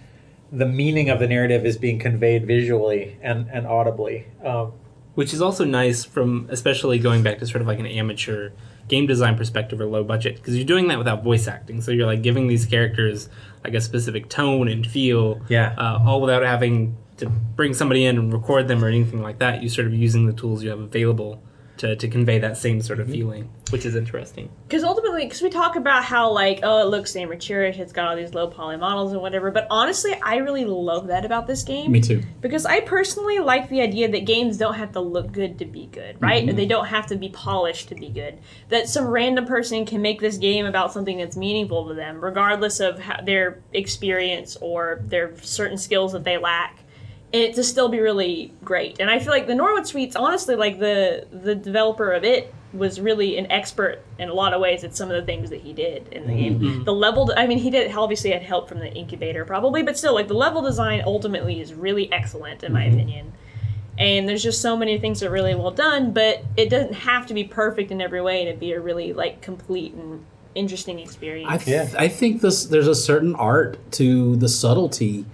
the 0.51 0.65
meaning 0.65 1.09
of 1.09 1.19
the 1.19 1.27
narrative 1.27 1.65
is 1.65 1.77
being 1.77 1.97
conveyed 1.97 2.45
visually 2.45 3.17
and, 3.21 3.47
and 3.51 3.65
audibly. 3.65 4.25
Um, 4.43 4.73
which 5.15 5.33
is 5.33 5.41
also 5.41 5.65
nice 5.65 6.03
from 6.03 6.47
especially 6.49 6.97
going 6.97 7.21
back 7.21 7.39
to 7.39 7.45
sort 7.45 7.61
of 7.61 7.67
like 7.67 7.79
an 7.79 7.85
amateur 7.85 8.51
game 8.91 9.07
design 9.07 9.35
perspective 9.37 9.79
or 9.81 9.85
low 9.85 10.03
budget 10.03 10.35
because 10.35 10.55
you're 10.55 10.65
doing 10.73 10.87
that 10.89 10.97
without 10.99 11.23
voice 11.23 11.47
acting. 11.47 11.81
So 11.81 11.91
you're 11.91 12.05
like 12.05 12.21
giving 12.21 12.47
these 12.47 12.65
characters 12.65 13.29
like 13.63 13.73
a 13.73 13.81
specific 13.81 14.27
tone 14.29 14.67
and 14.67 14.85
feel 14.85 15.41
Yeah. 15.49 15.73
uh, 15.77 16.03
all 16.05 16.19
without 16.21 16.43
having 16.43 16.95
to 17.17 17.27
bring 17.29 17.73
somebody 17.73 18.03
in 18.05 18.17
and 18.19 18.33
record 18.33 18.67
them 18.67 18.83
or 18.83 18.87
anything 18.89 19.21
like 19.21 19.39
that. 19.39 19.63
You 19.63 19.69
sort 19.69 19.87
of 19.87 19.93
using 19.93 20.25
the 20.27 20.33
tools 20.33 20.61
you 20.63 20.69
have 20.69 20.79
available 20.79 21.41
to, 21.81 21.95
to 21.95 22.07
convey 22.07 22.37
that 22.37 22.57
same 22.57 22.79
sort 22.79 22.99
of 22.99 23.07
mm-hmm. 23.07 23.13
feeling 23.13 23.49
which 23.71 23.85
is 23.85 23.95
interesting 23.95 24.49
Because 24.67 24.83
ultimately, 24.83 25.25
because 25.25 25.41
we 25.41 25.49
talk 25.49 25.75
about 25.75 26.03
how 26.03 26.31
like 26.31 26.59
oh 26.63 26.81
it 26.85 26.89
looks 26.89 27.15
amateurish, 27.15 27.79
it's 27.79 27.91
got 27.91 28.07
all 28.07 28.15
these 28.15 28.33
low 28.33 28.47
poly 28.47 28.77
models 28.77 29.13
and 29.13 29.21
whatever. 29.21 29.51
But 29.51 29.67
honestly, 29.69 30.13
I 30.21 30.37
really 30.37 30.65
love 30.65 31.07
that 31.07 31.25
about 31.25 31.47
this 31.47 31.63
game. 31.63 31.91
Me 31.91 32.01
too. 32.01 32.21
Because 32.41 32.65
I 32.65 32.81
personally 32.81 33.39
like 33.39 33.69
the 33.69 33.81
idea 33.81 34.09
that 34.11 34.25
games 34.25 34.57
don't 34.57 34.75
have 34.75 34.91
to 34.93 34.99
look 34.99 35.31
good 35.31 35.59
to 35.59 35.65
be 35.65 35.87
good, 35.87 36.21
right? 36.21 36.45
Mm-hmm. 36.45 36.55
They 36.55 36.65
don't 36.65 36.85
have 36.85 37.07
to 37.07 37.15
be 37.15 37.29
polished 37.29 37.89
to 37.89 37.95
be 37.95 38.09
good. 38.09 38.39
That 38.69 38.87
some 38.87 39.07
random 39.07 39.45
person 39.45 39.85
can 39.85 40.01
make 40.01 40.21
this 40.21 40.37
game 40.37 40.65
about 40.65 40.93
something 40.93 41.17
that's 41.17 41.35
meaningful 41.35 41.87
to 41.87 41.93
them, 41.93 42.23
regardless 42.23 42.79
of 42.79 42.99
how, 42.99 43.21
their 43.21 43.61
experience 43.73 44.57
or 44.61 45.01
their 45.05 45.35
certain 45.41 45.77
skills 45.77 46.13
that 46.13 46.23
they 46.23 46.37
lack. 46.37 46.80
And 47.33 47.41
it 47.41 47.55
to 47.55 47.63
still 47.63 47.87
be 47.87 47.99
really 47.99 48.53
great. 48.63 48.99
And 48.99 49.09
I 49.09 49.19
feel 49.19 49.29
like 49.29 49.47
the 49.47 49.55
Norwood 49.55 49.87
Suites, 49.87 50.15
honestly, 50.15 50.55
like 50.55 50.79
the 50.79 51.27
the 51.31 51.55
developer 51.55 52.11
of 52.11 52.23
it 52.23 52.53
was 52.73 53.01
really 53.01 53.37
an 53.37 53.51
expert 53.51 53.99
in 54.17 54.29
a 54.29 54.33
lot 54.33 54.53
of 54.53 54.61
ways 54.61 54.83
at 54.83 54.95
some 54.95 55.09
of 55.09 55.15
the 55.15 55.25
things 55.25 55.49
that 55.49 55.61
he 55.61 55.73
did 55.73 56.07
in 56.09 56.25
the 56.25 56.33
game. 56.33 56.59
Mm-hmm. 56.59 56.83
The 56.83 56.93
level, 56.93 57.33
I 57.35 57.45
mean, 57.45 57.57
he 57.57 57.69
did 57.69 57.93
obviously 57.93 58.31
had 58.31 58.41
help 58.41 58.69
from 58.69 58.79
the 58.79 58.91
incubator 58.93 59.43
probably, 59.43 59.83
but 59.83 59.97
still, 59.97 60.13
like 60.13 60.27
the 60.27 60.35
level 60.35 60.61
design 60.61 61.01
ultimately 61.05 61.59
is 61.59 61.73
really 61.73 62.11
excellent 62.11 62.63
in 62.63 62.71
my 62.71 62.83
mm-hmm. 62.83 62.93
opinion. 62.93 63.33
And 63.97 64.27
there's 64.27 64.41
just 64.41 64.61
so 64.61 64.77
many 64.77 64.97
things 64.97 65.19
that 65.19 65.27
are 65.27 65.31
really 65.31 65.53
well 65.53 65.71
done, 65.71 66.11
but 66.13 66.43
it 66.55 66.69
doesn't 66.69 66.93
have 66.93 67.27
to 67.27 67.33
be 67.33 67.43
perfect 67.43 67.91
in 67.91 68.01
every 68.01 68.21
way 68.21 68.45
to 68.45 68.53
be 68.53 68.71
a 68.71 68.79
really 68.79 69.13
like 69.13 69.41
complete 69.41 69.93
and 69.93 70.25
interesting 70.55 70.99
experience. 70.99 71.51
I, 71.51 71.57
th- 71.57 71.91
Yeah. 71.91 71.99
I 71.99 72.07
think 72.07 72.41
this 72.41 72.65
there's 72.65 72.87
a 72.87 72.95
certain 72.95 73.35
art 73.35 73.77
to 73.93 74.37
the 74.37 74.47
subtlety 74.47 75.25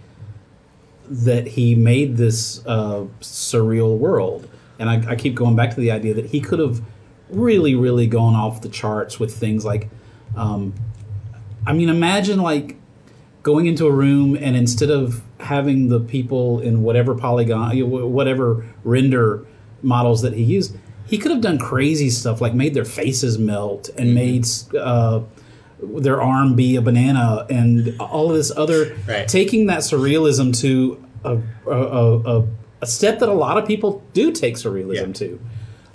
that 1.09 1.47
he 1.47 1.75
made 1.75 2.17
this 2.17 2.65
uh, 2.65 3.05
surreal 3.21 3.97
world, 3.97 4.49
and 4.79 4.89
I, 4.89 5.11
I 5.11 5.15
keep 5.15 5.35
going 5.35 5.55
back 5.55 5.71
to 5.71 5.79
the 5.79 5.91
idea 5.91 6.13
that 6.13 6.27
he 6.27 6.39
could 6.41 6.59
have 6.59 6.81
really, 7.29 7.75
really 7.75 8.07
gone 8.07 8.35
off 8.35 8.61
the 8.61 8.69
charts 8.69 9.19
with 9.19 9.35
things 9.35 9.65
like, 9.65 9.89
um, 10.35 10.73
I 11.65 11.73
mean, 11.73 11.89
imagine 11.89 12.41
like 12.41 12.77
going 13.43 13.65
into 13.65 13.85
a 13.85 13.91
room 13.91 14.35
and 14.35 14.55
instead 14.55 14.89
of 14.89 15.21
having 15.39 15.89
the 15.89 15.99
people 15.99 16.59
in 16.59 16.83
whatever 16.83 17.15
polygon, 17.15 17.77
whatever 18.11 18.65
render 18.83 19.45
models 19.81 20.21
that 20.21 20.33
he 20.33 20.43
used, 20.43 20.75
he 21.05 21.17
could 21.17 21.31
have 21.31 21.41
done 21.41 21.57
crazy 21.57 22.09
stuff 22.09 22.41
like 22.41 22.53
made 22.53 22.73
their 22.73 22.85
faces 22.85 23.37
melt 23.37 23.89
and 23.97 24.13
made 24.13 24.45
uh, 24.77 25.21
their 25.81 26.21
arm 26.21 26.55
be 26.55 26.75
a 26.75 26.81
banana 26.81 27.45
and 27.49 27.95
all 27.99 28.29
of 28.31 28.35
this 28.35 28.51
other 28.55 28.95
Right. 29.07 29.27
taking 29.27 29.67
that 29.67 29.79
surrealism 29.79 30.57
to 30.61 31.03
a, 31.23 31.37
a, 31.67 31.71
a, 32.37 32.47
a, 32.81 32.87
step 32.87 33.19
that 33.19 33.29
a 33.29 33.33
lot 33.33 33.57
of 33.57 33.67
people 33.67 34.01
do 34.13 34.31
take 34.31 34.55
surrealism 34.55 35.07
Yeah. 35.07 35.27
to. 35.27 35.39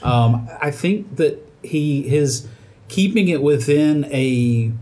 Um, 0.03 0.49
I 0.61 0.71
think 0.71 1.17
that 1.17 1.39
he 1.63 2.03
his 2.03 2.47
keeping 2.89 3.29
it 3.29 3.43
within 3.43 4.05
a 4.13 4.73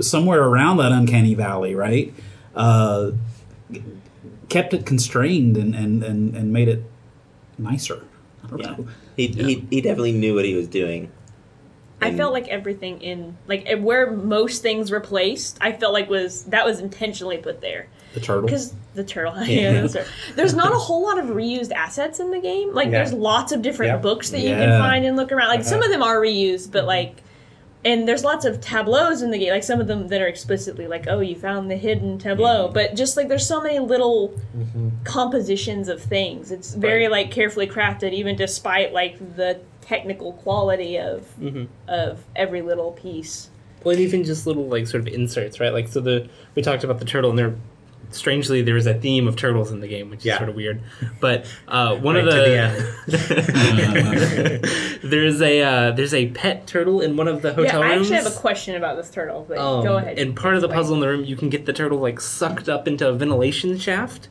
somewhere 0.00 0.42
around 0.44 0.76
that 0.78 0.92
uncanny 0.92 1.34
valley, 1.34 1.74
right? 1.74 2.12
Uh, 2.54 3.12
kept 4.48 4.72
it 4.74 4.86
constrained 4.86 5.56
and, 5.56 5.74
and, 5.74 6.02
and, 6.04 6.36
and 6.36 6.52
made 6.52 6.68
it 6.68 6.82
nicer. 7.58 8.02
I 8.44 8.48
don't 8.48 8.60
Yeah. 8.60 8.70
know. 8.72 8.86
He, 9.16 9.26
he 9.28 9.66
he 9.70 9.80
definitely 9.80 10.12
knew 10.12 10.34
what 10.34 10.44
he 10.44 10.54
was 10.54 10.68
doing. 10.68 11.10
I 12.00 12.14
felt 12.14 12.32
like 12.32 12.48
everything 12.48 13.00
in 13.00 13.36
like 13.48 13.64
eh, 13.66 13.74
where 13.74 14.10
most 14.10 14.62
things 14.62 14.90
were 14.90 15.00
placed, 15.00 15.58
I 15.60 15.72
felt 15.72 15.92
like 15.92 16.08
was 16.10 16.44
that 16.44 16.64
was 16.64 16.78
intentionally 16.80 17.38
put 17.38 17.60
there 17.60 17.88
The 18.14 18.20
turtle. 18.20 18.42
because 18.42 18.74
the 18.94 19.02
turtle. 19.04 19.34
Yeah, 19.44 19.80
that's 19.80 19.96
right. 19.96 20.06
There's 20.34 20.54
not 20.54 20.72
a 20.72 20.76
whole 20.86 21.02
lot 21.02 21.18
of 21.18 21.26
reused 21.26 21.72
assets 21.72 22.20
in 22.20 22.30
the 22.30 22.38
game. 22.40 22.74
Like 22.74 22.86
Yeah. 22.86 22.98
there's 23.02 23.12
lots 23.12 23.52
of 23.52 23.62
different 23.62 24.02
books 24.02 24.30
that 24.30 24.40
you 24.40 24.50
can 24.50 24.78
find 24.80 25.04
and 25.06 25.16
look 25.16 25.32
around. 25.32 25.48
Like 25.48 25.64
some 25.64 25.78
Uh-huh. 25.78 25.86
of 25.86 25.90
them 25.92 26.02
are 26.02 26.16
reused, 26.20 26.70
but 26.72 26.84
like. 26.84 27.22
And 27.86 28.08
there's 28.08 28.24
lots 28.24 28.44
of 28.44 28.60
tableaus 28.60 29.22
in 29.22 29.30
the 29.30 29.38
game, 29.38 29.50
like 29.50 29.62
some 29.62 29.80
of 29.80 29.86
them 29.86 30.08
that 30.08 30.20
are 30.20 30.26
explicitly 30.26 30.88
like, 30.88 31.06
"Oh, 31.08 31.20
you 31.20 31.36
found 31.36 31.70
the 31.70 31.76
hidden 31.76 32.18
tableau." 32.18 32.68
But 32.68 32.96
just 32.96 33.16
like 33.16 33.28
there's 33.28 33.46
so 33.46 33.60
many 33.62 33.78
little 33.78 34.34
compositions 35.04 35.88
of 35.88 36.02
things. 36.02 36.50
It's 36.50 36.74
very 36.74 37.02
Right. 37.02 37.10
like 37.12 37.30
carefully 37.30 37.66
crafted, 37.68 38.12
even 38.12 38.34
despite 38.36 38.92
like 38.92 39.36
the 39.36 39.58
technical 39.82 40.32
quality 40.32 40.98
of 40.98 41.26
Mhm. 41.40 41.68
of 41.86 42.24
every 42.34 42.60
little 42.60 42.90
piece. 42.92 43.50
Well, 43.84 43.92
and 43.94 44.00
even 44.02 44.24
just 44.24 44.48
little 44.48 44.64
like 44.66 44.88
sort 44.88 45.06
of 45.06 45.14
inserts, 45.14 45.60
right? 45.60 45.72
Like 45.72 45.86
so 45.88 46.00
the 46.00 46.26
we 46.56 46.62
talked 46.62 46.82
about 46.82 46.98
the 46.98 47.04
turtle, 47.04 47.30
and 47.30 47.38
there 47.38 47.54
strangely 48.10 48.62
there 48.62 48.76
is 48.76 48.86
a 48.86 48.94
theme 48.94 49.26
of 49.28 49.36
turtles 49.36 49.70
in 49.72 49.80
the 49.80 49.88
game, 49.88 50.10
which 50.10 50.20
is 50.20 50.26
Yeah. 50.26 50.38
sort 50.38 50.48
of 50.48 50.54
weird. 50.56 50.80
But 51.20 51.46
uh, 51.68 51.96
one 51.96 52.14
Right 52.16 52.26
of 52.26 52.34
to 52.34 52.40
the, 53.06 55.00
there's 55.02 55.40
a 55.42 55.62
uh, 55.62 55.90
there's 55.92 56.14
a 56.14 56.28
pet 56.28 56.66
turtle 56.66 57.00
in 57.00 57.16
one 57.16 57.28
of 57.28 57.42
the 57.42 57.52
hotel 57.54 57.82
rooms. 57.82 57.84
yeah, 57.84 57.92
I 57.92 57.96
rooms. 57.96 58.10
actually 58.10 58.24
have 58.24 58.36
a 58.38 58.40
question 58.40 58.74
about 58.76 58.96
this 58.96 59.10
turtle, 59.10 59.44
but 59.48 59.58
Um, 59.58 59.84
go 59.84 59.96
ahead. 59.96 60.18
And 60.18 60.34
part 60.36 60.54
of 60.56 60.62
the 60.62 60.68
puzzle 60.68 60.94
in 60.94 61.00
the 61.00 61.08
room, 61.08 61.24
you 61.24 61.36
can 61.36 61.48
get 61.48 61.66
the 61.66 61.72
turtle 61.72 61.98
like 61.98 62.20
sucked 62.20 62.68
up 62.68 62.86
into 62.88 63.08
a 63.08 63.12
ventilation 63.12 63.78
shaft. 63.78 64.28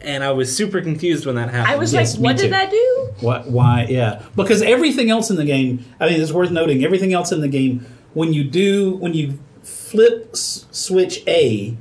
And 0.00 0.22
I 0.22 0.32
was 0.32 0.54
super 0.54 0.82
confused 0.82 1.24
when 1.24 1.34
that 1.36 1.48
happened. 1.48 1.74
I 1.74 1.76
was 1.78 1.94
Yes, 1.94 2.12
like, 2.14 2.20
me 2.20 2.24
what 2.28 2.36
too. 2.36 2.42
did 2.42 2.52
that 2.52 2.70
do? 2.70 3.08
What? 3.20 3.50
Why? 3.50 3.86
Yeah, 3.88 4.20
because 4.36 4.60
everything 4.60 5.08
else 5.10 5.30
in 5.30 5.36
the 5.36 5.46
game. 5.46 5.82
I 5.98 6.10
mean, 6.10 6.20
it's 6.20 6.30
worth 6.32 6.50
noting. 6.50 6.84
Everything 6.84 7.14
else 7.14 7.32
in 7.32 7.40
the 7.40 7.48
game, 7.48 7.86
when 8.12 8.34
you 8.34 8.44
do, 8.44 8.96
when 8.96 9.14
you 9.14 9.38
flip 9.62 10.28
s- 10.34 10.66
switch 10.70 11.22
A, 11.26 11.74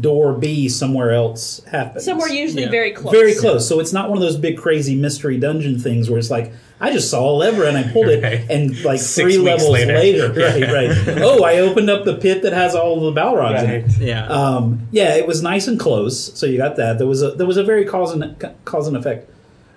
door 0.00 0.32
B 0.32 0.68
somewhere 0.68 1.12
else 1.12 1.62
happens. 1.70 2.04
Somewhere 2.04 2.28
usually 2.28 2.64
Yeah. 2.64 2.70
very 2.70 2.90
close. 2.92 3.12
very 3.12 3.34
close. 3.34 3.68
So 3.68 3.78
it's 3.80 3.92
not 3.92 4.08
one 4.08 4.18
of 4.18 4.22
those 4.22 4.36
big 4.36 4.56
crazy 4.58 4.94
mystery 4.96 5.38
dungeon 5.38 5.78
things 5.78 6.10
where 6.10 6.18
it's 6.18 6.30
like 6.30 6.52
I 6.80 6.90
just 6.92 7.08
saw 7.08 7.30
a 7.30 7.34
lever 7.36 7.64
and 7.64 7.76
I 7.78 7.84
pulled 7.84 8.08
it, 8.08 8.22
Right. 8.22 8.44
and 8.50 8.70
like 8.84 8.98
Six 8.98 9.14
three 9.34 9.38
levels 9.38 9.70
later. 9.70 9.94
later, 9.94 10.32
right, 10.32 10.62
right. 11.06 11.18
Oh, 11.22 11.44
I 11.44 11.58
opened 11.60 11.88
up 11.88 12.04
the 12.04 12.14
pit 12.16 12.42
that 12.42 12.52
has 12.52 12.74
all 12.74 13.00
the 13.10 13.18
Balrogs 13.18 13.62
in 13.62 13.70
it. 13.70 13.84
Yeah. 14.00 14.26
Um, 14.26 14.80
yeah, 14.90 15.14
it 15.14 15.26
was 15.26 15.40
nice 15.42 15.68
and 15.68 15.78
close. 15.78 16.36
So 16.38 16.46
you 16.46 16.58
got 16.58 16.74
that. 16.76 16.98
There 16.98 17.06
was 17.06 17.22
a 17.22 17.30
there 17.30 17.46
was 17.46 17.56
a 17.56 17.62
very 17.64 17.84
cause 17.84 18.12
and 18.12 18.34
cause 18.64 18.88
and 18.88 18.96
effect, 18.96 19.30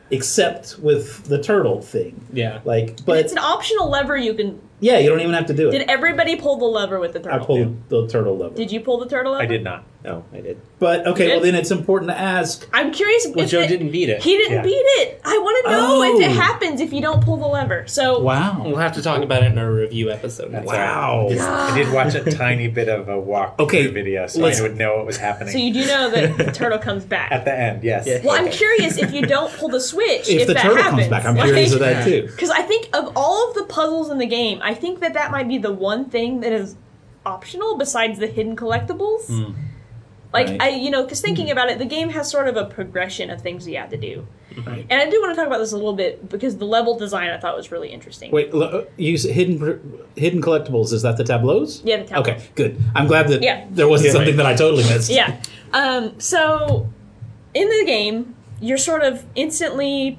except 0.10 0.80
with 0.80 1.26
the 1.26 1.42
turtle 1.42 1.82
thing. 1.82 2.20
yeah. 2.34 2.60
Like, 2.66 2.98
But 2.98 3.06
but 3.06 3.18
it's 3.20 3.32
an 3.34 3.40
optional 3.40 3.90
lever 3.90 4.18
you 4.18 4.34
can. 4.34 4.60
yeah, 4.80 4.98
you 5.00 5.10
don't 5.10 5.20
even 5.22 5.34
have 5.34 5.46
to 5.48 5.54
do 5.54 5.70
it. 5.70 5.72
Did 5.74 5.90
everybody 5.90 6.36
pull 6.36 6.58
the 6.58 6.66
lever 6.66 7.00
with 7.00 7.14
the 7.14 7.20
turtle? 7.20 7.34
I 7.36 7.40
turtle? 7.40 7.56
pulled 7.56 7.90
the 7.90 8.08
turtle 8.08 8.38
lever. 8.38 8.56
Did 8.56 8.72
you 8.72 8.80
pull 8.80 8.98
the 9.00 9.08
turtle 9.08 9.34
lever? 9.34 9.44
I 9.44 9.48
did 9.48 9.64
not. 9.64 9.84
No, 10.04 10.24
I 10.32 10.42
did. 10.42 10.62
But 10.80 11.08
okay, 11.08 11.26
You 11.26 11.32
well 11.34 11.40
then 11.42 11.56
it's 11.56 11.72
important 11.72 12.12
to 12.12 12.18
ask. 12.18 12.70
I'm 12.72 12.94
curious. 12.94 13.28
Well, 13.34 13.44
if 13.46 13.50
Joe 13.52 13.62
it- 13.62 13.68
didn't 13.68 13.92
beat 13.92 14.10
it. 14.10 14.22
He 14.22 14.38
didn't 14.38 14.58
Yeah. 14.58 14.62
beat 14.62 14.70
it. 14.76 15.20
I 15.26 15.38
want 15.40 15.66
to 15.66 15.72
know 15.72 16.04
if 16.04 16.22
it 16.22 16.38
Oh. 16.38 16.40
happens 16.40 16.80
if 16.82 16.94
you 16.94 17.02
don't 17.02 17.22
pull 17.26 17.36
the 17.38 17.48
lever. 17.48 17.84
So 17.88 18.20
Wow. 18.22 18.62
We'll 18.64 18.76
have 18.78 18.94
to 18.94 19.02
talk 19.02 19.22
about 19.24 19.42
it 19.44 19.52
in 19.52 19.58
our 19.58 19.72
review 19.72 20.12
episode. 20.12 20.52
That's 20.52 20.68
Wow. 20.68 21.12
all 21.12 21.24
right. 21.28 21.36
Just- 21.36 21.50
I 21.50 21.76
did 21.78 21.92
watch 21.92 22.14
a 22.16 22.24
tiny 22.32 22.68
bit 22.68 22.88
of 22.90 23.10
a 23.10 23.20
walk 23.20 23.56
Okay, 23.60 23.88
video, 23.88 24.28
so 24.28 24.40
let's- 24.40 24.60
I 24.60 24.64
would 24.64 24.78
know 24.78 24.98
what 24.98 25.08
was 25.08 25.18
happening 25.18 25.52
So 25.52 25.58
you 25.58 25.74
do 25.74 25.86
know 25.88 26.10
that 26.12 26.38
the 26.38 26.52
turtle 26.54 26.78
comes 26.80 27.04
back. 27.04 27.32
at 27.32 27.44
the 27.44 27.60
end. 27.60 27.84
Yes. 27.84 28.06
Yeah. 28.08 28.20
well, 28.24 28.36
I'm 28.36 28.50
curious 28.52 28.98
if 29.00 29.12
you 29.12 29.24
don't 29.24 29.52
pull 29.58 29.68
the 29.70 29.82
switch, 29.82 30.30
If, 30.30 30.42
if, 30.42 30.48
the 30.48 30.54
that 30.54 30.62
turtle 30.62 30.78
happens. 30.78 31.00
comes 31.02 31.10
back, 31.10 31.26
I'm 31.26 31.36
curious 31.36 31.74
of 31.74 31.80
that 31.80 32.06
too. 32.06 32.28
Because 32.32 32.52
I 32.52 32.62
think 32.62 32.88
of 32.94 33.12
all 33.16 33.50
of 33.50 33.56
the 33.56 33.64
puzzles 33.64 34.12
in 34.12 34.20
the 34.20 34.28
game, 34.28 34.60
I 34.62 34.76
think 34.76 35.00
that 35.02 35.16
that 35.16 35.32
might 35.32 35.48
be 35.48 35.58
the 35.58 35.74
one 35.74 36.06
thing 36.06 36.42
that 36.42 36.54
is 36.54 36.76
optional 37.26 37.78
besides 37.78 38.20
the 38.20 38.28
hidden 38.28 38.56
collectibles. 38.56 39.26
Hmm. 39.26 39.52
Like 40.34 40.48
Right. 40.50 40.62
I, 40.62 40.70
you 40.70 40.90
know, 40.92 41.04
because 41.04 41.22
thinking 41.22 41.50
about 41.52 41.70
it, 41.70 41.80
the 41.80 41.86
game 41.86 42.10
has 42.10 42.30
sort 42.30 42.48
of 42.48 42.58
a 42.58 42.66
progression 42.66 43.30
of 43.30 43.42
things 43.42 43.68
you 43.68 43.78
have 43.78 43.90
to 43.92 43.98
do, 43.98 44.28
Right. 44.66 44.86
and 44.90 45.02
I 45.02 45.10
do 45.10 45.22
want 45.22 45.32
to 45.34 45.36
talk 45.38 45.48
about 45.48 45.60
this 45.60 45.72
a 45.72 45.76
little 45.78 45.94
bit 45.94 46.28
because 46.30 46.58
the 46.58 46.66
level 46.66 46.98
design 46.98 47.30
I 47.30 47.38
thought 47.38 47.56
was 47.56 47.72
really 47.72 47.90
interesting. 47.90 48.32
Wait, 48.32 48.54
l- 48.54 48.86
use 48.98 49.24
hidden 49.24 49.94
hidden 50.16 50.42
collectibles. 50.42 50.92
Is 50.92 51.02
that 51.04 51.16
the 51.18 51.24
tableaus? 51.24 51.82
Yeah, 51.86 51.98
the 51.98 52.04
tableaux. 52.04 52.34
Okay, 52.34 52.44
good. 52.56 52.78
I'm 52.96 53.08
glad 53.08 53.30
that 53.30 53.42
Yeah. 53.42 53.66
there 53.72 53.88
wasn't 53.88 54.08
Yeah. 54.08 54.14
something 54.14 54.36
that 54.36 54.46
I 54.46 54.54
totally 54.56 54.84
missed. 54.84 55.10
Yeah. 55.10 55.38
Um, 55.74 56.14
so 56.20 56.88
in 57.54 57.70
the 57.70 57.84
game, 57.86 58.36
you're 58.60 58.78
sort 58.78 59.04
of 59.04 59.24
instantly 59.36 60.18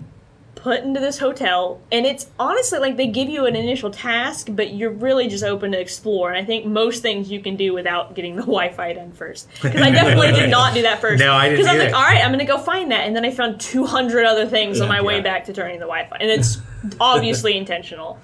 put 0.69 0.85
into 0.85 1.01
this 1.01 1.16
hotel, 1.19 1.81
and 1.91 2.05
it's 2.05 2.27
honestly 2.39 2.79
like 2.79 2.99
they 2.99 3.07
give 3.07 3.31
you 3.31 3.47
an 3.47 3.57
initial 3.57 3.91
task, 3.91 4.49
but 4.51 4.75
you're 4.75 4.91
really 4.91 5.27
just 5.27 5.43
open 5.43 5.73
to 5.73 5.81
explore. 5.81 6.29
And 6.29 6.37
I 6.37 6.45
think 6.45 6.66
most 6.66 7.01
things 7.01 7.31
you 7.31 7.41
can 7.41 7.57
do 7.57 7.73
without 7.73 8.14
getting 8.14 8.37
the 8.37 8.43
Wi-Fi 8.57 8.93
done 8.93 9.12
first, 9.12 9.49
because 9.62 9.81
I 9.81 9.91
definitely 9.91 10.33
did 10.33 10.51
not 10.51 10.75
do 10.75 10.83
that 10.83 11.01
first. 11.01 11.25
No, 11.25 11.33
I 11.33 11.49
didn't 11.49 11.59
Because 11.61 11.69
I 11.71 11.75
was 11.75 11.83
either. 11.85 11.93
like, 11.93 11.99
all 11.99 12.07
right, 12.07 12.23
I'm 12.23 12.29
going 12.33 12.39
to 12.41 12.45
go 12.45 12.59
find 12.59 12.93
that, 12.93 13.07
and 13.07 13.16
then 13.16 13.25
I 13.25 13.31
found 13.31 13.61
200 13.62 14.27
other 14.27 14.45
things 14.47 14.79
on 14.83 14.89
Yeah, 14.89 14.93
my 14.97 15.01
way 15.01 15.23
back 15.23 15.47
to 15.47 15.55
turning 15.55 15.79
the 15.81 15.87
Wi-Fi, 15.87 16.16
and 16.21 16.31
it's 16.31 16.59
obviously 17.01 17.57
intentional. 17.57 18.19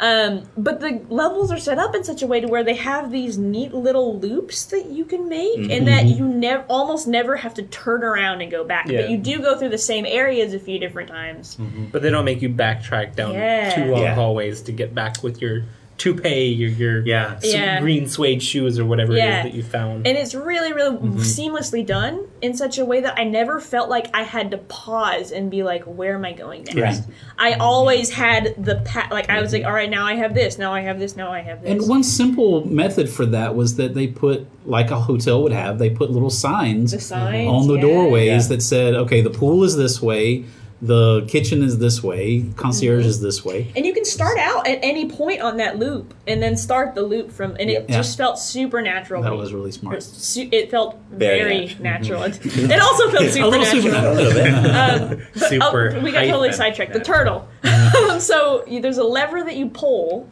Um, 0.00 0.42
but 0.56 0.80
the 0.80 1.02
levels 1.08 1.52
are 1.52 1.58
set 1.58 1.78
up 1.78 1.94
in 1.94 2.02
such 2.04 2.22
a 2.22 2.26
way 2.26 2.40
to 2.40 2.48
where 2.48 2.64
they 2.64 2.74
have 2.74 3.10
these 3.12 3.38
neat 3.38 3.72
little 3.72 4.18
loops 4.18 4.64
that 4.66 4.86
you 4.86 5.04
can 5.04 5.28
make, 5.28 5.56
and 5.56 5.70
Mm-hmm. 5.70 5.84
that 5.86 6.04
you 6.06 6.26
never, 6.26 6.64
almost 6.68 7.06
never 7.06 7.36
have 7.36 7.54
to 7.54 7.62
turn 7.62 8.02
around 8.02 8.40
and 8.40 8.50
go 8.50 8.64
back. 8.64 8.88
Yeah. 8.88 9.02
But 9.02 9.10
you 9.10 9.16
do 9.18 9.38
go 9.40 9.56
through 9.58 9.68
the 9.70 9.78
same 9.78 10.04
areas 10.06 10.52
a 10.52 10.58
few 10.58 10.78
different 10.78 11.08
times. 11.08 11.56
But 11.92 12.02
they 12.02 12.10
don't 12.10 12.24
make 12.24 12.42
you 12.42 12.48
backtrack 12.48 13.14
down 13.14 13.34
Yeah. 13.34 13.70
two 13.74 13.84
long 13.92 14.02
Yeah. 14.02 14.14
hallways 14.14 14.62
to 14.62 14.72
get 14.72 14.94
back 14.94 15.22
with 15.22 15.40
your 15.40 15.62
toupee, 15.96 16.46
your 16.48 16.70
your 16.70 17.06
Yeah. 17.06 17.34
s- 17.36 17.52
Yeah. 17.54 17.80
green 17.80 18.08
suede 18.08 18.42
shoes 18.42 18.78
or 18.78 18.84
whatever 18.84 19.16
Yeah. 19.16 19.24
it 19.42 19.46
is 19.46 19.52
that 19.52 19.56
you 19.56 19.62
found. 19.62 20.06
And 20.06 20.16
it's 20.18 20.34
really, 20.34 20.72
really 20.72 20.96
Mm-hmm. 20.96 21.18
seamlessly 21.18 21.86
done 21.86 22.20
in 22.42 22.54
such 22.54 22.78
a 22.78 22.84
way 22.84 23.00
that 23.00 23.14
I 23.18 23.24
never 23.24 23.60
felt 23.60 23.88
like 23.88 24.08
I 24.12 24.22
had 24.22 24.50
to 24.50 24.58
pause 24.58 25.30
and 25.32 25.50
be 25.50 25.62
like, 25.62 25.84
"Where 25.84 26.14
am 26.14 26.24
I 26.24 26.32
going 26.32 26.64
next?" 26.64 26.76
Right. 26.76 27.00
I 27.38 27.52
always 27.54 28.10
had 28.10 28.54
the 28.58 28.76
pa- 28.84 29.08
like 29.10 29.30
I 29.30 29.40
was 29.40 29.52
like, 29.52 29.64
"All 29.64 29.72
right, 29.72 29.88
now 29.90 30.04
I 30.04 30.14
have 30.14 30.34
this, 30.34 30.58
now 30.58 30.72
I 30.74 30.80
have 30.82 30.98
this, 30.98 31.16
now 31.16 31.32
I 31.32 31.40
have 31.40 31.62
this." 31.62 31.70
And 31.70 31.88
one 31.88 32.02
simple 32.02 32.66
method 32.66 33.08
for 33.08 33.26
that 33.26 33.54
was 33.54 33.76
that 33.76 33.94
they 33.94 34.06
put, 34.08 34.46
like 34.66 34.90
a 34.90 34.96
hotel 35.00 35.42
would 35.42 35.52
have, 35.52 35.78
they 35.78 35.90
put 35.90 36.10
little 36.10 36.30
signs, 36.30 36.92
the 36.92 37.00
signs 37.00 37.48
on 37.48 37.66
the 37.68 37.74
yeah. 37.74 37.80
doorways 37.80 38.26
Yeah. 38.50 38.56
that 38.56 38.62
said, 38.62 38.94
"Okay, 38.94 39.20
the 39.20 39.30
pool 39.30 39.62
is 39.64 39.76
this 39.76 40.02
way, 40.02 40.44
the 40.86 41.24
kitchen 41.28 41.62
is 41.62 41.78
this 41.78 42.02
way, 42.02 42.44
concierge 42.56 43.00
Mm-hmm. 43.04 43.08
is 43.08 43.20
this 43.20 43.44
way." 43.44 43.72
And 43.74 43.86
you 43.86 43.94
can 43.94 44.04
start 44.04 44.38
out 44.38 44.66
at 44.66 44.78
any 44.82 45.08
point 45.08 45.40
on 45.40 45.56
that 45.56 45.78
loop, 45.78 46.12
and 46.26 46.42
then 46.42 46.56
start 46.56 46.94
the 46.94 47.02
loop 47.02 47.32
from, 47.32 47.56
and 47.58 47.70
it 47.70 47.86
Yeah. 47.88 47.96
just 47.96 48.16
felt 48.18 48.38
supernatural. 48.38 49.22
That 49.22 49.34
was 49.36 49.52
really 49.54 49.72
smart. 49.72 50.02
Su- 50.02 50.48
It 50.52 50.70
felt 50.70 50.96
Very 51.10 51.38
very, 51.40 51.76
natural. 51.80 52.22
it 52.28 52.80
also 52.80 53.10
felt 53.10 53.30
supernatural. 53.30 53.94
A 53.94 54.14
little 54.14 54.32
bit. 54.32 54.54
Um, 54.74 55.22
but, 55.34 55.48
Super 55.48 55.96
oh, 55.96 56.00
we 56.00 56.12
got 56.12 56.20
totally 56.24 56.48
hyphen. 56.48 56.58
sidetracked. 56.58 56.92
The 56.92 57.00
turtle. 57.00 57.48
Um, 57.64 58.20
so 58.20 58.64
you, 58.66 58.80
there's 58.80 58.98
a 58.98 59.04
lever 59.04 59.42
that 59.44 59.56
you 59.56 59.68
pull 59.70 60.28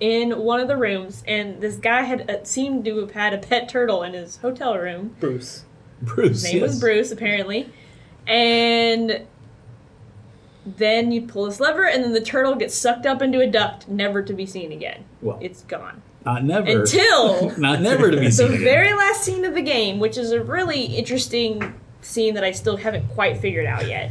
in 0.00 0.38
one 0.38 0.60
of 0.60 0.68
the 0.68 0.76
rooms, 0.76 1.22
and 1.26 1.60
this 1.60 1.76
guy 1.76 2.02
had 2.02 2.28
uh, 2.30 2.42
seemed 2.44 2.84
to 2.86 2.98
have 2.98 3.10
had 3.12 3.32
a 3.34 3.38
pet 3.38 3.68
turtle 3.68 4.02
in 4.02 4.12
his 4.14 4.36
hotel 4.38 4.76
room. 4.76 5.14
Bruce. 5.20 5.64
Bruce. 6.02 6.42
His 6.42 6.52
name 6.52 6.62
was. 6.62 6.80
Bruce, 6.80 7.10
apparently. 7.12 7.68
And 8.26 9.26
then 10.64 11.10
you 11.12 11.22
pull 11.22 11.46
this 11.46 11.60
lever, 11.60 11.84
and 11.86 12.02
then 12.04 12.12
the 12.12 12.20
turtle 12.20 12.54
gets 12.54 12.74
sucked 12.74 13.06
up 13.06 13.22
into 13.22 13.40
a 13.40 13.46
duct, 13.46 13.88
never 13.88 14.22
to 14.22 14.32
be 14.32 14.46
seen 14.46 14.72
again. 14.72 15.04
Well, 15.22 15.38
It's 15.40 15.62
gone. 15.62 16.02
not 16.24 16.44
never. 16.44 16.80
Until 16.82 17.50
not 17.58 17.80
never 17.80 18.10
to 18.10 18.16
be 18.18 18.26
the 18.26 18.32
seen. 18.32 18.48
again. 18.48 18.64
very 18.64 18.92
last 18.92 19.22
scene 19.24 19.44
of 19.44 19.54
the 19.54 19.62
game, 19.62 19.98
which 19.98 20.18
is 20.18 20.32
a 20.32 20.42
really 20.42 20.84
interesting 20.84 21.74
scene 22.02 22.34
that 22.34 22.44
I 22.44 22.50
still 22.52 22.76
haven't 22.76 23.08
quite 23.08 23.38
figured 23.38 23.66
out 23.66 23.86
yet. 23.88 24.10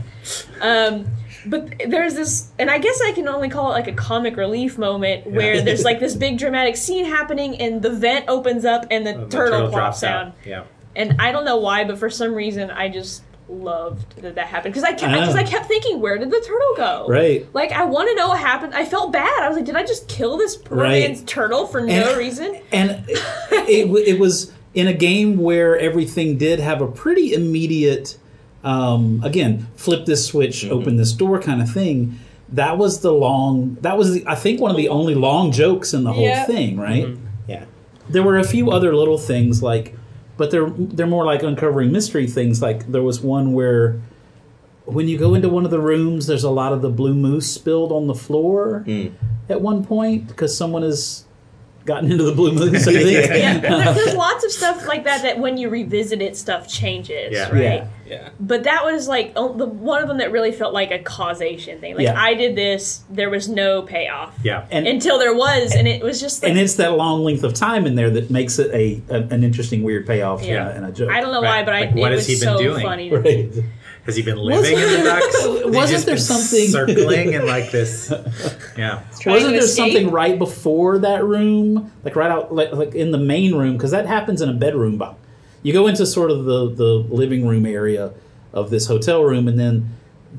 Um, 0.62 1.06
but 1.46 1.72
there's 1.88 2.16
this, 2.16 2.52
and 2.60 2.70
I 2.70 2.78
guess 2.80 3.00
I 3.02 3.12
can 3.14 3.28
only 3.28 3.50
call 3.50 3.70
it 3.72 3.74
like 3.76 3.88
a 3.88 3.94
comic 3.94 4.36
relief 4.36 4.78
moment 4.78 5.26
where 5.28 5.62
there's 5.62 5.84
like 5.86 6.00
this 6.00 6.16
big 6.26 6.38
dramatic 6.38 6.76
scene 6.78 7.06
happening, 7.06 7.60
and 7.62 7.82
the 7.82 7.90
vent 7.92 8.26
opens 8.28 8.66
up, 8.66 8.86
and 8.92 9.06
the, 9.08 9.14
The 9.14 9.28
turtle, 9.28 9.70
plops 9.70 10.02
down. 10.02 10.34
Yeah. 10.46 10.64
And 10.96 11.16
I 11.22 11.32
don't 11.32 11.46
know 11.46 11.58
why, 11.58 11.84
but 11.86 11.98
for 11.98 12.10
some 12.10 12.34
reason, 12.34 12.72
I 12.72 12.90
just 12.90 13.24
loved 13.50 14.22
that 14.22 14.36
that 14.36 14.48
happened 14.48 14.74
because 14.74 14.84
I 14.88 14.94
kept 14.94 15.04
Ah. 15.14 15.20
because 15.20 15.36
I 15.36 15.44
kept 15.44 15.66
thinking, 15.68 16.00
where 16.00 16.18
did 16.18 16.30
the 16.30 16.40
turtle 16.40 16.76
go? 16.78 17.06
Right. 17.10 17.46
Like 17.54 17.72
I 17.72 17.86
want 17.86 18.10
to 18.10 18.16
know 18.16 18.28
what 18.30 18.40
happened. 18.40 18.74
I 18.76 18.86
felt 18.86 19.12
bad. 19.12 19.42
I 19.44 19.48
was 19.48 19.58
like, 19.58 19.66
did 19.66 19.76
I 19.76 19.84
just 19.84 20.08
kill 20.08 20.38
this 20.38 20.56
poor 20.56 20.78
Right. 20.78 21.08
man's 21.08 21.24
turtle 21.24 21.66
for 21.68 21.82
no 21.82 22.16
reason? 22.18 22.60
and 22.72 23.04
it, 23.08 23.18
it, 23.70 24.08
it 24.08 24.20
was 24.20 24.52
in 24.74 24.88
a 24.88 24.94
game 24.94 25.38
where 25.40 25.78
everything 25.80 26.38
did 26.38 26.60
have 26.60 26.82
a 26.82 26.88
pretty 26.88 27.34
immediate 27.34 28.18
um, 28.64 29.22
again 29.24 29.68
flip 29.76 30.06
this 30.06 30.26
switch 30.26 30.66
open 30.70 30.98
this 30.98 31.12
door 31.14 31.42
kind 31.42 31.62
of 31.62 31.72
thing 31.72 32.20
that 32.50 32.78
was 32.78 33.00
the 33.02 33.12
long 33.14 33.78
that 33.82 33.98
was 33.98 34.14
the, 34.14 34.24
i 34.28 34.36
think 34.36 34.60
one 34.60 34.70
of 34.70 34.76
the 34.78 34.90
only 34.90 35.16
long 35.16 35.52
jokes 35.52 35.94
in 35.94 36.04
the 36.04 36.12
whole 36.12 36.24
Yeah. 36.26 36.44
thing 36.44 36.78
right 36.78 37.08
Yeah. 37.48 37.64
there 38.10 38.22
were 38.22 38.38
a 38.38 38.44
few 38.44 38.70
other 38.70 38.94
little 38.96 39.18
things 39.18 39.64
like 39.64 39.96
but 40.40 40.50
they're 40.50 40.70
they're 40.96 41.06
more 41.06 41.26
like 41.26 41.44
uncovering 41.44 41.92
mystery 41.92 42.26
things 42.26 42.62
like 42.62 42.92
there 42.92 43.04
was 43.04 43.20
one 43.22 43.54
where 43.54 44.02
when 44.86 45.08
you 45.08 45.20
go 45.20 45.36
into 45.36 45.50
one 45.50 45.66
of 45.66 45.70
the 45.72 45.80
rooms, 45.80 46.26
there's 46.26 46.44
a 46.44 46.50
lot 46.50 46.74
of 46.74 46.82
the 46.82 46.90
blue 46.90 47.14
moose 47.14 47.48
spilled 47.54 47.92
on 47.92 48.08
the 48.08 48.16
floor 48.16 48.84
Mm. 48.88 49.12
at 49.48 49.62
one 49.62 49.86
point 49.86 50.28
because 50.28 50.58
someone 50.58 50.82
has 50.82 51.26
gotten 51.90 52.12
into 52.12 52.24
the 52.24 52.32
blue 52.32 52.54
moose. 52.54 52.88
I 52.88 52.94
think. 52.94 53.28
Yeah, 53.30 53.58
there- 53.60 53.94
there's 53.94 54.16
lots 54.28 54.46
of 54.46 54.52
stuff 54.52 54.88
like 54.88 55.04
that 55.04 55.24
that 55.24 55.40
when 55.40 55.58
you 55.58 55.70
revisit 55.70 56.22
it, 56.22 56.38
stuff 56.38 56.68
changes, 56.68 57.34
Yeah. 57.34 57.50
right? 57.50 57.62
Yeah. 57.62 57.88
Yeah. 58.08 58.30
But 58.40 58.64
that 58.64 58.84
was 58.86 59.08
like 59.08 59.34
oh, 59.36 59.54
the 59.54 59.68
one 59.68 60.02
of 60.02 60.08
them 60.08 60.18
that 60.18 60.32
really 60.32 60.52
felt 60.52 60.74
like 60.74 60.90
a 60.90 60.98
causation 60.98 61.80
thing. 61.80 61.94
Like 61.96 62.06
Yeah. 62.06 62.20
I 62.20 62.34
did 62.34 62.56
this, 62.56 63.04
there 63.08 63.30
was 63.30 63.48
no 63.48 63.84
payoff 63.84 64.34
Yeah. 64.44 64.66
And 64.72 64.88
until 64.88 65.20
there 65.20 65.36
was, 65.36 65.76
and 65.76 65.88
it 65.88 66.02
was 66.04 66.20
just 66.20 66.42
like 66.42 66.50
and 66.50 66.60
it's 66.60 66.74
that 66.76 66.94
long 66.98 67.24
length 67.24 67.44
of 67.44 67.54
time 67.54 67.86
in 67.86 67.94
there 67.94 68.10
that 68.10 68.32
makes 68.32 68.58
it 68.58 68.72
a, 68.74 69.00
a 69.14 69.22
an 69.34 69.44
interesting 69.44 69.84
weird 69.84 70.08
payoff 70.08 70.44
Yeah. 70.44 70.70
and 70.70 70.86
a 70.88 70.92
joke. 70.92 71.12
I 71.12 71.22
don't 71.22 71.32
know 71.32 71.42
Right. 71.44 71.60
why, 71.60 71.66
but 71.66 71.74
I 71.76 71.86
what 72.02 72.12
it 72.12 72.16
has 72.18 72.28
was 72.28 72.40
he 72.40 72.46
been 72.46 72.58
so 72.58 72.64
doing? 72.64 72.82
funny. 72.84 73.10
to 73.12 73.20
me. 73.20 73.44
Right. 73.46 73.64
Has 74.10 74.16
he 74.16 74.22
been 74.24 74.38
living 74.38 74.74
in 74.74 74.80
the 74.80 74.86
there- 74.88 75.04
ducks? 75.04 75.36
Has 75.42 75.46
he 75.46 75.66
wasn't 75.70 75.90
just 75.90 76.06
there 76.06 76.16
been 76.16 76.24
something- 76.24 76.68
circling 76.70 77.34
in 77.34 77.46
like 77.46 77.72
this? 77.72 78.12
Yeah. 78.78 79.02
Wasn't 79.26 79.52
there 79.52 79.60
escape. 79.64 79.94
something 79.94 80.10
right 80.12 80.40
before 80.40 81.00
that 81.00 81.24
room, 81.26 81.92
like 82.06 82.16
right 82.16 82.32
out, 82.32 82.54
like, 82.56 82.72
like 82.72 82.96
in 82.96 83.12
the 83.12 83.18
main 83.18 83.54
room, 83.56 83.74
because 83.74 83.92
that 83.92 84.06
happens 84.06 84.42
in 84.42 84.48
a 84.48 84.54
bedroom. 84.54 84.98
But 84.98 85.16
you 85.64 85.74
go 85.74 85.88
into 85.88 86.06
sort 86.06 86.32
of 86.32 86.46
the 86.46 86.70
the 86.74 86.94
living 87.10 87.46
room 87.48 87.66
area 87.66 88.14
of 88.54 88.70
this 88.70 88.88
hotel 88.88 89.24
room, 89.24 89.48
and 89.50 89.60
then 89.60 89.90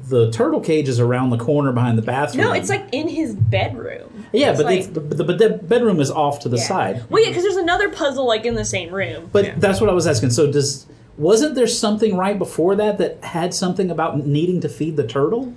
the 0.09 0.31
turtle 0.31 0.61
cage 0.61 0.89
is 0.89 0.99
around 0.99 1.31
the 1.31 1.37
corner 1.37 1.71
behind 1.73 1.99
the 1.99 2.03
bathroom. 2.03 2.45
No, 2.47 2.53
it's 2.53 2.71
like 2.71 2.87
in 2.93 3.09
his 3.09 3.35
bedroom. 3.35 4.25
yeah, 4.33 4.51
It's 4.51 4.59
but 4.59 4.67
like, 4.67 4.79
it's, 4.81 4.89
but 4.89 5.17
the, 5.19 5.25
but 5.25 5.39
the 5.39 5.51
bedroom 5.51 6.01
is 6.01 6.11
off 6.11 6.41
to 6.41 6.49
the 6.49 6.57
yeah. 6.57 6.63
side. 6.65 7.05
Well, 7.11 7.23
yeah, 7.23 7.29
because 7.29 7.43
there's 7.43 7.57
another 7.57 7.91
puzzle 7.91 8.27
like 8.27 8.47
in 8.47 8.55
the 8.55 8.65
same 8.65 8.95
room. 8.95 9.29
But 9.33 9.45
Yeah. 9.45 9.55
that's 9.59 9.81
what 9.83 9.91
I 9.91 9.93
was 9.93 10.07
asking. 10.07 10.31
So 10.31 10.51
does 10.51 10.87
wasn't 11.19 11.55
there 11.55 11.67
something 11.67 12.17
right 12.17 12.39
before 12.39 12.77
that 12.77 12.99
that 12.99 13.23
had 13.25 13.53
something 13.55 13.91
about 13.91 14.25
needing 14.27 14.61
to 14.63 14.69
feed 14.69 14.97
the 14.97 15.07
turtle? 15.07 15.55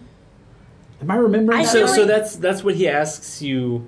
Am 1.01 1.11
I 1.11 1.15
remembering? 1.15 1.57
I 1.59 1.63
that 1.63 1.69
So, 1.69 1.77
feel 1.79 1.87
right? 1.87 1.95
so 1.95 2.05
that's 2.05 2.35
that's 2.37 2.63
what 2.63 2.75
he 2.75 2.87
asks 2.87 3.41
you. 3.41 3.87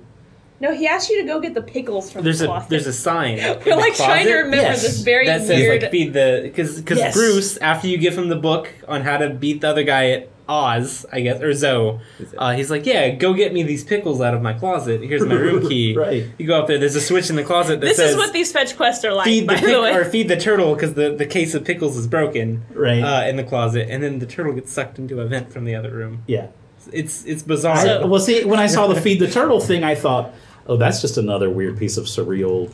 No, 0.58 0.74
he 0.74 0.86
asked 0.86 1.10
you 1.10 1.20
to 1.20 1.26
go 1.28 1.38
get 1.38 1.52
the 1.52 1.60
pickles 1.62 2.10
from 2.10 2.24
There's 2.24 2.38
the 2.38 2.50
a 2.50 2.66
there's 2.68 2.86
a 2.86 2.92
sign. 2.92 3.38
in 3.38 3.58
We're 3.58 3.64
the 3.64 3.76
like 3.76 3.94
trying 3.94 4.26
to 4.26 4.34
remember 4.36 4.56
Yes. 4.56 4.82
this 4.82 5.00
very 5.02 5.26
that 5.26 5.40
says 5.42 5.48
weird. 5.60 5.82
like 5.82 5.90
feed 5.90 6.12
the 6.14 6.40
because 6.44 6.80
because 6.80 6.98
Yes. 6.98 7.14
Bruce 7.14 7.56
after 7.58 7.88
you 7.88 7.98
give 7.98 8.16
him 8.16 8.28
the 8.28 8.36
book 8.36 8.68
on 8.88 9.02
how 9.02 9.18
to 9.18 9.28
beat 9.30 9.60
the 9.60 9.68
other 9.68 9.82
guy 9.82 10.10
at 10.10 10.28
Oz, 10.48 11.04
I 11.12 11.20
guess, 11.22 11.40
or 11.42 11.52
Zoe, 11.52 11.98
uh, 12.38 12.52
he's 12.54 12.70
like, 12.70 12.86
yeah, 12.86 13.10
go 13.10 13.34
get 13.34 13.52
me 13.52 13.62
these 13.64 13.82
pickles 13.84 14.20
out 14.20 14.32
of 14.34 14.42
my 14.42 14.52
closet. 14.52 15.00
Here's 15.02 15.24
my 15.24 15.34
room 15.34 15.68
key. 15.68 15.96
Right. 15.96 16.26
You 16.38 16.46
go 16.46 16.60
up 16.60 16.68
there. 16.68 16.78
There's 16.78 16.94
a 16.96 17.00
switch 17.00 17.30
in 17.30 17.36
the 17.36 17.42
closet 17.44 17.80
that 17.80 17.86
this 17.86 17.96
says 17.96 18.10
is 18.12 18.16
what 18.16 18.32
these 18.32 18.52
fetch 18.52 18.76
quests 18.76 19.04
are 19.04 19.12
like, 19.12 19.24
feed 19.24 19.46
by 19.46 19.54
the 19.56 19.60
the, 19.62 19.66
pic- 19.66 19.80
way. 19.82 19.94
or 19.94 20.04
feed 20.04 20.28
the 20.28 20.36
turtle 20.36 20.74
because 20.74 20.94
the, 20.94 21.14
the 21.14 21.26
case 21.26 21.54
of 21.54 21.64
pickles 21.64 21.96
is 21.96 22.06
broken 22.06 22.64
Right. 22.72 23.00
uh, 23.02 23.26
in 23.28 23.36
the 23.36 23.44
closet, 23.44 23.88
and 23.90 24.02
then 24.02 24.20
the 24.20 24.26
turtle 24.26 24.52
gets 24.52 24.70
sucked 24.72 24.98
into 24.98 25.20
a 25.20 25.26
vent 25.26 25.52
from 25.52 25.64
the 25.64 25.74
other 25.74 25.90
room. 25.90 26.22
yeah. 26.26 26.48
It's 26.92 27.24
it's 27.24 27.42
bizarre. 27.42 27.78
So- 27.78 28.06
well, 28.06 28.20
see, 28.20 28.44
when 28.44 28.60
I 28.60 28.68
saw 28.68 28.86
the 28.86 29.00
feed 29.00 29.18
the 29.18 29.26
turtle 29.28 29.58
thing, 29.58 29.82
I 29.82 29.96
thought, 29.96 30.32
oh, 30.68 30.76
that's 30.76 31.00
just 31.00 31.18
another 31.18 31.50
weird 31.50 31.76
piece 31.76 31.96
of 31.96 32.04
surreal 32.04 32.70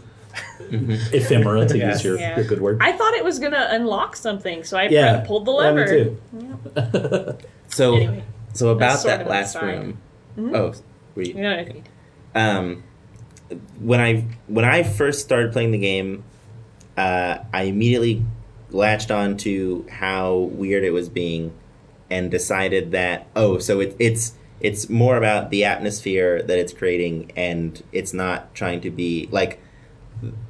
ephemera, 0.71 1.67
to 1.67 1.77
Yes. 1.79 1.97
use 1.99 2.05
your, 2.05 2.19
Yeah. 2.19 2.37
your 2.37 2.45
good 2.47 2.61
word. 2.61 2.79
I 2.81 2.93
thought 2.93 3.15
it 3.15 3.25
was 3.25 3.39
gonna 3.39 3.69
unlock 3.71 4.17
something, 4.17 4.65
so 4.65 4.77
I 4.79 4.89
yeah, 4.89 5.19
pre- 5.19 5.27
pulled 5.27 5.45
the 5.47 5.53
Yeah, 5.53 5.73
me 5.73 5.81
lever. 5.81 7.35
too. 7.35 7.39
So 7.69 7.95
Anyway, 7.97 8.23
so 8.53 8.69
about 8.69 9.03
that 9.05 9.29
last 9.29 9.55
aside. 9.57 9.65
room. 9.67 9.99
Mhm. 10.39 10.57
Oh, 10.57 10.75
were 11.15 11.23
you? 11.23 11.35
no, 11.35 11.59
agreed. 11.59 11.89
um, 12.35 12.83
when 13.81 14.01
I 14.01 14.25
when 14.47 14.65
I 14.65 14.83
first 14.83 15.21
started 15.21 15.53
playing 15.53 15.73
the 15.73 15.79
game, 15.79 16.23
uh, 16.97 17.39
I 17.53 17.65
immediately 17.65 18.23
latched 18.71 19.11
on 19.11 19.37
to 19.39 19.85
how 19.91 20.37
weird 20.37 20.85
it 20.85 20.93
was 20.93 21.09
being, 21.09 21.53
and 22.11 22.31
decided 22.31 22.93
that 22.93 23.27
oh, 23.37 23.59
so 23.59 23.81
it, 23.81 23.97
it's 23.99 24.35
it's 24.61 24.89
more 24.89 25.17
about 25.17 25.51
the 25.51 25.65
atmosphere 25.65 26.43
that 26.43 26.59
it's 26.59 26.73
creating, 26.73 27.33
and 27.37 27.83
it's 27.93 28.15
not 28.15 28.55
trying 28.55 28.81
to 28.83 28.91
be 28.91 29.29
like 29.31 29.61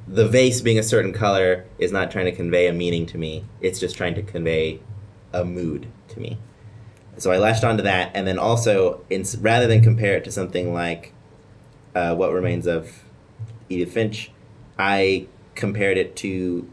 the 0.07 0.27
vase 0.27 0.61
being 0.61 0.77
a 0.77 0.83
certain 0.83 1.13
color 1.13 1.65
is 1.79 1.91
not 1.91 2.11
trying 2.11 2.25
to 2.25 2.31
convey 2.31 2.67
a 2.67 2.73
meaning 2.73 3.05
to 3.07 3.17
me. 3.17 3.45
It's 3.61 3.79
just 3.79 3.95
trying 3.97 4.15
to 4.15 4.21
convey 4.21 4.79
a 5.33 5.43
mood 5.43 5.87
to 6.09 6.19
me. 6.19 6.37
So 7.17 7.31
I 7.31 7.37
latched 7.37 7.63
onto 7.63 7.83
that, 7.83 8.11
and 8.15 8.27
then 8.27 8.39
also, 8.39 9.03
in, 9.09 9.23
rather 9.39 9.67
than 9.67 9.81
compare 9.81 10.15
it 10.15 10.23
to 10.25 10.31
something 10.31 10.73
like 10.73 11.13
uh, 11.95 12.15
What 12.15 12.31
Remains 12.31 12.65
of 12.67 13.03
Edith 13.69 13.93
Finch, 13.93 14.31
I 14.77 15.27
compared 15.55 15.97
it 15.97 16.15
to 16.17 16.69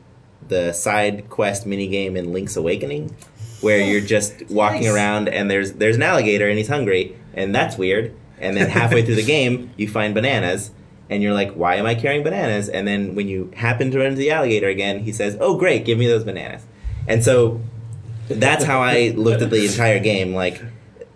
the 0.48 0.72
side 0.72 1.28
quest 1.28 1.66
minigame 1.66 2.16
in 2.16 2.32
Link's 2.32 2.56
Awakening, 2.56 3.14
where 3.60 3.80
you're 3.80 4.00
just 4.16 4.48
walking 4.48 4.82
Nice. 4.84 4.94
around 4.94 5.28
and 5.28 5.50
there's 5.50 5.74
there's 5.74 5.96
an 5.96 6.02
alligator 6.02 6.48
and 6.48 6.56
he's 6.56 6.68
hungry, 6.68 7.16
and 7.34 7.54
that's 7.54 7.76
weird. 7.76 8.14
And 8.38 8.56
then 8.56 8.70
halfway 8.70 9.04
through 9.04 9.16
the 9.16 9.22
game, 9.22 9.70
you 9.76 9.86
find 9.86 10.14
bananas, 10.14 10.70
and 11.10 11.22
you're 11.22 11.34
like, 11.34 11.52
"Why 11.52 11.74
am 11.74 11.84
I 11.84 11.94
carrying 11.94 12.22
bananas?" 12.22 12.68
And 12.68 12.88
then 12.88 13.14
when 13.14 13.28
you 13.28 13.50
happen 13.54 13.90
to 13.90 13.98
run 13.98 14.06
into 14.06 14.20
the 14.20 14.30
alligator 14.30 14.68
again, 14.68 15.00
he 15.00 15.12
says, 15.12 15.36
"Oh, 15.40 15.56
great, 15.56 15.84
give 15.84 15.98
me 15.98 16.06
those 16.06 16.24
bananas." 16.24 16.64
And 17.06 17.22
so 17.22 17.60
that's 18.28 18.64
how 18.64 18.80
I 18.80 19.08
looked 19.16 19.42
at 19.42 19.50
the 19.50 19.66
entire 19.66 19.98
game. 19.98 20.34
Like, 20.34 20.62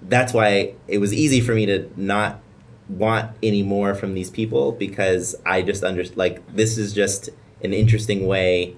that's 0.03 0.35
why 0.35 0.75
it 0.89 0.99
was 0.99 1.15
easy 1.15 1.41
for 1.41 1.55
me 1.55 1.65
to 1.67 1.91
not 1.97 2.41
want 2.89 3.31
any 3.43 3.63
more 3.63 3.95
from 3.95 4.13
these 4.13 4.29
people 4.29 4.73
because 4.73 5.35
I 5.47 5.63
just 5.63 5.83
under 5.83 6.05
like 6.17 6.55
this 6.55 6.77
is 6.77 6.93
just 6.93 7.31
an 7.63 7.73
interesting 7.73 8.27
way 8.27 8.77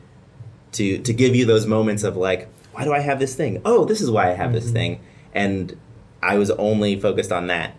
to 0.72 0.98
to 0.98 1.12
give 1.12 1.34
you 1.34 1.44
those 1.44 1.66
moments 1.66 2.04
of 2.04 2.16
like, 2.16 2.48
why 2.72 2.84
do 2.84 2.92
I 2.92 3.00
have 3.00 3.18
this 3.18 3.34
thing? 3.34 3.60
Oh, 3.64 3.84
this 3.84 4.00
is 4.00 4.10
why 4.10 4.30
I 4.30 4.34
have 4.34 4.52
this 4.52 4.66
mm-hmm. 4.66 4.74
thing, 4.74 5.00
and 5.34 5.76
I 6.22 6.36
was 6.38 6.50
only 6.52 7.00
focused 7.00 7.32
on 7.32 7.46
that. 7.48 7.74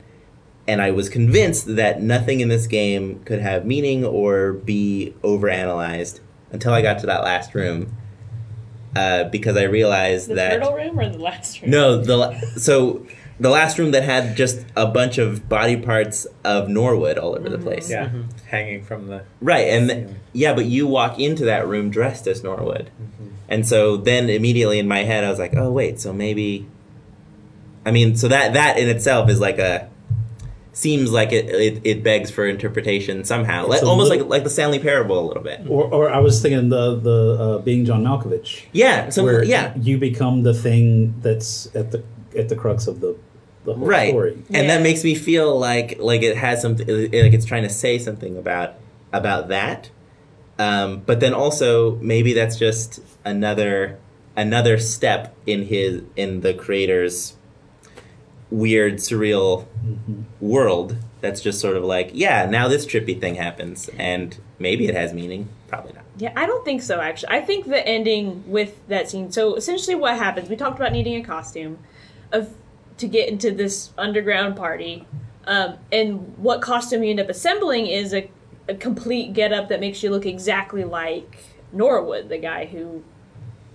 And 0.68 0.82
I 0.82 0.92
was 0.92 1.08
convinced 1.10 1.76
that 1.78 2.02
nothing 2.02 2.42
in 2.42 2.50
this 2.50 2.68
game 2.68 3.22
could 3.24 3.40
have 3.40 3.66
meaning 3.66 4.04
or 4.04 4.54
be 4.54 5.14
overanalyzed 5.24 6.20
until 6.52 6.74
I 6.74 6.82
got 6.82 7.00
to 7.00 7.06
that 7.08 7.24
last 7.24 7.56
room. 7.56 7.96
Uh, 8.96 9.26
because 9.26 9.56
I 9.58 9.64
realized 9.64 10.28
that 10.30 10.36
The 10.36 10.36
that 10.36 10.50
turtle 10.64 10.74
room 10.74 11.00
or 11.00 11.08
the 11.10 11.20
last 11.20 11.62
room? 11.62 11.70
no, 11.72 12.02
the 12.02 12.18
la- 12.18 12.40
so 12.56 13.06
the 13.40 13.50
last 13.50 13.78
room 13.78 13.92
that 13.92 14.02
had 14.04 14.36
just 14.36 14.66
a 14.76 14.88
bunch 14.88 15.20
of 15.20 15.48
body 15.48 15.78
parts 15.78 16.26
of 16.44 16.68
Norwood 16.68 17.18
all 17.20 17.36
over 17.38 17.48
the 17.48 17.60
place. 17.60 17.92
Yeah. 17.92 18.06
Mhm. 18.08 18.26
Hanging 18.48 18.84
from 18.84 19.08
the. 19.08 19.22
Right, 19.40 19.68
and 19.70 19.90
ceiling. 19.90 20.16
yeah, 20.34 20.54
but 20.54 20.66
you 20.66 20.88
walk 20.88 21.20
into 21.20 21.46
that 21.46 21.68
room 21.68 21.92
dressed 21.92 22.26
as 22.28 22.44
Norwood, 22.44 22.90
and 23.48 23.68
so 23.68 23.98
then 23.98 24.30
immediately 24.32 24.80
in 24.80 24.88
my 24.88 25.04
head 25.04 25.24
I 25.24 25.30
was 25.30 25.38
like, 25.38 25.56
oh 25.56 25.72
wait, 25.72 26.00
so 26.00 26.12
maybe. 26.12 26.66
I 27.86 27.92
mean, 27.92 28.16
so 28.16 28.28
that 28.30 28.54
that 28.54 28.80
in 28.80 28.90
itself 28.90 29.30
is 29.30 29.40
like 29.40 29.60
a 29.60 29.90
seems 30.78 31.12
like 31.12 31.32
it 31.32 31.46
it, 31.50 31.82
it 31.84 32.04
begs 32.04 32.30
for 32.30 32.46
interpretation 32.46 33.24
somehow, 33.24 33.66
like, 33.68 33.82
almost 33.84 34.10
little- 34.10 34.26
like 34.28 34.36
like 34.36 34.44
the 34.44 34.50
Stanley 34.50 34.80
Parable 34.80 35.18
a 35.20 35.26
little 35.28 35.44
bit. 35.44 35.62
Or, 35.68 35.84
or 35.96 36.10
I 36.10 36.20
was 36.20 36.42
thinking 36.42 36.70
the 36.70 36.96
the 36.96 37.20
uh, 37.40 37.58
being 37.60 37.84
John 37.86 38.04
Malkovich, 38.04 38.66
Yeah, 38.74 39.10
so 39.10 39.24
where 39.24 39.44
yeah, 39.44 39.74
you 39.88 39.98
become 39.98 40.44
the 40.44 40.54
thing 40.54 41.16
that's 41.22 41.68
at 41.76 41.92
the 41.92 42.04
at 42.38 42.50
the 42.50 42.56
crux 42.56 42.88
of 42.88 43.00
the 43.00 43.16
the 43.66 43.74
whole 43.74 43.88
right 43.88 44.10
story. 44.12 44.34
and 44.34 44.46
Yeah. 44.50 44.68
that 44.78 44.82
makes 44.84 45.04
me 45.04 45.16
feel 45.16 45.58
like 45.60 45.98
like 46.00 46.22
it 46.22 46.38
has 46.38 46.62
something 46.62 46.88
like 46.88 47.34
it's 47.34 47.46
trying 47.46 47.64
to 47.64 47.70
say 47.84 47.98
something 48.00 48.38
about 48.38 48.76
about 49.12 49.48
that 49.50 49.90
um, 50.60 51.02
but 51.06 51.20
then 51.20 51.34
also 51.34 51.96
maybe 51.98 52.32
that's 52.34 52.58
just 52.58 53.00
another 53.26 53.98
another 54.38 54.78
step 54.78 55.36
in 55.46 55.64
his 55.66 56.02
in 56.16 56.42
the 56.42 56.54
creator's 56.54 57.34
weird 58.50 58.96
surreal 58.96 59.66
Mhm. 59.86 60.24
world 60.40 60.96
that's 61.22 61.42
just 61.42 61.60
sort 61.60 61.76
of 61.76 61.84
like 61.84 62.12
yeah 62.14 62.46
now 62.50 62.68
this 62.68 62.86
trippy 62.86 63.20
thing 63.20 63.36
happens 63.36 63.90
and 63.98 64.38
maybe 64.60 64.88
it 64.88 64.96
has 64.96 65.14
meaning 65.14 65.50
probably 65.68 65.92
not 65.94 66.04
Yeah, 66.20 66.32
I 66.36 66.46
don't 66.48 66.66
think 66.66 66.82
so. 66.82 67.00
Actually, 67.00 67.30
I 67.38 67.42
think 67.42 67.68
the 67.68 67.86
ending 67.88 68.44
with 68.48 68.72
that 68.88 69.08
scene. 69.08 69.30
So 69.32 69.54
essentially, 69.56 69.94
what 69.96 70.18
happens? 70.18 70.50
We 70.50 70.56
talked 70.56 70.80
about 70.80 70.92
needing 70.92 71.16
a 71.16 71.24
costume, 71.24 71.78
of 72.32 72.50
to 72.98 73.08
get 73.08 73.30
into 73.30 73.52
this 73.52 73.92
underground 74.00 74.56
party, 74.56 75.06
um, 75.46 75.76
and 75.92 76.34
what 76.40 76.62
costume 76.64 77.04
you 77.04 77.12
end 77.12 77.20
up 77.20 77.30
assembling 77.30 77.86
is 77.86 78.14
a, 78.16 78.32
a 78.68 78.74
complete 78.74 79.34
getup 79.34 79.70
that 79.70 79.80
makes 79.80 80.02
you 80.02 80.10
look 80.10 80.26
exactly 80.26 80.84
like 80.84 81.38
Norwood, 81.72 82.30
the 82.30 82.40
guy 82.40 82.66
who 82.66 83.04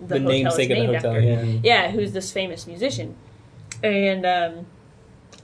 The, 0.04 0.18
hotel 0.18 0.30
is 0.32 0.42
namesake 0.42 0.70
of 0.70 0.76
the 0.76 0.82
named 0.82 0.96
hotel. 0.96 1.14
after. 1.14 1.20
Yeah. 1.22 1.60
Yeah, 1.62 1.90
who's 1.92 2.10
this 2.12 2.32
famous 2.32 2.66
musician. 2.66 3.14
And 3.82 4.24
um 4.26 4.66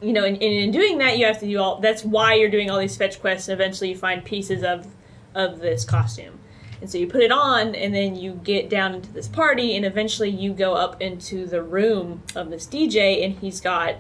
you 0.01 0.13
know, 0.13 0.25
and, 0.25 0.37
and 0.37 0.43
in 0.43 0.71
doing 0.71 0.99
that 0.99 1.19
you 1.19 1.27
have 1.27 1.41
to 1.41 1.47
do 1.47 1.59
all 1.59 1.81
that's 1.81 2.05
why 2.05 2.35
you're 2.35 2.51
doing 2.51 2.71
all 2.71 2.79
these 2.79 2.97
fetch 2.97 3.21
quests 3.21 3.49
and 3.49 3.61
eventually 3.61 3.91
you 3.91 3.97
find 3.97 4.25
pieces 4.25 4.63
of 4.63 4.87
of 5.35 5.61
this 5.61 5.85
costume. 5.85 6.39
And 6.81 6.89
so 6.89 6.97
you 6.99 7.09
put 7.09 7.23
it 7.23 7.33
on 7.33 7.75
and 7.75 7.93
then 7.93 8.15
you 8.15 8.35
get 8.45 8.71
down 8.71 8.95
into 8.95 9.13
this 9.13 9.27
party 9.27 9.75
and 9.77 9.85
eventually 9.85 10.31
you 10.31 10.53
go 10.53 10.75
up 10.75 11.03
into 11.03 11.45
the 11.47 11.61
room 11.63 12.23
of 12.37 12.51
this 12.51 12.67
DJ 12.67 13.25
and 13.25 13.35
he's 13.39 13.61
got 13.61 13.97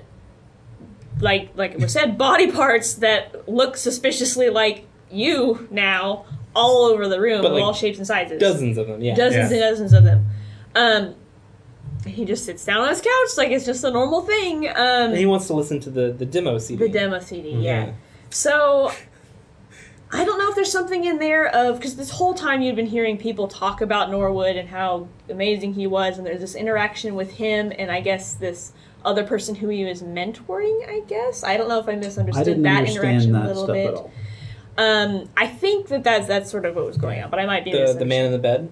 like 1.21 1.51
like 1.57 1.73
it 1.73 1.81
was 1.81 1.93
said, 1.93 2.17
body 2.27 2.51
parts 2.53 2.95
that 2.95 3.49
look 3.49 3.77
suspiciously 3.77 4.49
like 4.51 4.87
you 5.11 5.67
now 5.71 6.25
all 6.55 6.85
over 6.87 7.09
the 7.09 7.21
room 7.21 7.43
But, 7.43 7.49
of 7.49 7.53
like, 7.55 7.63
all 7.65 7.73
shapes 7.73 7.99
and 7.99 8.07
sizes 8.07 8.41
Dozens 8.41 8.79
of 8.79 8.87
them. 8.87 9.03
Yeah. 9.03 9.15
dozens 9.15 9.51
Yeah. 9.51 9.57
and 9.57 9.61
dozens 9.71 9.93
of 9.93 10.05
them. 10.05 10.27
Um, 10.75 11.15
he 12.07 12.25
just 12.25 12.45
sits 12.45 12.65
down 12.65 12.81
on 12.81 12.89
his 12.89 13.01
couch 13.01 13.37
like 13.37 13.51
it's 13.51 13.65
just 13.67 13.85
a 13.85 13.91
normal 13.91 14.23
thing. 14.23 14.69
Um, 14.69 14.75
And 15.11 15.17
he 15.17 15.27
wants 15.27 15.47
to 15.49 15.55
listen 15.55 15.81
to 15.81 15.91
the 15.91 16.13
the 16.13 16.27
demo 16.27 16.59
CD. 16.59 16.87
the 16.87 16.93
demo 16.93 17.19
CD, 17.19 17.51
yeah. 17.51 17.59
Yeah. 17.87 17.93
So 18.31 18.93
I 20.11 20.25
don't 20.25 20.39
know 20.39 20.49
if 20.49 20.55
there's 20.55 20.73
something 20.73 21.05
in 21.05 21.19
there 21.19 21.49
of 21.49 21.77
because 21.77 21.97
this 21.97 22.11
whole 22.11 22.35
time 22.35 22.63
you'd 22.63 22.77
been 22.77 22.87
hearing 22.87 23.19
people 23.19 23.47
talk 23.47 23.81
about 23.81 24.11
Norwood 24.11 24.57
and 24.57 24.69
how 24.69 25.09
amazing 25.29 25.75
he 25.75 25.87
was, 25.87 26.17
and 26.19 26.27
there's 26.27 26.41
this 26.41 26.55
interaction 26.55 27.15
with 27.15 27.33
him 27.33 27.73
and 27.79 27.91
I 27.91 28.01
guess 28.01 28.35
this 28.35 28.73
other 29.05 29.25
person 29.25 29.55
who 29.55 29.69
he 29.69 29.85
was 29.85 30.03
mentoring. 30.03 30.89
I 30.89 31.03
guess 31.07 31.45
I 31.45 31.57
don't 31.57 31.69
know 31.69 31.79
if 31.79 31.89
I 31.89 31.95
misunderstood 31.95 32.59
I 32.59 32.63
that 32.63 32.89
interaction 32.89 33.35
a 33.35 33.47
little 33.47 33.67
bit. 33.67 33.99
Um, 34.79 35.29
I 35.37 35.47
think 35.47 35.89
that 35.89 36.05
that's 36.05 36.27
that's 36.27 36.51
sort 36.51 36.65
of 36.65 36.77
what 36.77 36.87
was 36.87 36.97
going 36.97 37.23
on, 37.23 37.31
but 37.31 37.39
I 37.39 37.47
might 37.47 37.65
be 37.65 37.73
The 37.73 37.95
the 37.99 38.05
man 38.05 38.25
in 38.27 38.33
the 38.33 38.39
bed. 38.39 38.71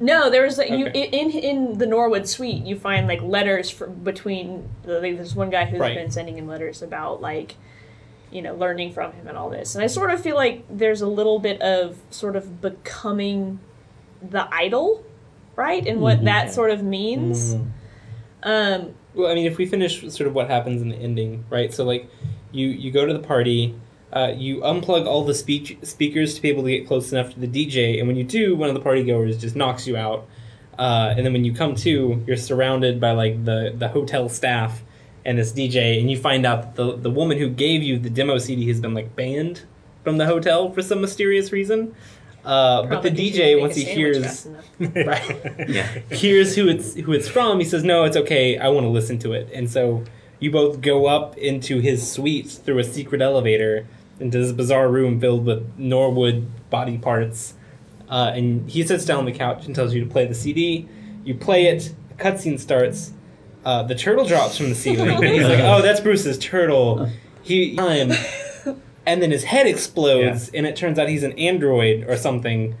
No, 0.00 0.30
there 0.30 0.42
was 0.44 0.58
a, 0.58 0.68
you 0.68 0.86
in 0.86 1.30
in 1.30 1.78
the 1.78 1.86
Norwood 1.86 2.28
suite. 2.28 2.64
You 2.64 2.78
find 2.78 3.06
like 3.06 3.22
letters 3.22 3.70
from 3.70 3.94
between. 4.04 4.68
Like, 4.84 5.16
there's 5.16 5.34
one 5.34 5.50
guy 5.50 5.64
who's 5.64 5.80
Right. 5.80 5.94
been 5.96 6.10
sending 6.10 6.36
him 6.38 6.46
letters 6.48 6.82
about 6.82 7.20
like, 7.20 7.54
you 8.30 8.42
know, 8.42 8.54
learning 8.54 8.92
from 8.92 9.12
him 9.12 9.26
and 9.28 9.36
all 9.36 9.50
this. 9.50 9.74
And 9.74 9.84
I 9.84 9.86
sort 9.86 10.10
of 10.10 10.20
feel 10.20 10.36
like 10.36 10.64
there's 10.70 11.00
a 11.00 11.06
little 11.08 11.38
bit 11.38 11.60
of 11.62 11.96
sort 12.10 12.36
of 12.36 12.60
becoming 12.60 13.60
the 14.22 14.48
idol, 14.52 15.04
right? 15.56 15.86
And 15.86 16.00
what 16.00 16.20
Mhm. 16.20 16.24
that 16.24 16.52
sort 16.52 16.70
of 16.70 16.82
means. 16.82 17.54
Mm. 17.54 17.66
Um, 18.42 18.94
Well, 19.14 19.30
I 19.30 19.34
mean, 19.34 19.46
if 19.46 19.58
we 19.58 19.66
finish 19.66 20.00
sort 20.12 20.26
of 20.26 20.34
what 20.34 20.48
happens 20.50 20.82
in 20.82 20.88
the 20.88 20.96
ending, 20.96 21.44
right? 21.50 21.72
So 21.72 21.84
like, 21.84 22.08
you 22.52 22.68
you 22.68 22.90
go 22.90 23.06
to 23.06 23.12
the 23.12 23.18
party, 23.20 23.74
uh, 24.14 24.32
you 24.36 24.58
unplug 24.60 25.06
all 25.06 25.24
the 25.24 25.34
speech 25.34 25.76
speakers 25.82 26.34
to 26.34 26.42
be 26.42 26.48
able 26.48 26.62
to 26.62 26.70
get 26.70 26.86
close 26.86 27.12
enough 27.12 27.32
to 27.34 27.40
the 27.40 27.48
DJ, 27.48 27.98
and 27.98 28.06
when 28.08 28.16
you 28.16 28.24
do, 28.24 28.54
one 28.56 28.68
of 28.68 28.74
the 28.74 28.80
party 28.80 29.02
goers 29.04 29.36
just 29.38 29.56
knocks 29.56 29.86
you 29.86 29.96
out. 29.96 30.26
Uh, 30.78 31.14
and 31.16 31.24
then 31.24 31.32
when 31.32 31.44
you 31.44 31.52
come 31.54 31.74
to, 31.76 32.22
you're 32.26 32.36
surrounded 32.36 33.00
by 33.00 33.12
like 33.12 33.44
the 33.44 33.74
the 33.76 33.88
hotel 33.88 34.28
staff 34.28 34.82
and 35.24 35.38
this 35.38 35.52
DJ, 35.52 36.00
and 36.00 36.10
you 36.10 36.16
find 36.18 36.44
out 36.46 36.62
that 36.62 36.74
the 36.76 36.96
the 36.96 37.10
woman 37.10 37.38
who 37.38 37.48
gave 37.48 37.82
you 37.82 37.98
the 37.98 38.10
demo 38.10 38.38
CD 38.38 38.68
has 38.68 38.80
been 38.80 38.94
like 38.94 39.14
banned 39.16 39.62
from 40.02 40.18
the 40.18 40.26
hotel 40.26 40.70
for 40.70 40.82
some 40.82 41.00
mysterious 41.00 41.50
reason. 41.52 41.94
Uh, 42.44 42.82
but 42.82 42.88
the 43.02 43.08
probably 43.10 43.10
'cause 43.10 43.38
you 43.38 43.42
DJ, 43.42 43.60
once 43.60 43.74
he 43.74 43.84
hears 43.84 44.46
right 44.78 45.66
Yeah. 45.68 45.88
hears 46.10 46.54
who 46.54 46.68
it's 46.68 46.94
who 46.94 47.12
it's 47.12 47.26
from, 47.28 47.58
he 47.58 47.64
says, 47.64 47.82
"No, 47.84 48.04
it's 48.04 48.16
okay. 48.18 48.58
I 48.58 48.68
want 48.68 48.84
to 48.84 48.90
listen 48.90 49.18
to 49.20 49.32
it." 49.32 49.48
And 49.54 49.70
so 49.70 50.04
you 50.40 50.50
both 50.50 50.80
go 50.82 51.06
up 51.06 51.38
into 51.38 51.78
his 51.80 52.06
suite 52.10 52.48
through 52.50 52.78
a 52.80 52.84
secret 52.84 53.22
elevator 53.22 53.86
into 54.20 54.38
this 54.38 54.52
bizarre 54.52 54.88
room 54.88 55.20
filled 55.20 55.44
with 55.44 55.66
Norwood 55.78 56.46
body 56.70 56.98
parts. 56.98 57.54
Uh, 58.08 58.32
and 58.34 58.70
he 58.70 58.86
sits 58.86 59.04
down 59.04 59.20
on 59.20 59.24
the 59.24 59.32
couch 59.32 59.66
and 59.66 59.74
tells 59.74 59.94
you 59.94 60.04
to 60.04 60.10
play 60.10 60.26
the 60.26 60.34
CD. 60.34 60.88
You 61.24 61.34
play 61.34 61.66
it. 61.66 61.94
A 62.10 62.14
cutscene 62.14 62.60
starts. 62.60 63.12
Uh, 63.64 63.82
the 63.82 63.94
turtle 63.94 64.24
drops 64.26 64.56
from 64.58 64.68
the 64.68 64.74
ceiling. 64.74 65.10
and 65.10 65.24
he's 65.34 65.42
like, 65.42 65.60
"Oh, 65.60 65.80
that's 65.82 66.00
Bruce's 66.00 66.38
turtle." 66.38 67.10
He 67.42 67.74
time, 67.76 68.12
and 69.06 69.22
then 69.22 69.30
his 69.30 69.44
head 69.44 69.66
explodes, 69.66 70.50
and 70.50 70.66
it 70.66 70.76
turns 70.76 70.98
out 70.98 71.08
he's 71.08 71.22
an 71.22 71.32
android 71.38 72.04
or 72.08 72.16
something. 72.16 72.74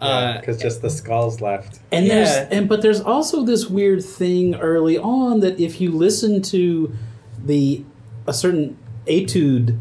Uh, 0.00 0.38
Because 0.38 0.58
just 0.62 0.80
the 0.80 0.90
skulls 0.90 1.40
left. 1.40 1.80
And 1.90 2.06
Yeah. 2.06 2.14
there's 2.24 2.48
and 2.52 2.68
but 2.68 2.82
there's 2.82 3.00
also 3.00 3.44
this 3.44 3.68
weird 3.68 4.04
thing 4.04 4.54
early 4.54 4.96
on 4.96 5.40
that 5.40 5.58
if 5.58 5.80
you 5.80 5.90
listen 5.90 6.40
to 6.42 6.94
the 7.44 7.82
a 8.28 8.32
certain 8.32 8.76
etude 9.08 9.76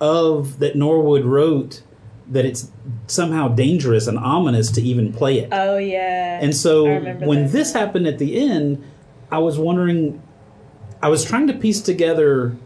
of 0.00 0.58
that 0.58 0.76
Norwood 0.76 1.24
wrote 1.24 1.82
that 2.28 2.44
it's 2.44 2.70
somehow 3.06 3.48
dangerous 3.48 4.06
and 4.06 4.16
ominous 4.18 4.70
to 4.72 4.80
even 4.80 5.12
play 5.12 5.40
it. 5.40 5.48
Oh 5.52 5.76
yeah. 5.76 6.38
and 6.40 6.54
so 6.54 6.84
when 6.84 7.44
that. 7.44 7.52
this 7.52 7.72
happened 7.72 8.06
at 8.06 8.18
the 8.18 8.38
end, 8.38 8.84
I 9.30 9.38
was 9.38 9.58
wondering 9.58 10.22
I 11.02 11.08
was 11.08 11.24
trying 11.24 11.46
to 11.48 11.54
piece 11.54 11.80
together 11.80 12.56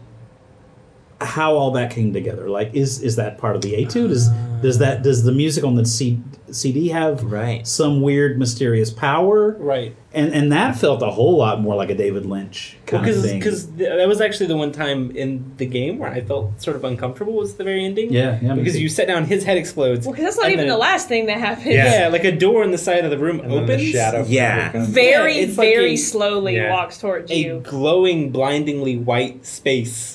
how 1.21 1.55
all 1.55 1.71
that 1.71 1.91
came 1.91 2.13
together. 2.13 2.49
Like 2.49 2.73
is 2.73 3.01
is 3.01 3.15
that 3.15 3.37
part 3.37 3.55
of 3.55 3.61
the 3.61 3.73
etude? 3.73 4.11
Is 4.11 4.29
does 4.61 4.79
that 4.79 5.03
does 5.03 5.23
the 5.23 5.31
music 5.31 5.63
on 5.63 5.75
the 5.75 5.85
C, 5.85 6.19
CD 6.51 6.87
have 6.89 7.23
Right. 7.23 7.65
some 7.67 8.01
weird 8.01 8.37
mysterious 8.39 8.89
power? 8.91 9.55
right. 9.59 9.95
And 10.13 10.33
and 10.33 10.51
that 10.53 10.77
felt 10.77 11.01
a 11.01 11.11
whole 11.11 11.37
lot 11.37 11.59
more 11.61 11.75
like 11.75 11.89
a 11.89 11.95
David 11.95 12.25
Lynch 12.25 12.77
kind 12.85 13.05
of 13.05 13.21
thing. 13.21 13.37
because 13.39 13.67
that 13.73 14.07
was 14.07 14.21
actually 14.21 14.47
the 14.47 14.55
one 14.55 14.71
time 14.71 15.11
in 15.11 15.51
the 15.57 15.65
game 15.65 15.99
where 15.99 16.09
I 16.09 16.21
felt 16.21 16.61
sort 16.61 16.77
of 16.77 16.85
uncomfortable 16.85 17.33
was 17.33 17.55
the 17.55 17.65
very 17.65 17.83
ending. 17.83 18.13
yeah, 18.13 18.39
yeah, 18.41 18.53
because 18.55 18.79
you 18.79 18.87
sit 18.87 19.07
down, 19.07 19.25
his 19.25 19.43
head 19.43 19.57
explodes. 19.57 20.05
well, 20.05 20.13
because 20.13 20.25
that's 20.25 20.37
not 20.37 20.51
even 20.51 20.67
the 20.67 20.77
last 20.77 21.09
thing 21.09 21.25
that 21.25 21.37
happens. 21.37 21.67
Yeah. 21.67 22.07
like 22.11 22.23
a 22.23 22.31
door 22.31 22.63
in 22.63 22.71
the 22.71 22.77
side 22.77 23.03
of 23.03 23.11
the 23.11 23.17
room 23.17 23.41
And 23.41 23.51
then 23.51 23.63
opens. 23.63 23.81
the 23.81 23.91
shadow. 23.91 24.23
Yeah. 24.27 24.71
Very, 24.85 25.35
Yeah, 25.35 25.41
it's 25.43 25.57
like 25.57 25.67
very 25.75 25.93
a- 25.93 25.97
slowly 25.97 26.55
yeah. 26.55 26.71
walks 26.71 26.97
towards 26.97 27.29
A 27.29 27.35
you. 27.35 27.59
glowing, 27.65 28.29
blindingly 28.31 28.97
white 28.97 29.45
space, 29.45 30.14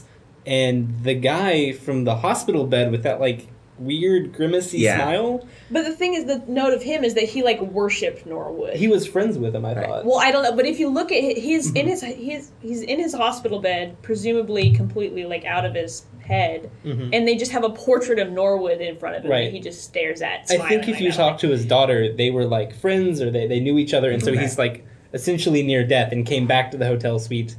and 0.51 1.03
the 1.05 1.15
guy 1.15 1.73
from 1.73 2.05
the 2.05 2.17
hospital 2.17 2.67
bed 2.67 2.91
with 2.91 3.05
that 3.05 3.21
like 3.21 3.47
weird 3.79 4.35
grimacy 4.35 4.79
Yeah. 4.81 4.97
smile. 4.97 5.47
But 5.71 5.85
the 5.85 5.93
thing 5.93 6.13
is, 6.13 6.27
the 6.27 6.43
note 6.47 6.75
of 6.75 6.83
him 6.83 7.03
is 7.03 7.15
that 7.15 7.25
he 7.25 7.43
like 7.43 7.61
worshipped 7.63 8.27
Norwood. 8.27 8.77
He 8.77 8.89
was 8.89 9.07
friends 9.07 9.39
with 9.39 9.55
him. 9.57 9.65
I 9.65 9.75
Right. 9.75 9.87
thought. 9.87 10.05
well, 10.05 10.19
I 10.19 10.31
don't 10.31 10.43
know, 10.43 10.53
but 10.55 10.67
if 10.67 10.79
you 10.79 10.91
look 10.91 11.11
at 11.11 11.23
hi- 11.23 11.41
he's 11.41 11.73
in 11.73 11.87
his 11.87 12.03
he's 12.03 12.53
he's 12.61 12.83
in 12.83 12.99
his 12.99 13.15
hospital 13.15 13.59
bed, 13.61 13.97
presumably 14.03 14.73
completely 14.73 15.25
like 15.25 15.47
out 15.47 15.65
of 15.65 15.75
his 15.75 16.05
head, 16.21 16.69
Mhm. 16.85 17.09
and 17.15 17.27
they 17.27 17.37
just 17.37 17.53
have 17.53 17.65
a 17.65 17.71
portrait 17.71 18.19
of 18.19 18.31
Norwood 18.31 18.81
in 18.83 18.97
front 18.97 19.17
of 19.17 19.25
him 19.25 19.31
Right. 19.31 19.45
that 19.47 19.53
he 19.55 19.61
just 19.61 19.83
stares 19.83 20.21
at. 20.21 20.41
I 20.51 20.59
think 20.69 20.83
if 20.83 20.97
like 20.97 21.01
you 21.01 21.11
talk 21.13 21.33
like- 21.33 21.39
to 21.41 21.49
his 21.49 21.65
daughter, 21.65 22.13
they 22.13 22.31
were 22.31 22.45
like 22.45 22.75
friends 22.75 23.23
or 23.23 23.31
they, 23.31 23.47
they 23.47 23.61
knew 23.61 23.79
each 23.79 23.95
other, 23.95 24.11
and 24.11 24.23
so 24.23 24.31
Okay. 24.33 24.43
he's 24.43 24.59
like 24.59 24.85
essentially 25.15 25.63
near 25.63 25.85
death 25.85 26.13
and 26.13 26.27
came 26.27 26.47
back 26.47 26.71
to 26.73 26.77
the 26.77 26.87
hotel 26.87 27.19
suite, 27.19 27.57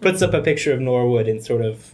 puts 0.00 0.22
up 0.22 0.32
a 0.34 0.40
picture 0.40 0.72
of 0.72 0.80
Norwood 0.80 1.26
and 1.26 1.42
sort 1.44 1.62
of 1.62 1.93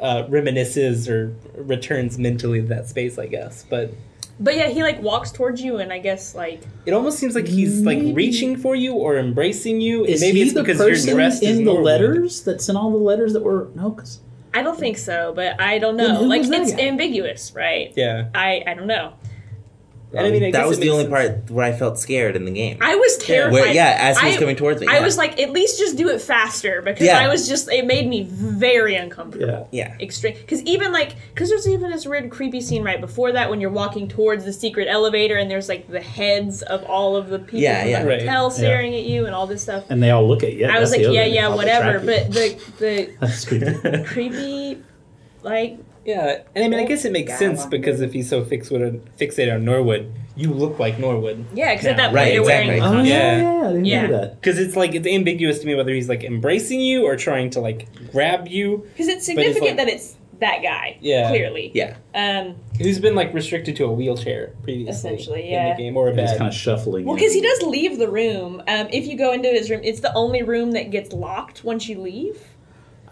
uh, 0.00 0.24
reminisces 0.28 1.08
or 1.08 1.34
returns 1.56 2.18
mentally 2.18 2.60
to 2.60 2.66
that 2.68 2.88
space, 2.88 3.18
I 3.18 3.26
guess. 3.26 3.64
But 3.68 3.92
but 4.38 4.54
yeah, 4.54 4.68
he 4.68 4.82
like 4.82 5.00
walks 5.00 5.32
towards 5.32 5.62
you, 5.62 5.78
and 5.78 5.92
I 5.92 5.98
guess 5.98 6.34
like 6.34 6.60
it 6.84 6.92
almost 6.92 7.18
seems 7.18 7.34
like 7.34 7.46
he's 7.46 7.80
like 7.82 7.98
reaching 8.14 8.56
for 8.56 8.74
you 8.74 8.92
or 8.94 9.16
embracing 9.16 9.80
you. 9.80 10.04
is 10.04 10.20
Maybe 10.20 10.38
he 10.38 10.42
it's 10.44 10.52
the 10.54 10.62
because 10.62 10.78
person 10.78 11.08
you're 11.08 11.16
dressed 11.16 11.42
in 11.42 11.56
the 11.58 11.62
Norwood. 11.64 11.84
letters 11.84 12.42
that 12.42 12.60
sent 12.60 12.76
all 12.76 12.90
the 12.90 12.98
letters 12.98 13.32
that 13.32 13.42
were 13.42 13.68
no? 13.74 13.92
Cause 13.92 14.20
I 14.52 14.62
don't 14.62 14.78
think 14.78 14.96
so, 14.98 15.32
but 15.34 15.60
I 15.60 15.78
don't 15.78 15.96
know. 15.96 16.20
Like 16.22 16.40
was 16.40 16.50
that 16.50 16.62
it's 16.62 16.72
guy? 16.72 16.80
ambiguous, 16.82 17.52
right? 17.54 17.92
Yeah, 17.96 18.28
I 18.34 18.62
I 18.66 18.74
don't 18.74 18.86
know. 18.86 19.14
And 20.12 20.26
I 20.26 20.30
mean 20.30 20.44
I 20.44 20.50
that 20.52 20.66
was 20.68 20.78
the 20.78 20.90
only 20.90 21.04
sense. 21.04 21.12
part 21.12 21.50
where 21.50 21.64
I 21.64 21.72
felt 21.72 21.98
scared 21.98 22.36
in 22.36 22.44
the 22.44 22.50
game. 22.50 22.78
I 22.80 22.94
was 22.94 23.18
terrified. 23.18 23.52
Where, 23.52 23.72
yeah, 23.72 23.96
as 24.00 24.18
he 24.18 24.26
was 24.26 24.36
I- 24.36 24.38
coming 24.38 24.56
towards 24.56 24.80
me. 24.80 24.86
I 24.88 24.94
yeah. 24.98 25.02
was 25.04 25.18
like, 25.18 25.40
at 25.40 25.50
least 25.50 25.78
just 25.78 25.96
do 25.96 26.08
it 26.10 26.20
faster 26.20 26.80
because 26.82 27.06
Yeah. 27.06 27.18
I 27.18 27.28
was 27.28 27.48
just. 27.48 27.68
It 27.70 27.86
made 27.86 28.06
me 28.08 28.22
very 28.30 28.94
uncomfortable. 28.94 29.68
yeah, 29.72 29.88
yeah. 29.88 29.96
Extreme. 30.00 30.34
Because 30.36 30.62
even 30.62 30.92
like, 30.92 31.16
because 31.34 31.48
there's 31.50 31.68
even 31.68 31.90
this 31.90 32.06
weird, 32.06 32.30
creepy 32.30 32.60
scene 32.60 32.82
right 32.84 33.00
before 33.00 33.32
that 33.32 33.50
when 33.50 33.60
you're 33.60 33.70
walking 33.70 34.06
towards 34.08 34.44
the 34.44 34.52
secret 34.52 34.86
elevator 34.88 35.36
and 35.36 35.50
there's 35.50 35.68
like 35.68 35.88
the 35.90 36.00
heads 36.00 36.62
of 36.62 36.84
all 36.84 37.16
of 37.16 37.28
the 37.28 37.38
people 37.40 37.60
Yeah, 37.60 37.80
from 37.82 37.90
yeah. 37.90 38.02
the 38.02 38.08
Right. 38.08 38.20
hotel 38.20 38.50
staring 38.50 38.94
at 38.94 39.02
you 39.04 39.26
and 39.26 39.34
all 39.34 39.46
this 39.46 39.62
stuff. 39.62 39.84
and 39.90 40.02
they 40.02 40.10
all 40.10 40.26
look 40.26 40.42
at 40.44 40.52
you. 40.54 40.66
I 40.66 40.78
was 40.78 40.92
like, 40.92 41.00
yeah, 41.02 41.24
yeah, 41.24 41.48
whatever. 41.54 41.98
But 41.98 42.32
the 42.32 43.10
that's 43.20 43.44
creepy. 43.44 43.64
the 43.66 44.04
creepy, 44.06 44.82
like, 45.42 45.78
Yeah, 46.06 46.42
and 46.54 46.64
I 46.64 46.68
mean 46.68 46.78
I 46.80 46.84
guess 46.84 47.04
it 47.04 47.12
makes 47.12 47.36
sense 47.38 47.66
because 47.66 48.00
if 48.00 48.12
he's 48.12 48.28
so 48.28 48.44
fixated 48.44 49.00
fixated 49.18 49.54
on 49.54 49.64
Norwood, 49.64 50.12
you 50.36 50.52
look 50.52 50.78
like 50.78 50.98
Norwood. 50.98 51.44
yeah, 51.54 51.74
because 51.74 51.86
at 51.86 51.96
that 51.96 52.06
point 52.06 52.14
Right, 52.14 52.32
you're 52.34 52.42
exactly. 52.42 52.68
wearing. 52.68 52.82
oh 52.82 52.86
costume. 52.86 53.06
yeah, 53.06 53.40
Yeah. 53.40 53.70
yeah, 53.72 53.78
Yeah. 54.02 54.06
that. 54.08 54.40
Because 54.40 54.58
it's 54.58 54.76
like 54.76 54.94
it's 54.94 55.06
ambiguous 55.06 55.58
to 55.60 55.66
me 55.66 55.74
whether 55.74 55.92
he's 55.92 56.08
like 56.08 56.22
embracing 56.24 56.80
you 56.80 57.04
or 57.06 57.16
trying 57.16 57.50
to 57.50 57.60
like 57.60 57.88
grab 58.12 58.46
you. 58.48 58.86
Because 58.92 59.08
it's 59.08 59.26
But 59.26 59.38
it's 59.44 59.54
significant 59.56 59.78
like- 59.78 59.86
that 59.86 59.88
it's 59.88 60.16
that 60.38 60.62
guy. 60.62 60.98
Yeah. 61.00 61.28
Clearly. 61.30 61.70
Yeah. 61.74 61.96
Um. 62.14 62.56
Who's 62.78 62.98
been 62.98 63.14
like 63.14 63.32
restricted 63.32 63.74
to 63.76 63.86
a 63.86 63.90
wheelchair 63.92 64.52
previously, 64.62 64.90
Essentially, 65.14 65.48
in 65.50 65.70
the 65.70 65.74
game 65.76 65.96
or 65.96 66.08
a 66.08 66.10
And 66.10 66.20
he's 66.20 66.32
kind 66.36 66.46
of 66.48 66.54
shuffling. 66.54 67.06
Well, 67.06 67.16
because 67.16 67.32
he 67.32 67.40
does 67.40 67.62
leave 67.62 67.98
the 67.98 68.08
room. 68.10 68.62
Um, 68.68 68.86
if 68.92 69.06
you 69.06 69.16
go 69.16 69.32
into 69.32 69.48
his 69.48 69.70
room, 69.70 69.80
it's 69.82 70.00
the 70.00 70.12
only 70.14 70.42
room 70.42 70.72
that 70.72 70.90
gets 70.90 71.12
locked 71.14 71.64
once 71.64 71.88
you 71.88 71.98
leave. 72.00 72.38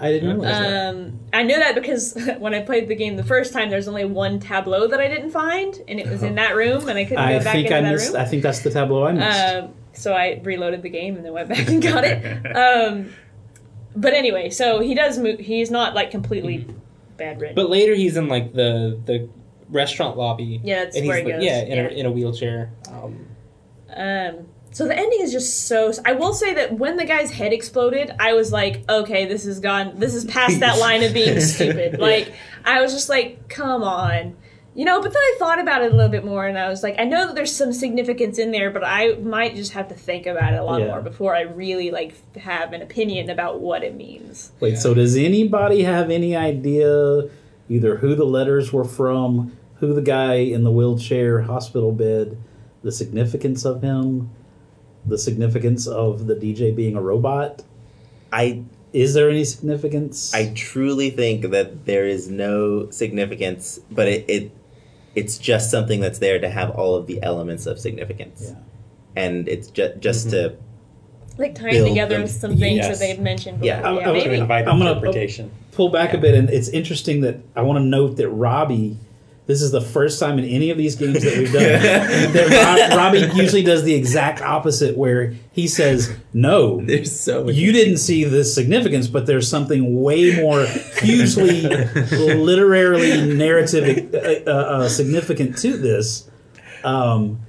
I 0.01 0.11
didn't 0.11 0.31
realize 0.41 0.59
that. 0.59 0.95
Um, 0.95 1.21
I 1.33 1.43
know 1.45 1.59
that 1.59 1.75
because 1.75 2.15
when 2.39 2.53
I 2.55 2.61
played 2.63 2.89
the 2.89 2.95
game 2.97 3.17
the 3.17 3.25
first 3.25 3.53
time, 3.53 3.71
there's 3.71 3.89
only 3.89 4.05
one 4.05 4.41
tableau 4.41 4.87
that 4.89 5.01
I 5.01 5.09
didn't 5.09 5.31
find, 5.31 5.81
and 5.89 6.01
it 6.01 6.09
was 6.09 6.23
in 6.23 6.35
that 6.37 6.57
room, 6.57 6.89
and 6.89 6.99
I 6.99 7.05
couldn't 7.05 7.19
I 7.19 7.39
go 7.39 7.45
back 7.45 7.53
think 7.55 7.67
into 7.67 7.77
I 7.79 7.81
that 7.83 7.93
missed. 7.93 8.13
room. 8.13 8.21
I 8.23 8.25
think 8.25 8.43
that's 8.43 8.61
the 8.61 8.71
tableau 8.71 9.05
I 9.07 9.13
missed. 9.13 9.55
Um, 9.55 9.75
so 9.93 10.13
I 10.13 10.41
reloaded 10.43 10.83
the 10.83 10.89
game 10.89 11.17
and 11.17 11.25
then 11.25 11.33
went 11.33 11.49
back 11.55 11.69
and 11.69 11.83
got 11.83 12.05
it. 12.05 12.57
Um, 12.57 13.11
but 13.97 14.13
anyway, 14.13 14.51
so 14.51 14.81
he 14.81 14.95
does 14.95 15.19
move. 15.19 15.39
He's 15.39 15.71
not 15.71 15.95
like 15.95 16.11
completely 16.11 16.67
bad 17.17 17.41
ridden. 17.41 17.55
But 17.55 17.71
later 17.71 17.95
he's 17.95 18.17
in 18.17 18.27
like 18.29 18.53
the 18.53 19.01
the 19.07 19.29
restaurant 19.69 20.17
lobby. 20.17 20.61
Yeah, 20.65 20.85
that's 20.85 20.97
and 20.97 21.05
he's 21.05 21.09
where 21.09 21.19
he 21.19 21.25
like, 21.25 21.35
goes, 21.35 21.45
Yeah, 21.45 21.61
in, 21.63 21.77
yeah. 21.77 21.85
A, 21.85 21.89
in 21.91 22.07
a 22.07 22.11
wheelchair. 22.11 22.73
Um, 22.91 23.27
Um, 23.95 24.47
so 24.75 24.87
the 24.87 24.95
ending 24.99 25.21
is 25.23 25.33
just 25.33 25.67
so. 25.67 25.91
I 26.05 26.13
will 26.13 26.35
say 26.35 26.53
that 26.55 26.75
when 26.79 26.97
the 26.97 27.05
guy's 27.07 27.31
head 27.31 27.53
exploded, 27.53 28.13
I 28.19 28.35
was 28.35 28.53
like, 28.53 28.83
okay, 28.89 29.25
this 29.25 29.47
is 29.47 29.61
gone. 29.61 29.99
This 29.99 30.15
is 30.15 30.25
past 30.27 30.61
that 30.61 30.79
line 30.79 31.03
of 31.03 31.15
being 31.15 31.41
stupid. 31.55 31.99
Like 32.01 32.33
I 32.65 32.83
was 32.83 32.93
just 32.93 33.09
like, 33.09 33.49
come 33.49 33.83
on. 33.83 34.37
You 34.77 34.85
know, 34.85 35.01
but 35.01 35.13
then 35.13 35.23
I 35.23 35.37
thought 35.39 35.61
about 35.61 35.83
it 35.83 35.93
a 35.93 35.95
little 35.95 36.11
bit 36.11 36.25
more, 36.25 36.45
and 36.49 36.59
I 36.59 36.69
was 36.69 36.83
like, 36.83 36.97
I 36.99 37.05
know 37.05 37.27
that 37.29 37.37
there's 37.37 37.55
some 37.55 37.73
significance 37.73 38.41
in 38.41 38.51
there, 38.51 38.71
but 38.73 38.83
I 38.85 39.15
might 39.15 39.55
just 39.55 39.73
have 39.75 39.87
to 39.91 39.95
think 39.95 40.27
about 40.27 40.53
it 40.53 40.57
a 40.59 40.65
lot 40.65 40.81
Yeah. 40.81 40.89
more 40.89 41.01
before 41.01 41.37
I 41.37 41.43
really 41.43 41.93
like 41.93 42.37
have 42.37 42.73
an 42.73 42.83
opinion 42.83 43.31
about 43.31 43.61
what 43.61 43.85
it 43.85 43.95
means. 43.95 44.51
Wait, 44.59 44.77
so 44.79 44.93
does 44.93 45.17
anybody 45.17 45.85
have 45.85 46.11
any 46.11 46.35
idea 46.35 47.29
either 47.69 47.99
who 47.99 48.17
the 48.17 48.25
letters 48.25 48.73
were 48.73 48.85
from, 48.85 49.57
who 49.77 49.95
the 49.95 50.03
guy 50.03 50.35
in 50.35 50.65
the 50.65 50.73
wheelchair 50.73 51.43
hospital 51.43 51.93
bed, 51.93 52.37
the 52.83 52.91
significance 52.91 53.65
of 53.65 53.81
him, 53.81 54.31
the 55.07 55.19
significance 55.19 55.87
of 55.87 56.27
the 56.27 56.35
DJ 56.35 56.75
being 56.75 56.97
a 56.97 57.01
robot? 57.01 57.63
I 58.33 58.63
Is 58.93 59.15
there 59.15 59.29
any 59.31 59.45
significance? 59.45 60.33
I 60.35 60.53
truly 60.55 61.11
think 61.11 61.51
that 61.51 61.85
there 61.85 62.07
is 62.07 62.29
no 62.31 62.91
significance, 62.91 63.81
but 63.91 64.09
it, 64.09 64.25
it 64.29 64.51
it's 65.15 65.39
just 65.39 65.71
something 65.71 66.01
that's 66.01 66.19
there 66.19 66.39
to 66.41 66.49
have 66.49 66.71
all 66.71 66.95
of 66.97 67.07
the 67.07 67.23
elements 67.23 67.67
of 67.67 67.79
significance, 67.79 68.47
Yeah. 68.49 68.55
and 69.17 69.49
it's 69.49 69.69
just 69.69 69.99
just 70.01 70.31
to 70.31 70.55
Like 71.39 71.55
tying 71.55 71.85
together 71.85 72.19
them. 72.19 72.27
some 72.29 72.57
things 72.57 72.79
Yes. 72.79 72.99
that 72.99 73.05
they've 73.05 73.21
mentioned 73.21 73.61
before. 73.61 73.67
Yeah. 73.67 73.81
Yeah, 73.83 74.09
I, 74.09 74.11
I, 74.11 74.13
maybe. 74.13 74.41
I'm 74.41 74.49
gonna- 74.49 74.91
uh, 74.91 74.95
interpretation. 74.95 75.51
pull 75.73 75.89
back 75.91 76.15
a 76.15 76.19
bit, 76.19 76.35
and 76.35 76.49
it's 76.51 76.69
interesting 76.69 77.21
that 77.23 77.37
I 77.57 77.63
want 77.63 77.79
to 77.79 77.85
note 77.85 78.17
that 78.17 78.29
Robbie. 78.29 78.97
This 79.47 79.61
is 79.61 79.73
the 79.73 79.81
first 79.83 80.19
time 80.19 80.39
in 80.39 80.47
any 80.47 80.71
of 80.71 80.79
these 80.79 80.97
games 80.97 81.23
that 81.23 81.37
we've 81.37 81.53
done 81.53 81.63
that 82.33 82.89
Rob, 82.91 82.97
Robbie 83.15 83.37
usually 83.39 83.63
does 83.63 83.83
the 83.83 83.95
exact 83.95 84.41
opposite, 84.41 84.97
where 84.97 85.35
he 85.53 85.69
says, 85.69 86.17
"No, 86.33 86.81
there's 86.81 87.19
so 87.21 87.45
much 87.45 87.55
you 87.55 87.71
didn't 87.73 87.99
see 87.99 88.25
the 88.25 88.43
significance, 88.43 89.07
but 89.07 89.27
there's 89.27 89.47
something 89.47 90.01
way 90.01 90.35
more 90.41 90.65
hugely 91.03 91.61
literarily 92.35 93.35
narrative 93.35 94.15
uh, 94.15 94.51
uh, 94.51 94.55
uh, 94.55 94.89
significant 94.89 95.59
to 95.59 95.77
this." 95.77 96.29
Um, 96.83 97.41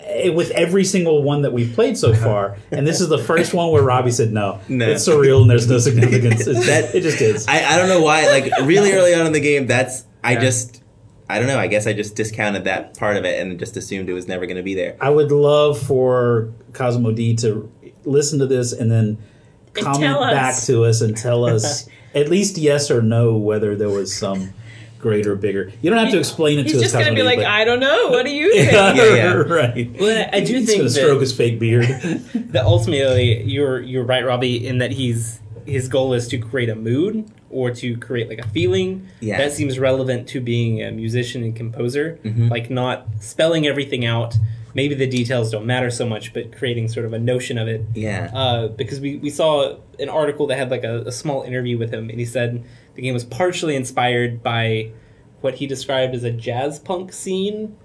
eh, 0.00 0.28
with 0.28 0.50
every 0.52 0.84
single 0.84 1.22
one 1.24 1.42
that 1.42 1.52
we've 1.52 1.72
played 1.74 1.96
so 1.98 2.14
far, 2.14 2.56
and 2.70 2.86
this 2.86 3.00
is 3.00 3.08
the 3.08 3.18
first 3.18 3.54
one 3.54 3.70
where 3.72 3.82
Robbie 3.82 4.10
said, 4.12 4.32
"No, 4.32 4.60
No. 4.68 4.88
it's 4.90 5.08
surreal 5.08 5.40
and 5.42 5.50
there's 5.50 5.68
no 5.68 5.78
significance." 5.78 6.46
It's, 6.46 6.66
That- 6.66 6.94
it 6.94 7.00
just 7.00 7.20
is. 7.20 7.46
I, 7.48 7.64
I 7.64 7.76
don't 7.76 7.88
know 7.88 8.02
why. 8.02 8.26
Like 8.28 8.52
really 8.62 8.92
early 8.92 9.14
on 9.14 9.26
in 9.26 9.32
the 9.32 9.40
game, 9.40 9.66
that's 9.66 10.04
I 10.22 10.34
Yeah. 10.34 10.40
just 10.40 10.80
I 11.34 11.38
don't 11.38 11.48
know. 11.48 11.58
I 11.58 11.66
guess 11.66 11.86
I 11.86 11.92
just 11.92 12.14
discounted 12.16 12.64
that 12.64 12.96
part 12.98 13.16
of 13.16 13.24
it 13.24 13.40
and 13.40 13.58
just 13.58 13.76
assumed 13.76 14.08
it 14.08 14.12
was 14.14 14.28
never 14.28 14.46
going 14.46 14.56
to 14.56 14.62
be 14.62 14.74
there. 14.74 14.96
I 15.00 15.10
would 15.10 15.32
love 15.32 15.78
for 15.80 16.52
Cosmo 16.72 17.10
D 17.12 17.34
to 17.36 17.70
listen 18.04 18.38
to 18.38 18.46
this 18.46 18.72
and 18.72 18.90
then 18.90 19.18
And 19.76 19.84
comment 19.84 20.00
tell 20.02 20.22
us. 20.22 20.32
back 20.32 20.62
to 20.66 20.84
us 20.84 21.00
and 21.00 21.16
tell 21.16 21.44
us 21.54 21.88
at 22.14 22.28
least 22.28 22.56
yes 22.58 22.90
or 22.90 23.02
no 23.02 23.36
whether 23.36 23.74
there 23.76 23.88
was 23.90 24.14
some 24.14 24.52
greater, 25.00 25.34
bigger. 25.36 25.70
You 25.82 25.90
don't 25.90 25.98
have 25.98 26.12
to 26.12 26.18
explain 26.18 26.58
it 26.58 26.62
He's 26.64 26.72
to 26.72 26.78
us. 26.78 26.82
just 26.84 26.94
gonna 26.94 27.06
Cosmo 27.06 27.14
be 27.16 27.20
D, 27.22 27.26
like, 27.26 27.38
but- 27.38 27.46
I 27.46 27.64
don't 27.64 27.80
know. 27.80 28.08
What 28.08 28.24
do 28.24 28.30
you 28.32 28.52
think? 28.54 28.72
yeah, 28.72 28.92
Yeah, 28.94 29.14
yeah. 29.14 29.32
right. 29.34 29.96
Well, 30.00 30.30
I 30.32 30.40
do 30.40 30.54
He's 30.54 30.66
think 30.66 30.78
gonna 30.78 30.84
that- 30.84 30.90
stroke 30.90 31.20
his 31.20 31.36
fake 31.36 31.58
beard. 31.58 31.84
that 32.52 32.64
ultimately 32.64 33.42
you're 33.42 33.80
you're 33.80 34.04
right, 34.04 34.24
Robbie, 34.24 34.66
in 34.66 34.78
that 34.78 34.92
he's 34.92 35.40
his 35.66 35.88
goal 35.88 36.12
is 36.14 36.28
to 36.28 36.38
create 36.38 36.68
a 36.68 36.74
mood 36.74 37.30
or 37.50 37.70
to 37.70 37.96
create 37.98 38.28
like 38.28 38.38
a 38.38 38.48
feeling 38.48 39.06
Yeah. 39.20 39.38
that 39.38 39.52
seems 39.52 39.78
relevant 39.78 40.28
to 40.28 40.40
being 40.40 40.82
a 40.82 40.90
musician 40.90 41.42
and 41.44 41.54
composer. 41.54 42.18
Mhm. 42.24 42.50
Like 42.50 42.70
not 42.70 43.06
spelling 43.20 43.66
everything 43.66 44.04
out. 44.04 44.34
Maybe 44.74 44.94
the 44.96 45.06
details 45.06 45.52
don't 45.52 45.66
matter 45.66 45.88
so 45.90 46.04
much, 46.04 46.32
but 46.32 46.50
creating 46.56 46.88
sort 46.88 47.06
of 47.06 47.12
a 47.12 47.18
notion 47.18 47.58
of 47.58 47.68
it. 47.68 47.82
Yeah. 47.94 48.28
Uh, 48.34 48.68
because 48.68 48.98
we, 49.00 49.16
we 49.18 49.30
saw 49.30 49.76
an 50.00 50.08
article 50.08 50.48
that 50.48 50.58
had 50.58 50.70
like 50.70 50.82
a, 50.84 51.02
a 51.02 51.12
small 51.12 51.42
interview 51.42 51.78
with 51.78 51.92
him, 51.92 52.10
and 52.10 52.18
he 52.18 52.24
said 52.26 52.64
the 52.96 53.02
game 53.02 53.14
was 53.14 53.24
partially 53.24 53.76
inspired 53.76 54.42
by 54.42 54.90
what 55.42 55.54
he 55.54 55.66
described 55.68 56.14
as 56.14 56.24
a 56.24 56.30
jazz 56.32 56.78
punk 56.80 57.12
scene 57.12 57.76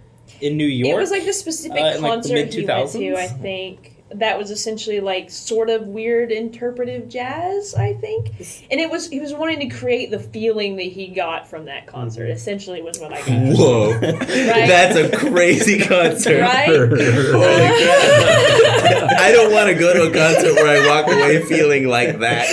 in 0.41 0.57
New 0.57 0.65
York. 0.65 0.95
It 0.97 0.99
was 0.99 1.11
like 1.11 1.25
the 1.25 1.33
specific 1.33 1.77
Uh, 1.79 1.85
in, 1.97 2.01
like, 2.01 2.01
the 2.01 2.07
concert 2.07 2.53
he 2.53 2.65
went 2.65 2.91
to, 2.93 3.15
I 3.17 3.27
think. 3.27 3.98
That 4.15 4.37
was 4.39 4.49
essentially 4.49 5.01
like 5.01 5.29
sort 5.29 5.69
of 5.69 5.87
weird 5.87 6.31
interpretive 6.31 7.09
jazz, 7.09 7.75
I 7.75 7.93
think. 7.93 8.29
And 8.71 8.79
it 8.79 8.89
was 8.89 9.07
he 9.09 9.19
was 9.19 9.33
wanting 9.33 9.59
to 9.69 9.75
create 9.77 10.09
the 10.09 10.19
feeling 10.19 10.77
that 10.77 10.83
he 10.83 11.07
got 11.07 11.47
from 11.47 11.65
that 11.65 11.85
concert. 11.85 12.23
Mm-hmm. 12.23 12.31
Essentially 12.31 12.81
was 12.81 12.97
what 12.99 13.13
I 13.13 13.19
got. 13.19 13.57
Whoa, 13.57 13.99
that's 13.99 14.95
a 14.95 15.15
crazy 15.15 15.79
concert. 15.79 16.41
Right? 16.41 16.69
I 19.19 19.31
don't 19.31 19.51
want 19.53 19.69
to 19.69 19.75
go 19.75 19.93
to 19.93 20.09
a 20.09 20.11
concert 20.11 20.55
where 20.55 20.83
I 20.83 20.87
walk 20.87 21.05
away 21.07 21.43
feeling 21.43 21.87
like 21.87 22.17
that. 22.19 22.47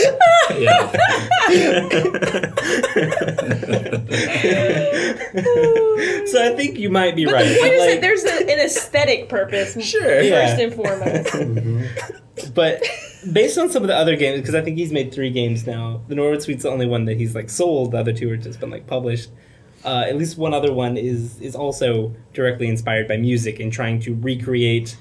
Yeah. 0.59 0.93
so 6.27 6.45
I 6.45 6.55
think 6.57 6.79
you 6.79 6.91
might 6.91 7.17
be 7.17 7.25
But 7.25 7.35
right. 7.35 7.45
the 7.49 7.55
point 7.61 7.63
but, 7.63 7.73
is 7.73 7.81
like- 7.81 7.91
that 7.95 8.01
there's 8.01 8.25
a, 8.25 8.53
an 8.53 8.61
aesthetic 8.67 9.29
purpose 9.29 9.81
Sure. 9.83 10.03
first 10.03 10.29
Yeah. 10.29 10.59
and 10.61 10.75
foremost. 10.75 11.35
But 12.55 12.83
based 13.33 13.59
on 13.59 13.71
some 13.71 13.83
of 13.83 13.89
the 13.89 13.97
other 13.97 14.17
games, 14.17 14.41
because 14.41 14.55
I 14.55 14.61
think 14.63 14.77
he's 14.79 14.93
made 14.93 15.13
three 15.13 15.31
games 15.31 15.67
now. 15.67 16.01
The 16.09 16.15
Norwood 16.15 16.43
Suite's 16.43 16.63
the 16.63 16.71
only 16.71 16.87
one 16.87 17.05
that 17.07 17.17
he's 17.17 17.35
like 17.35 17.51
sold. 17.51 17.93
The 17.93 17.99
other 17.99 18.13
two 18.13 18.31
are 18.31 18.37
just 18.37 18.61
been 18.61 18.71
like 18.71 18.87
published. 18.87 19.31
Uh, 19.85 20.05
at 20.09 20.17
least 20.17 20.37
one 20.37 20.53
other 20.55 20.73
one 20.73 20.97
is 20.97 21.41
is 21.41 21.55
also 21.55 22.15
directly 22.33 22.67
inspired 22.69 23.07
by 23.09 23.17
music 23.17 23.61
and 23.61 23.73
trying 23.73 24.01
to 24.01 24.15
recreate 24.17 24.97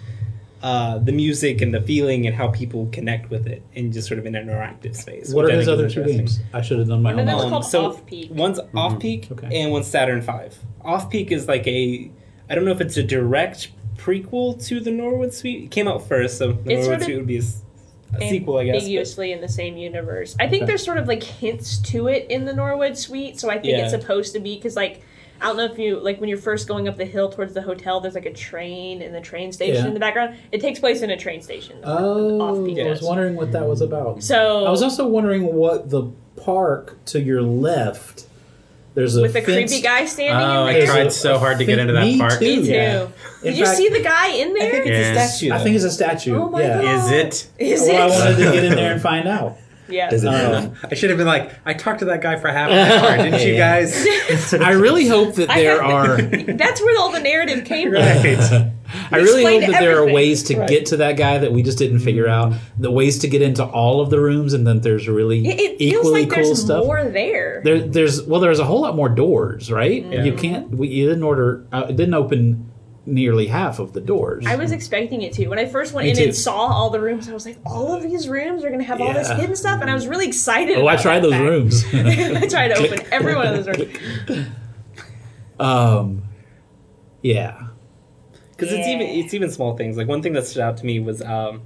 uh, 0.61 0.97
the 0.99 1.11
music 1.11 1.61
and 1.61 1.73
the 1.73 1.81
feeling 1.81 2.25
and 2.25 2.35
how 2.35 2.47
people 2.49 2.87
connect 2.91 3.29
with 3.29 3.45
it 3.47 3.61
in 3.73 3.91
just 3.91 4.07
sort 4.07 4.19
of 4.19 4.25
an 4.25 4.33
interactive 4.33 4.95
space. 4.95 5.31
what 5.33 5.45
are 5.45 5.51
his 5.51 5.67
other 5.67 5.89
two 5.89 6.03
games? 6.03 6.39
I 6.53 6.61
should 6.61 6.79
have 6.79 6.87
done 6.87 7.01
my 7.03 7.13
One 7.13 7.19
of 7.19 7.27
homework. 7.27 7.41
them's 7.43 7.51
called 7.51 7.65
so 7.65 7.85
Off-Peak. 7.87 8.31
One's 8.31 8.59
off 8.75 8.99
peak 8.99 9.27
Okay. 9.31 9.61
and 9.61 9.71
one's 9.71 9.87
Saturn 9.87 10.21
Five. 10.21 10.57
Off 10.81 11.09
peak 11.09 11.31
is 11.31 11.47
like 11.47 11.67
a 11.67 12.11
I 12.49 12.55
don't 12.55 12.65
know 12.65 12.71
if 12.71 12.81
it's 12.81 12.97
a 12.97 13.03
direct 13.03 13.69
prequel 14.05 14.63
to 14.67 14.79
the 14.79 14.91
Norwood 14.91 15.33
Suite. 15.33 15.63
It 15.63 15.71
came 15.71 15.87
out 15.87 16.07
first, 16.07 16.37
so 16.37 16.51
the 16.51 16.59
It's 16.59 16.65
Norwood 16.67 16.83
sort 16.85 16.95
of 16.97 17.03
Suite 17.03 17.17
would 17.17 17.27
be 17.27 17.37
a 17.37 18.27
sequel, 18.29 18.57
I 18.57 18.65
guess. 18.65 18.73
but- 18.73 18.77
ambiguously 18.81 19.31
in 19.31 19.41
the 19.41 19.47
same 19.47 19.77
universe. 19.77 20.35
I 20.39 20.47
think 20.47 20.63
Okay. 20.63 20.67
there's 20.67 20.83
sort 20.83 20.97
of 20.97 21.07
like 21.07 21.23
hints 21.23 21.79
to 21.91 22.07
it 22.07 22.27
in 22.29 22.45
the 22.45 22.53
Norwood 22.53 22.97
Suite, 22.97 23.39
so 23.39 23.49
I 23.49 23.53
think 23.55 23.65
Yeah. 23.77 23.83
it's 23.83 23.91
supposed 23.91 24.33
to 24.33 24.39
be 24.39 24.55
because 24.55 24.75
like 24.75 25.01
I 25.41 25.47
don't 25.47 25.57
know 25.57 25.65
if 25.65 25.77
you 25.77 25.99
like 25.99 26.21
when 26.21 26.29
you're 26.29 26.37
first 26.37 26.65
going 26.65 26.87
up 26.87 26.95
the 26.95 27.03
hill 27.05 27.29
towards 27.29 27.53
the 27.53 27.61
hotel. 27.61 27.99
There's 27.99 28.15
like 28.15 28.25
a 28.25 28.31
train 28.31 29.01
and 29.01 29.13
the 29.13 29.19
train 29.19 29.51
station 29.51 29.75
Yeah. 29.83 29.87
in 29.87 29.93
the 29.93 29.99
background. 29.99 30.35
It 30.53 30.61
takes 30.61 30.79
place 30.79 31.01
in 31.01 31.09
a 31.09 31.17
train 31.17 31.41
station. 31.41 31.75
Oh, 31.83 32.39
Off-peak 32.39 32.79
I 32.79 32.89
was 32.89 33.01
wondering 33.01 33.35
what 33.35 33.51
that 33.51 33.67
was 33.67 33.81
about. 33.81 34.23
So 34.23 34.63
I 34.65 34.69
was 34.69 34.81
also 34.81 35.05
wondering 35.05 35.53
what 35.53 35.89
the 35.89 36.03
park 36.37 36.97
to 37.07 37.19
your 37.19 37.41
left. 37.41 38.27
There's 38.95 39.15
a 39.17 39.21
with 39.21 39.33
the 39.33 39.41
fence- 39.41 39.69
creepy 39.71 39.81
guy 39.83 40.05
standing 40.05 40.35
Oh, 40.35 40.65
in 40.67 40.75
I 40.77 40.85
tried 40.85 41.11
so 41.11 41.37
hard 41.37 41.59
to 41.59 41.65
get 41.65 41.77
into 41.79 41.93
that 41.93 42.01
Me 42.03 42.17
park. 42.17 42.39
too. 42.39 42.39
Me 42.39 42.55
too. 42.65 42.71
Yeah. 42.71 43.07
Did 43.43 43.49
In 43.51 43.55
you 43.57 43.65
fact- 43.65 43.77
see 43.77 43.89
the 43.89 44.01
guy 44.01 44.27
in 44.29 44.53
there? 44.53 44.67
I 44.67 44.71
think 44.71 44.85
Yeah. 44.87 44.93
it's 44.93 45.19
a 45.33 45.37
statue. 45.37 45.53
I 45.53 45.57
think 45.59 45.75
it's 45.75 45.85
a 45.85 45.91
statue. 45.91 46.35
Oh 46.37 46.49
my 46.49 46.61
yeah. 46.63 46.81
God. 46.81 47.05
Is 47.05 47.11
it? 47.11 47.47
Is 47.59 47.81
Well, 47.81 48.11
I 48.11 48.15
wanted 48.17 48.37
to 48.37 48.51
get 48.53 48.63
in 48.63 48.75
there 48.75 48.93
and 48.93 49.01
find 49.11 49.27
out. 49.27 49.57
Yeah. 49.87 50.09
Does 50.09 50.23
it 50.23 50.29
Um, 50.29 50.73
I 50.89 50.95
should 50.95 51.09
have 51.11 51.17
been 51.19 51.27
like, 51.27 51.51
I 51.65 51.73
talked 51.73 51.99
to 51.99 52.05
that 52.05 52.21
guy 52.21 52.37
for 52.37 52.47
half 52.47 52.71
an 52.71 52.77
hour, 52.77 53.17
didn't 53.23 53.45
you 53.45 53.53
Yeah. 53.53 53.81
guys? 53.81 54.53
I 54.53 54.71
really 54.71 55.07
hope 55.07 55.35
that 55.35 55.49
there 55.49 55.79
have- 55.81 55.91
are. 55.91 56.21
That's 56.53 56.81
where 56.81 56.97
all 56.97 57.11
the 57.11 57.19
narrative 57.19 57.65
came 57.65 57.91
from. 57.91 58.01
Right. 58.01 58.71
I 59.11 59.17
really 59.17 59.43
hope 59.43 59.71
that 59.71 59.79
there 59.79 59.97
are 59.99 60.05
ways 60.11 60.43
to 60.43 60.57
Right. 60.59 60.69
get 60.69 60.85
to 60.87 60.97
that 60.97 61.17
guy 61.17 61.37
that 61.37 61.51
we 61.51 61.63
just 61.63 61.77
didn't 61.77 61.99
figure 61.99 62.27
out. 62.27 62.53
The 62.79 62.91
ways 62.91 63.19
to 63.19 63.27
get 63.27 63.41
into 63.41 63.63
all 63.63 64.01
of 64.01 64.09
the 64.09 64.19
rooms, 64.19 64.53
and 64.53 64.65
then 64.65 64.81
there's 64.81 65.07
really 65.07 65.45
It, 65.47 65.59
it 65.59 65.77
feels 65.79 65.93
equally 66.05 66.21
like 66.21 66.29
cool 66.31 66.43
there's 66.43 66.61
stuff. 66.63 66.85
more 66.85 67.03
there. 67.03 67.61
There, 67.63 67.79
there's 67.79 68.21
well, 68.23 68.39
there's 68.41 68.59
a 68.59 68.65
whole 68.65 68.81
lot 68.81 68.95
more 68.95 69.09
doors, 69.09 69.71
right? 69.71 70.05
Yeah. 70.05 70.23
You 70.23 70.33
can't. 70.33 70.69
We, 70.69 70.87
you 70.89 71.07
didn't 71.07 71.23
order. 71.23 71.65
Uh, 71.71 71.85
it 71.89 71.95
didn't 71.95 72.13
open 72.13 72.71
nearly 73.07 73.45
half 73.45 73.77
of 73.77 73.93
the 73.93 74.01
doors. 74.01 74.45
I 74.47 74.55
was 74.55 74.71
expecting 74.71 75.21
it 75.21 75.31
to. 75.33 75.47
When 75.47 75.59
I 75.59 75.67
first 75.67 75.93
went 75.93 76.05
Me 76.05 76.09
in 76.11 76.17
too. 76.17 76.23
and 76.23 76.35
saw 76.35 76.55
all 76.57 76.89
the 76.89 76.99
rooms, 76.99 77.29
I 77.29 77.33
was 77.33 77.45
like, 77.45 77.57
all 77.63 77.93
of 77.93 78.01
these 78.01 78.27
rooms 78.27 78.63
are 78.63 78.69
going 78.69 78.79
to 78.79 78.85
have 78.85 78.99
all 78.99 79.13
this 79.13 79.29
hidden 79.29 79.55
stuff, 79.55 79.79
and 79.81 79.91
I 79.91 79.93
was 79.93 80.07
really 80.07 80.27
excited. 80.27 80.75
oh, 80.77 80.87
I 80.87 80.95
tried 80.95 81.19
those 81.19 81.33
fact. 81.33 81.43
rooms. 81.43 81.85
I 81.93 82.47
tried 82.47 82.69
to 82.69 82.77
open 82.79 83.01
every 83.11 83.35
one 83.35 83.45
of 83.45 83.63
those 83.63 83.77
rooms. 83.77 84.47
um, 85.59 86.23
yeah. 87.21 87.64
Because 88.55 88.71
it's 88.73 88.87
even 88.87 89.01
it's 89.07 89.33
even 89.33 89.51
small 89.51 89.75
things. 89.77 89.97
Like 89.97 90.07
one 90.07 90.21
thing 90.21 90.33
that 90.33 90.45
stood 90.47 90.61
out 90.61 90.77
to 90.77 90.85
me 90.85 90.99
was 90.99 91.21
um, 91.21 91.61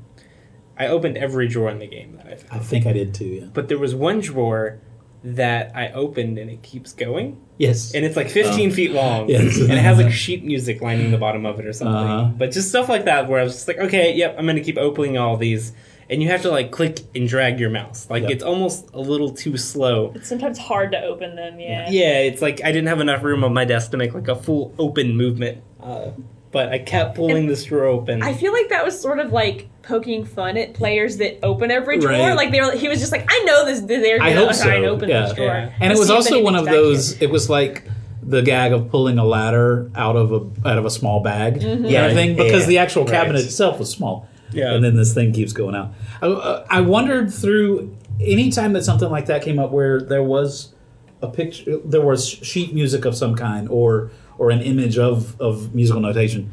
I 0.78 0.88
opened 0.88 1.18
every 1.18 1.48
drawer 1.48 1.70
in 1.70 1.80
the 1.80 1.88
game 1.88 2.16
that 2.18 2.28
I 2.28 2.36
found, 2.36 2.62
I 2.62 2.64
think 2.64 2.86
I 2.86 2.94
did 2.94 3.14
too. 3.14 3.26
Yeah. 3.26 3.46
but 3.54 3.68
there 3.68 3.78
was 3.78 3.94
one 3.96 4.20
drawer 4.22 4.80
that 5.22 5.76
I 5.76 5.90
opened 5.92 6.38
and 6.38 6.50
it 6.50 6.62
keeps 6.64 6.94
going, 6.94 7.42
Yes. 7.58 7.94
and 7.94 8.06
it's 8.06 8.16
like 8.16 8.30
15 8.30 8.70
Oh. 8.70 8.74
feet 8.74 8.92
long, 8.94 9.28
Yes. 9.28 9.60
and 9.60 9.74
it 9.74 9.78
has 9.80 9.98
like 9.98 10.14
sheet 10.14 10.46
music 10.54 10.82
lining 10.82 11.12
the 11.12 11.18
bottom 11.18 11.46
of 11.46 11.60
it 11.60 11.66
or 11.66 11.74
something. 11.74 11.94
Uh-huh. 11.96 12.32
But 12.38 12.52
just 12.52 12.70
stuff 12.70 12.88
like 12.88 13.04
that, 13.06 13.28
where 13.28 13.42
I 13.42 13.44
was 13.44 13.54
just 13.54 13.68
like, 13.68 13.80
okay, 13.80 14.16
yep, 14.16 14.36
I'm 14.40 14.46
gonna 14.46 14.62
keep 14.62 14.78
opening 14.78 15.18
all 15.18 15.36
these, 15.36 15.74
and 16.10 16.24
you 16.24 16.30
have 16.30 16.42
to 16.44 16.50
like 16.50 16.72
click 16.72 17.02
and 17.14 17.28
drag 17.28 17.60
your 17.60 17.70
mouse. 17.70 18.08
Like 18.10 18.24
Yep. 18.24 18.32
it's 18.32 18.44
almost 18.44 18.90
a 18.94 19.00
little 19.02 19.32
too 19.32 19.58
slow. 19.58 20.14
It's 20.16 20.30
sometimes 20.30 20.58
hard 20.58 20.94
to 20.94 21.04
open 21.04 21.36
them, 21.36 21.60
yeah. 21.60 21.90
Yeah, 21.90 22.20
it's 22.20 22.42
like 22.42 22.62
I 22.64 22.72
didn't 22.72 22.88
have 22.88 23.02
enough 23.02 23.22
room 23.22 23.44
on 23.44 23.54
my 23.54 23.66
desk 23.66 23.92
to 23.92 23.98
make 23.98 24.14
like 24.14 24.30
a 24.30 24.36
full 24.38 24.74
open 24.80 25.18
movement. 25.18 25.58
Uh, 25.84 26.12
but 26.52 26.70
I 26.70 26.80
kept 26.80 27.16
pulling 27.16 27.48
this 27.48 27.66
drawer 27.66 27.86
open. 27.86 28.24
I 28.24 28.34
feel 28.34 28.52
like 28.54 28.70
that 28.70 28.84
was 28.84 29.00
sort 29.00 29.20
of 29.20 29.32
like 29.32 29.68
poking 29.84 30.26
fun 30.26 30.58
at 30.58 30.74
players 30.74 31.18
that 31.18 31.40
open 31.44 31.72
every 31.72 32.00
drawer. 32.00 32.12
Right. 32.14 32.34
Like 32.34 32.52
they 32.52 32.62
were, 32.62 32.72
he 32.72 32.88
was 32.88 33.00
just 33.00 33.12
like, 33.12 33.26
I 33.30 33.40
know 33.46 33.66
this. 33.66 33.82
They're 33.82 34.22
I 34.22 34.34
gonna 34.34 34.48
hope 34.48 34.56
try 34.62 34.76
and 34.76 34.86
so, 34.86 34.90
open 34.90 35.10
yeah. 35.10 35.22
this 35.22 35.34
drawer. 35.34 35.48
Yeah. 35.48 35.74
and 35.80 35.92
it 35.94 35.98
was 36.00 36.10
also 36.10 36.42
one 36.44 36.56
of 36.56 36.68
anything's 36.68 37.12
back 37.12 37.20
those. 37.20 37.22
It 37.22 37.30
was 37.30 37.50
like 37.50 37.84
the 38.22 38.42
gag 38.42 38.74
of 38.74 38.90
pulling 38.90 39.18
a 39.18 39.26
ladder 39.26 39.90
out 39.96 40.16
of 40.16 40.32
a 40.32 40.68
out 40.70 40.78
of 40.78 40.86
a 40.86 40.90
small 40.90 41.22
bag 41.22 41.62
kind 41.62 41.90
Yeah, 41.90 42.06
of 42.08 42.14
thing 42.14 42.36
because 42.36 42.64
yeah. 42.64 42.68
the 42.68 42.78
actual 42.80 43.04
Right. 43.06 43.12
cabinet 43.14 43.44
itself 43.46 43.80
was 43.80 43.90
small. 43.90 44.28
Yeah. 44.52 44.74
and 44.74 44.84
then 44.84 44.96
this 44.96 45.14
thing 45.14 45.32
keeps 45.32 45.54
going 45.54 45.76
out. 45.76 45.94
I, 46.24 46.26
uh, 46.28 46.66
I 46.72 46.82
wondered 46.82 47.32
through 47.32 47.96
any 48.20 48.50
time 48.50 48.74
that 48.74 48.84
something 48.84 49.10
like 49.10 49.28
that 49.28 49.44
came 49.44 49.60
up 49.60 49.70
where 49.72 50.02
there 50.02 50.24
was 50.24 50.74
a 51.22 51.28
picture, 51.28 51.78
there 51.86 52.02
was 52.02 52.28
sheet 52.28 52.74
music 52.74 53.06
of 53.06 53.16
some 53.16 53.36
kind, 53.36 53.68
or 53.70 54.10
or 54.40 54.50
an 54.50 54.62
image 54.62 54.98
of 54.98 55.40
of 55.40 55.76
musical 55.76 56.02
notation. 56.02 56.52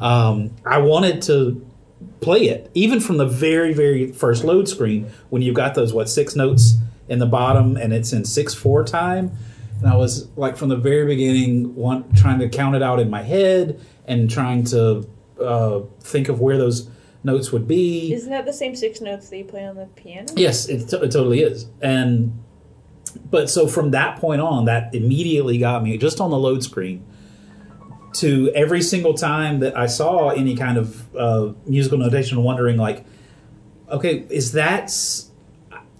Um, 0.00 0.50
I 0.64 0.78
wanted 0.78 1.22
to 1.22 1.64
play 2.20 2.48
it 2.48 2.70
even 2.74 3.00
from 3.00 3.16
the 3.16 3.26
very 3.26 3.72
very 3.72 4.12
first 4.12 4.44
load 4.44 4.68
screen 4.68 5.10
when 5.30 5.42
you've 5.42 5.54
got 5.54 5.74
those 5.74 5.92
what 5.94 6.08
six 6.08 6.34
notes 6.34 6.74
in 7.08 7.18
the 7.18 7.26
bottom 7.26 7.76
and 7.76 7.92
it's 7.92 8.12
in 8.12 8.24
six 8.24 8.52
four 8.52 8.84
time 8.84 9.30
and 9.80 9.88
i 9.88 9.96
was 9.96 10.28
like 10.36 10.56
from 10.58 10.68
the 10.68 10.76
very 10.76 11.06
beginning 11.06 11.74
want, 11.74 12.14
trying 12.14 12.38
to 12.38 12.48
count 12.48 12.76
it 12.76 12.82
out 12.82 13.00
in 13.00 13.08
my 13.08 13.22
head 13.22 13.80
and 14.06 14.30
trying 14.30 14.62
to 14.62 15.08
uh, 15.40 15.80
think 16.00 16.28
of 16.28 16.40
where 16.40 16.58
those 16.58 16.88
notes 17.24 17.52
would 17.52 17.66
be 17.66 18.12
Isn't 18.12 18.30
that 18.30 18.46
the 18.46 18.52
same 18.52 18.74
six 18.74 19.00
notes 19.00 19.28
that 19.28 19.36
you 19.36 19.44
play 19.44 19.66
on 19.66 19.76
the 19.76 19.86
piano? 19.86 20.26
Yes, 20.36 20.68
it, 20.68 20.88
t- 20.88 20.96
it 20.96 21.10
totally 21.10 21.40
is. 21.40 21.66
And 21.82 22.42
but 23.30 23.50
so 23.50 23.66
from 23.66 23.90
that 23.90 24.18
point 24.18 24.40
on, 24.40 24.66
that 24.66 24.94
immediately 24.94 25.58
got 25.58 25.82
me 25.82 25.98
just 25.98 26.20
on 26.20 26.30
the 26.30 26.38
load 26.38 26.62
screen 26.62 27.04
to 28.20 28.50
every 28.54 28.82
single 28.82 29.14
time 29.14 29.60
that 29.60 29.76
I 29.76 29.86
saw 29.86 30.30
any 30.30 30.56
kind 30.56 30.78
of 30.78 31.16
uh, 31.16 31.52
musical 31.66 31.98
notation, 31.98 32.42
wondering 32.42 32.76
like, 32.76 33.04
okay, 33.90 34.24
is 34.30 34.52
that? 34.52 34.92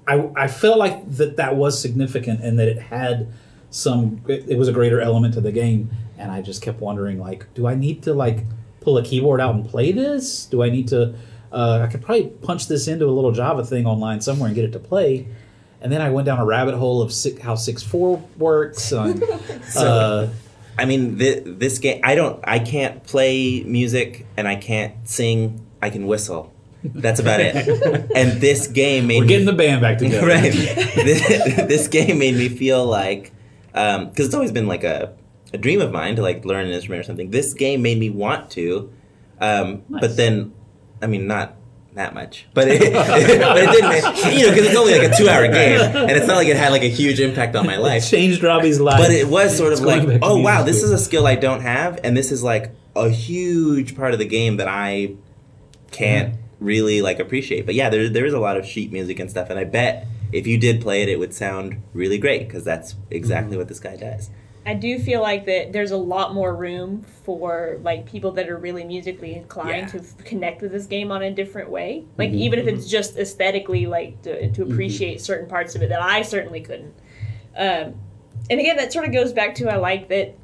I 0.09 0.31
I 0.37 0.49
felt 0.49 0.79
like 0.79 1.11
that 1.17 1.37
that 1.37 1.57
was 1.57 1.81
significant 1.81 2.41
and 2.43 2.59
that 2.59 2.69
it 2.69 2.79
had 2.79 3.33
some. 3.71 4.23
It, 4.29 4.57
was 4.57 4.69
a 4.69 4.73
greater 4.73 5.01
element 5.01 5.35
to 5.35 5.41
the 5.41 5.53
game, 5.53 5.91
and 6.17 6.31
I 6.31 6.43
just 6.43 6.63
kept 6.63 6.81
wondering 6.81 7.19
like, 7.19 7.53
do 7.55 7.67
I 7.67 7.75
need 7.75 8.03
to 8.05 8.15
like 8.15 8.45
pull 8.81 8.99
a 8.99 9.05
keyboard 9.05 9.41
out 9.41 9.55
and 9.55 9.69
play 9.69 9.93
this? 9.93 10.47
Do 10.47 10.63
I 10.63 10.71
need 10.71 10.89
to? 10.89 11.15
Uh, 11.53 11.81
I 11.83 11.87
could 11.87 12.03
probably 12.03 12.29
punch 12.29 12.69
this 12.69 12.89
into 12.89 13.07
a 13.07 13.11
little 13.11 13.33
Java 13.33 13.65
thing 13.65 13.87
online 13.87 14.21
somewhere 14.21 14.47
and 14.47 14.55
get 14.55 14.65
it 14.65 14.73
to 14.73 14.79
play. 14.79 15.29
And 15.81 15.93
then 15.93 16.01
I 16.01 16.11
went 16.11 16.27
down 16.27 16.39
a 16.39 16.45
rabbit 16.45 16.75
hole 16.75 17.03
of 17.03 17.13
six, 17.13 17.41
how 17.41 17.55
six 17.55 17.83
four 17.83 18.23
works. 18.39 18.93
And, 18.93 19.23
uh, 19.77 20.29
I 20.79 20.85
mean, 20.85 21.19
th- 21.19 21.43
this 21.47 21.79
game. 21.79 22.01
I 22.05 22.15
don't. 22.15 22.41
I 22.45 22.59
can't 22.59 23.03
play 23.05 23.63
music, 23.65 24.27
and 24.37 24.47
I 24.47 24.57
can't 24.57 24.95
sing. 25.09 25.65
I 25.81 25.91
can 25.91 26.07
whistle. 26.07 26.53
That's 26.85 27.19
about 27.21 27.41
it. 27.41 27.57
and 28.15 28.41
this 28.41 28.69
game 28.69 29.07
made 29.09 29.19
we're 29.19 29.23
me 29.23 29.29
getting 29.29 29.47
the 29.47 29.53
band 29.53 29.81
back 29.81 29.99
together. 29.99 30.27
right. 30.27 30.53
this, 30.53 31.27
this 31.67 31.89
game 31.89 32.19
made 32.19 32.37
me 32.37 32.49
feel 32.49 32.85
like 32.85 33.33
because 33.73 34.27
it's 34.27 34.35
always 34.35 34.53
been 34.53 34.67
like 34.69 34.85
a, 34.85 35.15
a 35.53 35.59
dream 35.59 35.81
of 35.81 35.91
mine 35.91 36.17
to 36.17 36.23
like 36.23 36.45
learn 36.45 36.67
an 36.67 36.73
instrument 36.73 37.01
or 37.01 37.03
something. 37.05 37.31
This 37.31 37.55
game 37.55 37.83
made 37.83 37.99
me 37.99 38.09
want 38.11 38.51
to, 38.53 38.93
um, 39.41 39.83
Nice. 39.89 40.01
but 40.01 40.17
then, 40.17 40.55
I 41.03 41.07
mean, 41.07 41.27
not 41.27 41.57
that 41.97 42.15
much, 42.15 42.47
but 42.55 42.69
it, 42.69 42.93
but 42.93 43.59
it 43.59 43.71
didn't. 43.71 43.89
Make, 43.91 44.39
you 44.39 44.47
know, 44.47 44.51
because 44.51 44.67
it's 44.67 44.77
only 44.77 44.97
like 44.97 45.13
a 45.13 45.17
two-hour 45.17 45.49
game, 45.49 45.81
and 45.81 46.11
it's 46.11 46.27
not 46.27 46.37
like 46.37 46.49
it 46.49 46.57
had 46.57 46.71
like 46.71 46.83
a 46.83 46.89
huge 46.89 47.21
impact 47.21 47.57
on 47.57 47.67
my 47.67 47.75
It 47.75 47.81
life. 47.81 48.09
changed 48.09 48.43
Robbie's 48.43 48.81
life. 48.81 48.99
But 48.99 49.11
it 49.11 49.29
was 49.29 49.57
sort 49.57 49.73
of 49.73 49.81
It's 49.81 49.87
like, 49.87 50.21
oh 50.23 50.41
wow, 50.41 50.63
this 50.63 50.83
is 50.83 50.93
a 50.93 50.99
skill 50.99 51.27
I 51.27 51.35
don't 51.35 51.61
have, 51.61 51.99
and 52.05 52.17
this 52.17 52.33
is 52.33 52.43
like 52.43 52.71
a 52.95 53.11
huge 53.11 53.97
part 53.97 54.13
of 54.13 54.19
the 54.19 54.25
game 54.25 54.57
that 54.59 54.69
I 54.69 55.15
can't 55.91 56.35
mm-hmm. 56.35 56.65
really 56.65 57.03
like 57.03 57.19
appreciate. 57.19 57.67
But 57.67 57.75
yeah, 57.75 57.91
there 57.91 58.09
there 58.09 58.27
is 58.27 58.35
a 58.35 58.41
lot 58.41 58.57
of 58.57 58.67
sheet 58.67 58.93
music 58.93 59.19
and 59.19 59.31
stuff, 59.31 59.51
and 59.51 59.59
I 59.59 59.65
bet 59.65 60.07
if 60.33 60.47
you 60.47 60.59
did 60.59 60.81
play 60.81 61.03
it, 61.03 61.09
it 61.09 61.19
would 61.19 61.35
sound 61.35 61.83
really 61.93 62.19
great 62.19 62.47
because 62.47 62.65
that's 62.65 62.95
exactly 63.11 63.53
mm-hmm. 63.53 63.59
what 63.59 63.69
this 63.69 63.81
guy 63.81 63.97
does. 63.97 64.31
I 64.67 64.75
do 64.75 64.99
feel 64.99 65.23
like 65.23 65.47
that 65.47 65.73
there's 65.73 65.93
a 65.93 65.97
lot 65.97 66.35
more 66.35 66.55
room 66.55 67.03
for 67.25 67.79
like 67.85 68.05
people 68.05 68.33
that 68.33 68.49
are 68.49 68.57
really 68.57 68.83
musically 68.83 69.35
inclined 69.37 69.69
Yeah. 69.83 69.87
to 69.87 69.99
f- 69.99 70.19
connect 70.25 70.61
with 70.61 70.73
this 70.73 70.87
game 70.87 71.13
on 71.13 71.23
a 71.23 71.31
different 71.31 71.71
way. 71.71 72.05
Like 72.19 72.33
Mhm. 72.33 72.39
even 72.39 72.59
if 72.59 72.67
it's 72.67 72.89
just 72.89 73.17
aesthetically, 73.17 73.87
like 73.87 74.21
to, 74.23 74.51
to 74.51 74.63
appreciate 74.65 75.21
certain 75.21 75.49
parts 75.49 75.77
of 75.77 75.83
it 75.83 75.89
that 75.91 76.03
I 76.03 76.23
certainly 76.23 76.61
couldn't. 76.61 76.95
Um, 77.57 77.95
and 78.51 78.59
again, 78.61 78.77
that 78.77 78.93
sort 78.93 79.05
of 79.07 79.13
goes 79.13 79.33
back 79.33 79.55
to 79.57 79.71
I 79.71 79.77
like 79.77 80.09
that 80.09 80.35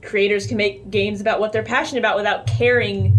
creators 0.00 0.46
can 0.46 0.56
make 0.56 0.88
games 0.90 1.20
about 1.20 1.40
what 1.40 1.52
they're 1.52 1.62
passionate 1.64 1.98
about 2.00 2.16
without 2.16 2.46
caring 2.46 3.18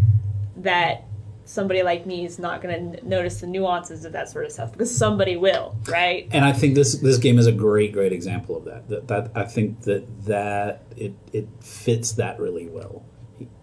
that 0.57 1.03
somebody 1.45 1.83
like 1.83 2.05
me 2.05 2.25
is 2.25 2.39
not 2.39 2.61
going 2.61 2.91
to 2.91 2.99
n- 2.99 3.07
notice 3.07 3.41
the 3.41 3.47
nuances 3.47 4.05
of 4.05 4.13
that 4.13 4.29
sort 4.29 4.45
of 4.45 4.51
stuff 4.51 4.71
because 4.71 4.95
somebody 4.95 5.35
will, 5.35 5.75
right? 5.87 6.27
and 6.31 6.45
I 6.45 6.53
think 6.53 6.75
this 6.75 6.95
this 6.95 7.17
game 7.17 7.37
is 7.37 7.47
a 7.47 7.51
great 7.51 7.93
great 7.93 8.13
example 8.13 8.57
of 8.57 8.65
that. 8.65 8.87
That, 8.89 9.07
that 9.07 9.31
I 9.35 9.45
think 9.45 9.81
that 9.81 10.25
that 10.25 10.83
it 10.95 11.13
it 11.31 11.47
fits 11.61 12.13
that 12.13 12.39
really 12.39 12.67
well, 12.67 13.03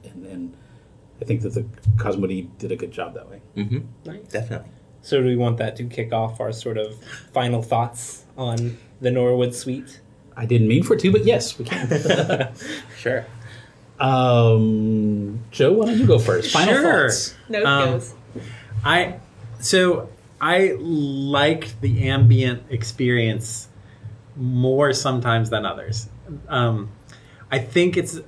and, 0.05 0.26
and 0.26 0.57
I 1.20 1.24
think 1.24 1.43
that 1.43 1.55
the 1.55 1.66
Cosmo 1.99 2.26
D 2.26 2.51
did 2.59 2.72
a 2.72 2.76
good 2.76 2.93
job 2.93 3.14
that 3.14 3.28
way. 3.28 3.41
Mm-hmm. 3.57 3.78
Nice. 4.05 4.22
Definitely. 4.28 4.70
So 5.03 5.20
do 5.20 5.26
we 5.26 5.37
want 5.37 5.57
that 5.59 5.76
to 5.76 5.85
kick 5.85 6.12
off 6.12 6.41
our 6.41 6.53
sort 6.53 6.76
of 6.76 7.03
final 7.33 7.62
thoughts 7.62 8.24
on 8.37 8.78
the 9.01 9.11
Norwood 9.11 9.55
Suite? 9.55 10.01
I 10.37 10.47
didn't 10.47 10.68
mean 10.68 10.83
for 10.83 10.95
it 10.95 11.01
to, 11.01 11.12
but 11.12 11.24
yes, 11.24 11.59
we 11.59 11.64
can. 11.64 12.53
sure. 12.99 13.26
Um, 14.01 15.40
Joe, 15.51 15.72
why 15.72 15.86
don't 15.86 15.98
you 15.98 16.07
go 16.07 16.18
first? 16.18 16.51
Final 16.53 16.74
Sure. 16.74 17.09
thoughts. 17.09 17.34
No 17.48 17.64
Um, 17.64 17.90
goes. 17.92 18.14
I 18.84 19.16
so 19.61 20.09
I 20.40 20.74
liked 20.78 21.80
the 21.80 22.09
ambient 22.09 22.62
experience 22.70 23.68
more 24.36 24.92
sometimes 24.92 25.51
than 25.51 25.66
others. 25.66 26.09
Um, 26.48 26.90
I 27.51 27.59
think 27.59 27.96
it's. 27.96 28.20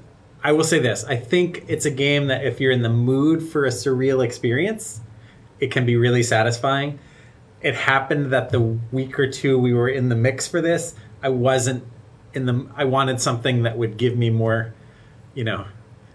I 0.44 0.52
will 0.52 0.64
say 0.64 0.80
this. 0.80 1.04
I 1.04 1.16
think 1.16 1.64
it's 1.68 1.86
a 1.86 1.90
game 1.90 2.26
that 2.26 2.44
if 2.44 2.60
you're 2.60 2.72
in 2.72 2.82
the 2.82 2.88
mood 2.90 3.42
for 3.42 3.64
a 3.64 3.68
surreal 3.70 4.24
experience, 4.24 5.00
it 5.60 5.70
can 5.70 5.86
be 5.86 5.96
really 5.96 6.24
satisfying. 6.24 6.98
It 7.62 7.76
happened 7.76 8.32
that 8.32 8.50
the 8.50 8.60
week 8.60 9.18
or 9.20 9.30
two 9.30 9.56
we 9.56 9.72
were 9.72 9.88
in 9.88 10.08
the 10.08 10.16
mix 10.16 10.48
for 10.48 10.60
this, 10.60 10.96
I 11.22 11.28
wasn't 11.28 11.84
in 12.34 12.46
the. 12.46 12.66
I 12.76 12.84
wanted 12.84 13.20
something 13.20 13.62
that 13.62 13.78
would 13.78 13.96
give 13.96 14.18
me 14.18 14.30
more, 14.30 14.74
you 15.34 15.44
know, 15.44 15.66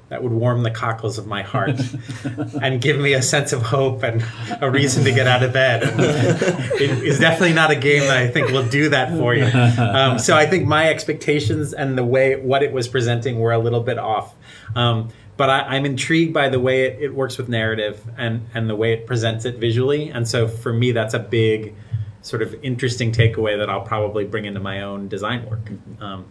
that 0.10 0.24
would 0.24 0.32
warm 0.32 0.64
the 0.64 0.72
cockles 0.72 1.18
of 1.18 1.28
my 1.28 1.42
heart 1.42 1.80
and 2.62 2.80
give 2.82 2.98
me 2.98 3.14
a 3.14 3.22
sense 3.22 3.52
of 3.52 3.62
hope 3.62 4.04
and 4.04 4.24
a 4.62 4.72
reason 4.72 5.04
to 5.04 5.12
get 5.12 5.28
out 5.28 5.44
of 5.44 5.52
bed. 5.52 5.84
And 5.84 6.00
it 6.00 7.04
is 7.04 7.20
definitely 7.20 7.54
not 7.54 7.72
a 7.72 7.76
game 7.76 8.02
that 8.02 8.16
I 8.16 8.28
think 8.28 8.50
will 8.50 8.68
do 8.68 8.90
that 8.90 9.10
for 9.18 9.36
you. 9.36 9.44
Um, 9.44 10.18
so 10.18 10.36
I 10.36 10.46
think 10.46 10.66
my 10.66 10.90
expectations 10.90 11.74
and 11.74 11.98
the 11.98 12.06
way 12.06 12.38
what 12.38 12.64
it 12.64 12.72
was 12.72 12.88
presenting 12.88 13.40
were 13.40 13.52
a 13.52 13.60
little 13.60 13.82
bit 13.82 13.98
off. 13.98 14.34
Um, 14.76 15.10
but 15.36 15.50
I, 15.50 15.60
I'm 15.76 15.86
intrigued 15.86 16.34
by 16.34 16.50
the 16.50 16.60
way 16.60 16.86
it, 16.86 17.02
it 17.02 17.14
works 17.14 17.38
with 17.38 17.50
narrative 17.50 18.02
and, 18.18 18.48
and 18.54 18.70
the 18.70 18.76
way 18.76 18.94
it 18.94 19.06
presents 19.06 19.44
it 19.44 19.58
visually. 19.58 20.10
And 20.10 20.28
so 20.28 20.48
for 20.48 20.72
me, 20.72 20.94
that's 20.94 21.14
a 21.14 21.20
big 21.20 21.76
sort 22.22 22.42
of 22.42 22.56
interesting 22.64 23.12
takeaway 23.12 23.58
that 23.58 23.70
I'll 23.70 23.82
probably 23.82 24.26
bring 24.26 24.46
into 24.46 24.60
my 24.60 24.82
own 24.82 25.10
design 25.10 25.50
work. 25.50 25.70
Um, 26.00 26.26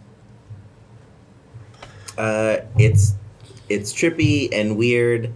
Uh, 2.17 2.57
it's 2.77 3.13
it's 3.69 3.93
trippy 3.93 4.49
and 4.51 4.77
weird, 4.77 5.33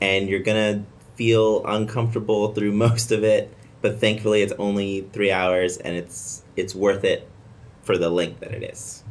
and 0.00 0.28
you're 0.28 0.40
gonna 0.40 0.84
feel 1.16 1.64
uncomfortable 1.66 2.52
through 2.52 2.72
most 2.86 3.12
of 3.12 3.24
it. 3.24 3.54
But 3.82 3.98
thankfully, 3.98 4.42
it's 4.42 4.52
only 4.58 5.08
three 5.12 5.30
hours, 5.30 5.78
and 5.78 5.96
it's 5.96 6.42
it's 6.56 6.74
worth 6.74 7.04
it 7.04 7.28
for 7.82 7.96
the 7.96 8.10
length 8.10 8.40
that 8.40 8.52
it 8.52 8.62
is. 8.62 9.02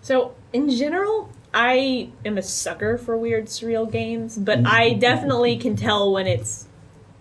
So, 0.00 0.34
in 0.54 0.70
general, 0.70 1.28
I 1.52 2.10
am 2.24 2.38
a 2.38 2.42
sucker 2.42 2.96
for 2.96 3.16
weird, 3.16 3.46
surreal 3.46 3.90
games, 3.90 4.38
but 4.38 4.66
I 4.66 4.92
definitely 5.08 5.56
can 5.56 5.76
tell 5.76 6.12
when 6.12 6.26
it's 6.26 6.67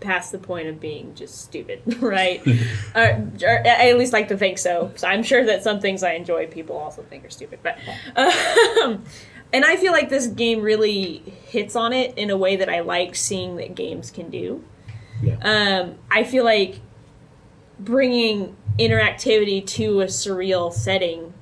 past 0.07 0.31
the 0.31 0.39
point 0.39 0.69
of 0.69 0.79
being 0.79 1.13
just 1.15 1.41
stupid, 1.43 1.81
right? 2.01 2.41
or, 2.95 3.29
or 3.43 3.61
I 3.67 3.89
at 3.89 3.97
least 3.97 4.13
like 4.13 4.29
to 4.29 4.37
think 4.37 4.57
so. 4.57 4.89
So 4.95 5.05
I'm 5.05 5.21
sure 5.21 5.45
that 5.45 5.63
some 5.63 5.81
things 5.81 6.01
I 6.01 6.13
enjoy, 6.13 6.47
people 6.47 6.77
also 6.77 7.03
think 7.03 7.25
are 7.25 7.29
stupid. 7.29 7.59
But, 7.61 7.77
um, 8.15 9.03
and 9.53 9.65
I 9.65 9.75
feel 9.75 9.91
like 9.91 10.07
this 10.07 10.27
game 10.27 10.61
really 10.61 11.17
hits 11.45 11.75
on 11.75 11.91
it 11.91 12.17
in 12.17 12.29
a 12.29 12.37
way 12.37 12.55
that 12.55 12.69
I 12.69 12.79
like 12.79 13.15
seeing 13.17 13.57
that 13.57 13.75
games 13.75 14.09
can 14.09 14.29
do. 14.29 14.63
Yeah. 15.21 15.37
Um, 15.41 15.95
I 16.09 16.23
feel 16.23 16.45
like 16.45 16.79
bringing 17.77 18.55
interactivity 18.79 19.65
to 19.65 20.01
a 20.01 20.05
surreal 20.05 20.71
setting 20.71 21.33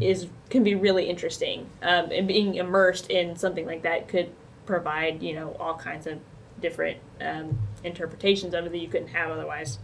is 0.00 0.28
can 0.50 0.62
be 0.62 0.76
really 0.76 1.08
interesting. 1.10 1.68
Um, 1.82 2.12
and 2.12 2.28
being 2.28 2.54
immersed 2.54 3.10
in 3.10 3.34
something 3.34 3.66
like 3.66 3.82
that 3.82 4.06
could 4.06 4.30
provide 4.66 5.22
you 5.22 5.34
know 5.34 5.56
all 5.58 5.74
kinds 5.74 6.06
of 6.06 6.18
different 6.60 6.98
um, 7.20 7.58
interpretations 7.84 8.54
of 8.54 8.66
it 8.66 8.72
that 8.72 8.78
you 8.78 8.88
couldn't 8.88 9.08
have 9.08 9.30
otherwise. 9.30 9.78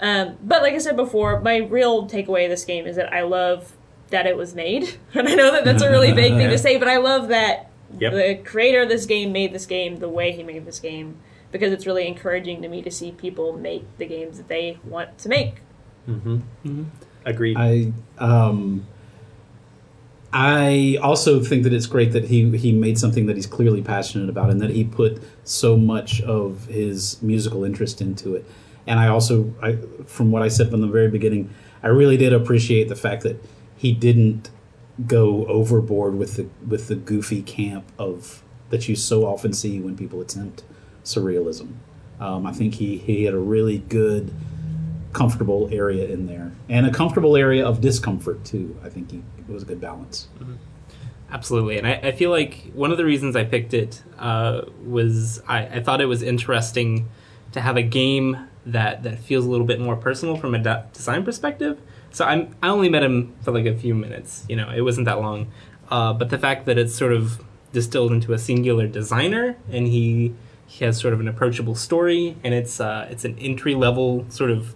Um, 0.00 0.36
but 0.42 0.62
like 0.62 0.74
I 0.74 0.78
said 0.78 0.96
before, 0.96 1.40
my 1.40 1.58
real 1.58 2.08
takeaway 2.08 2.44
of 2.44 2.50
this 2.50 2.64
game 2.64 2.86
is 2.86 2.96
that 2.96 3.12
I 3.12 3.22
love 3.22 3.72
that 4.10 4.26
it 4.26 4.36
was 4.36 4.54
made, 4.54 4.96
and 5.14 5.28
I 5.28 5.34
know 5.34 5.52
that 5.52 5.64
that's 5.64 5.82
a 5.82 5.90
really 5.90 6.12
vague 6.12 6.36
thing 6.36 6.50
to 6.50 6.58
say, 6.66 6.76
but 6.76 6.88
I 6.88 6.96
love 6.98 7.28
that 7.28 7.68
Yep. 7.98 8.12
the 8.12 8.34
creator 8.50 8.80
of 8.82 8.88
this 8.88 9.04
game 9.04 9.32
made 9.32 9.52
this 9.52 9.66
game 9.66 9.96
the 9.96 10.08
way 10.08 10.32
he 10.32 10.42
made 10.42 10.64
this 10.64 10.80
game 10.80 11.16
because 11.50 11.74
it's 11.74 11.84
really 11.86 12.06
encouraging 12.06 12.62
to 12.62 12.68
me 12.68 12.80
to 12.80 12.90
see 12.90 13.12
people 13.12 13.52
make 13.52 13.84
the 13.98 14.06
games 14.06 14.38
that 14.38 14.48
they 14.48 14.78
want 14.82 15.18
to 15.18 15.28
make. 15.28 15.56
hmm 16.06 16.38
Agreed. 17.26 17.56
I 17.58 17.92
um, 18.18 18.86
I 20.32 20.98
also 21.02 21.40
think 21.40 21.64
that 21.64 21.74
it's 21.74 21.86
great 21.86 22.12
that 22.12 22.24
he 22.24 22.56
he 22.56 22.72
made 22.72 22.98
something 22.98 23.26
that 23.26 23.36
he's 23.36 23.46
clearly 23.46 23.82
passionate 23.82 24.30
about 24.30 24.50
and 24.50 24.60
that 24.62 24.70
he 24.70 24.84
put 24.84 25.22
so 25.44 25.76
much 25.76 26.22
of 26.22 26.66
his 26.66 27.22
musical 27.22 27.64
interest 27.64 28.00
into 28.00 28.34
it. 28.34 28.46
And 28.86 28.98
I 28.98 29.08
also, 29.08 29.54
I, 29.62 29.76
from 30.06 30.30
what 30.32 30.42
I 30.42 30.48
said 30.48 30.70
from 30.70 30.80
the 30.80 30.86
very 30.88 31.08
beginning, 31.08 31.50
I 31.82 31.88
really 31.88 32.16
did 32.16 32.32
appreciate 32.32 32.88
the 32.88 32.96
fact 32.96 33.22
that 33.22 33.44
he 33.76 33.92
didn't 33.92 34.50
go 35.06 35.46
overboard 35.46 36.16
with 36.16 36.36
the 36.36 36.48
with 36.66 36.88
the 36.88 36.94
goofy 36.94 37.42
camp 37.42 37.84
of 37.98 38.42
that 38.70 38.88
you 38.88 38.96
so 38.96 39.26
often 39.26 39.52
see 39.52 39.80
when 39.80 39.96
people 39.96 40.20
attempt 40.20 40.64
surrealism. 41.04 41.74
Um, 42.20 42.46
I 42.46 42.52
think 42.52 42.74
he 42.74 42.96
he 42.98 43.24
had 43.24 43.34
a 43.34 43.38
really 43.38 43.78
good, 43.78 44.32
comfortable 45.12 45.68
area 45.72 46.06
in 46.06 46.26
there, 46.26 46.52
and 46.68 46.86
a 46.86 46.90
comfortable 46.90 47.36
area 47.36 47.64
of 47.66 47.80
discomfort 47.80 48.44
too. 48.44 48.78
I 48.82 48.88
think 48.88 49.10
he, 49.10 49.22
it 49.38 49.52
was 49.52 49.62
a 49.62 49.66
good 49.66 49.80
balance. 49.80 50.28
Absolutely, 51.30 51.78
and 51.78 51.86
I, 51.86 51.92
I 51.94 52.12
feel 52.12 52.30
like 52.30 52.70
one 52.74 52.90
of 52.90 52.98
the 52.98 53.04
reasons 53.04 53.36
I 53.36 53.44
picked 53.44 53.72
it 53.74 54.02
uh, 54.18 54.62
was 54.84 55.42
I, 55.48 55.66
I 55.66 55.82
thought 55.82 56.00
it 56.00 56.06
was 56.06 56.22
interesting 56.22 57.08
to 57.52 57.60
have 57.60 57.76
a 57.76 57.82
game 57.82 58.48
that 58.66 59.02
that 59.02 59.18
feels 59.18 59.44
a 59.44 59.50
little 59.50 59.66
bit 59.66 59.80
more 59.80 59.96
personal 59.96 60.36
from 60.36 60.54
a 60.54 60.58
de- 60.58 60.86
design 60.92 61.24
perspective. 61.24 61.80
So 62.10 62.24
I'm 62.24 62.54
I 62.62 62.68
only 62.68 62.88
met 62.88 63.02
him 63.02 63.34
for 63.42 63.52
like 63.52 63.66
a 63.66 63.76
few 63.76 63.94
minutes, 63.94 64.44
you 64.48 64.56
know, 64.56 64.70
it 64.70 64.82
wasn't 64.82 65.06
that 65.06 65.20
long, 65.20 65.50
uh, 65.90 66.12
but 66.12 66.30
the 66.30 66.38
fact 66.38 66.66
that 66.66 66.78
it's 66.78 66.94
sort 66.94 67.12
of 67.12 67.42
distilled 67.72 68.12
into 68.12 68.32
a 68.32 68.38
singular 68.38 68.86
designer 68.86 69.56
and 69.70 69.86
he 69.86 70.34
he 70.66 70.84
has 70.84 70.98
sort 70.98 71.12
of 71.12 71.20
an 71.20 71.28
approachable 71.28 71.74
story 71.74 72.36
and 72.44 72.54
it's 72.54 72.80
uh, 72.80 73.06
it's 73.10 73.24
an 73.24 73.38
entry 73.38 73.74
level 73.74 74.26
sort 74.28 74.50
of 74.50 74.74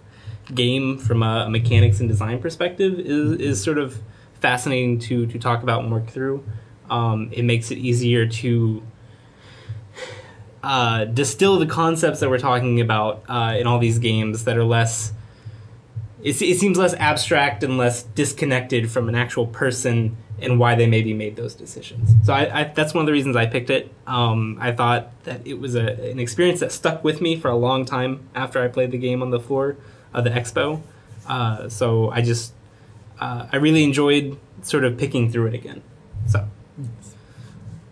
game 0.53 0.97
from 0.97 1.23
a 1.23 1.49
mechanics 1.49 1.99
and 1.99 2.07
design 2.07 2.39
perspective 2.39 2.99
is 2.99 3.39
is 3.39 3.63
sort 3.63 3.77
of 3.77 3.99
fascinating 4.39 4.99
to 4.99 5.25
to 5.27 5.39
talk 5.39 5.63
about 5.63 5.83
and 5.83 5.91
work 5.91 6.07
through. 6.07 6.43
Um, 6.89 7.29
it 7.33 7.43
makes 7.43 7.69
it 7.71 7.77
easier 7.77 8.25
to 8.25 8.81
uh, 10.63 11.05
distill 11.05 11.59
the 11.59 11.65
concepts 11.65 12.19
that 12.21 12.29
we're 12.29 12.39
talking 12.39 12.79
about 12.79 13.23
uh, 13.27 13.55
in 13.57 13.67
all 13.67 13.79
these 13.79 13.99
games 13.99 14.45
that 14.45 14.57
are 14.57 14.63
less. 14.63 15.13
It, 16.23 16.41
it 16.41 16.59
seems 16.59 16.77
less 16.77 16.93
abstract 16.95 17.63
and 17.63 17.77
less 17.77 18.03
disconnected 18.03 18.89
from 18.89 19.07
an 19.07 19.15
actual 19.15 19.47
person 19.47 20.17
and 20.39 20.59
why 20.59 20.75
they 20.75 20.87
maybe 20.87 21.13
made 21.13 21.35
those 21.35 21.55
decisions. 21.55 22.13
So 22.25 22.33
I, 22.33 22.61
I, 22.61 22.63
that's 22.65 22.93
one 22.93 23.01
of 23.01 23.05
the 23.05 23.11
reasons 23.11 23.35
I 23.35 23.47
picked 23.47 23.69
it. 23.69 23.93
Um, 24.05 24.57
I 24.59 24.71
thought 24.71 25.11
that 25.23 25.45
it 25.45 25.59
was 25.59 25.75
a, 25.75 25.93
an 26.11 26.19
experience 26.19 26.59
that 26.59 26.71
stuck 26.71 27.03
with 27.03 27.21
me 27.21 27.35
for 27.35 27.49
a 27.49 27.55
long 27.55 27.85
time 27.85 28.27
after 28.35 28.63
I 28.63 28.67
played 28.67 28.91
the 28.91 28.97
game 28.97 29.21
on 29.21 29.29
the 29.29 29.39
floor 29.39 29.77
of 30.17 30.23
the 30.23 30.31
expo. 30.31 30.81
Uh, 31.27 31.69
so 31.69 32.09
I 32.09 32.21
just 32.21 32.53
uh, 33.19 33.47
I 33.51 33.57
really 33.57 33.83
enjoyed 33.83 34.37
sort 34.63 34.83
of 34.83 34.97
picking 34.97 35.31
through 35.31 35.47
it 35.47 35.53
again. 35.53 35.81
So, 36.27 36.47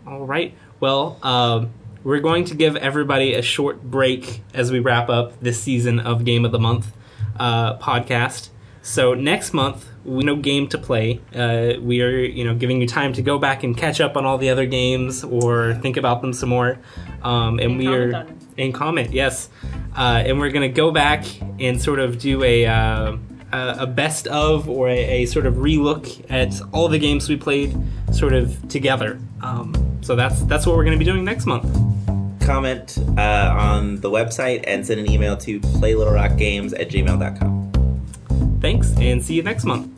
all 0.05 0.25
right. 0.25 0.53
Well, 0.79 1.17
um, 1.23 1.71
we're 2.03 2.19
going 2.19 2.45
to 2.45 2.55
give 2.55 2.75
everybody 2.75 3.33
a 3.33 3.41
short 3.41 3.81
break 3.83 4.41
as 4.53 4.71
we 4.71 4.79
wrap 4.79 5.09
up 5.09 5.39
this 5.39 5.61
season 5.61 5.99
of 5.99 6.25
Game 6.25 6.45
of 6.45 6.51
the 6.51 6.59
Month 6.59 6.91
uh, 7.39 7.77
podcast. 7.77 8.49
So 8.81 9.15
next 9.15 9.53
month, 9.53 9.89
we 10.03 10.23
no 10.23 10.35
game 10.35 10.67
to 10.67 10.77
play. 10.77 11.19
Uh, 11.33 11.73
we 11.81 12.01
are, 12.03 12.19
you 12.19 12.43
know, 12.43 12.53
giving 12.53 12.79
you 12.81 12.87
time 12.87 13.13
to 13.13 13.23
go 13.23 13.39
back 13.39 13.63
and 13.63 13.75
catch 13.75 13.99
up 13.99 14.15
on 14.15 14.25
all 14.25 14.37
the 14.37 14.49
other 14.49 14.67
games 14.67 15.23
or 15.23 15.73
think 15.75 15.97
about 15.97 16.21
them 16.21 16.33
some 16.33 16.49
more. 16.49 16.77
Um, 17.23 17.59
and, 17.59 17.77
we 17.77 17.87
are. 17.87 18.27
And 18.57 18.73
comment, 18.73 19.11
yes. 19.11 19.49
Uh, 19.95 20.23
and 20.25 20.39
we're 20.39 20.51
gonna 20.51 20.69
go 20.69 20.91
back 20.91 21.25
and 21.59 21.81
sort 21.81 21.99
of 21.99 22.19
do 22.19 22.43
a 22.43 22.65
uh, 22.65 23.17
a 23.51 23.87
best 23.87 24.27
of 24.27 24.69
or 24.69 24.89
a, 24.89 25.23
a 25.23 25.25
sort 25.25 25.45
of 25.45 25.55
relook 25.55 26.25
at 26.29 26.53
all 26.73 26.87
the 26.87 26.99
games 26.99 27.29
we 27.29 27.37
played, 27.37 27.75
sort 28.11 28.33
of 28.33 28.67
together. 28.67 29.19
Um, 29.41 29.99
so 30.01 30.15
that's 30.15 30.41
that's 30.43 30.65
what 30.65 30.75
we're 30.75 30.83
gonna 30.85 30.97
be 30.97 31.05
doing 31.05 31.23
next 31.23 31.45
month. 31.45 31.65
Comment 32.41 32.97
uh, 33.17 33.55
on 33.57 34.01
the 34.01 34.09
website 34.09 34.63
and 34.67 34.85
send 34.85 34.99
an 34.99 35.09
email 35.09 35.35
to 35.37 35.59
playlittlerockgames 35.59 36.79
at 36.79 36.89
gmail.com. 36.89 38.59
Thanks, 38.61 38.93
and 38.97 39.23
see 39.23 39.35
you 39.35 39.43
next 39.43 39.63
month. 39.63 39.94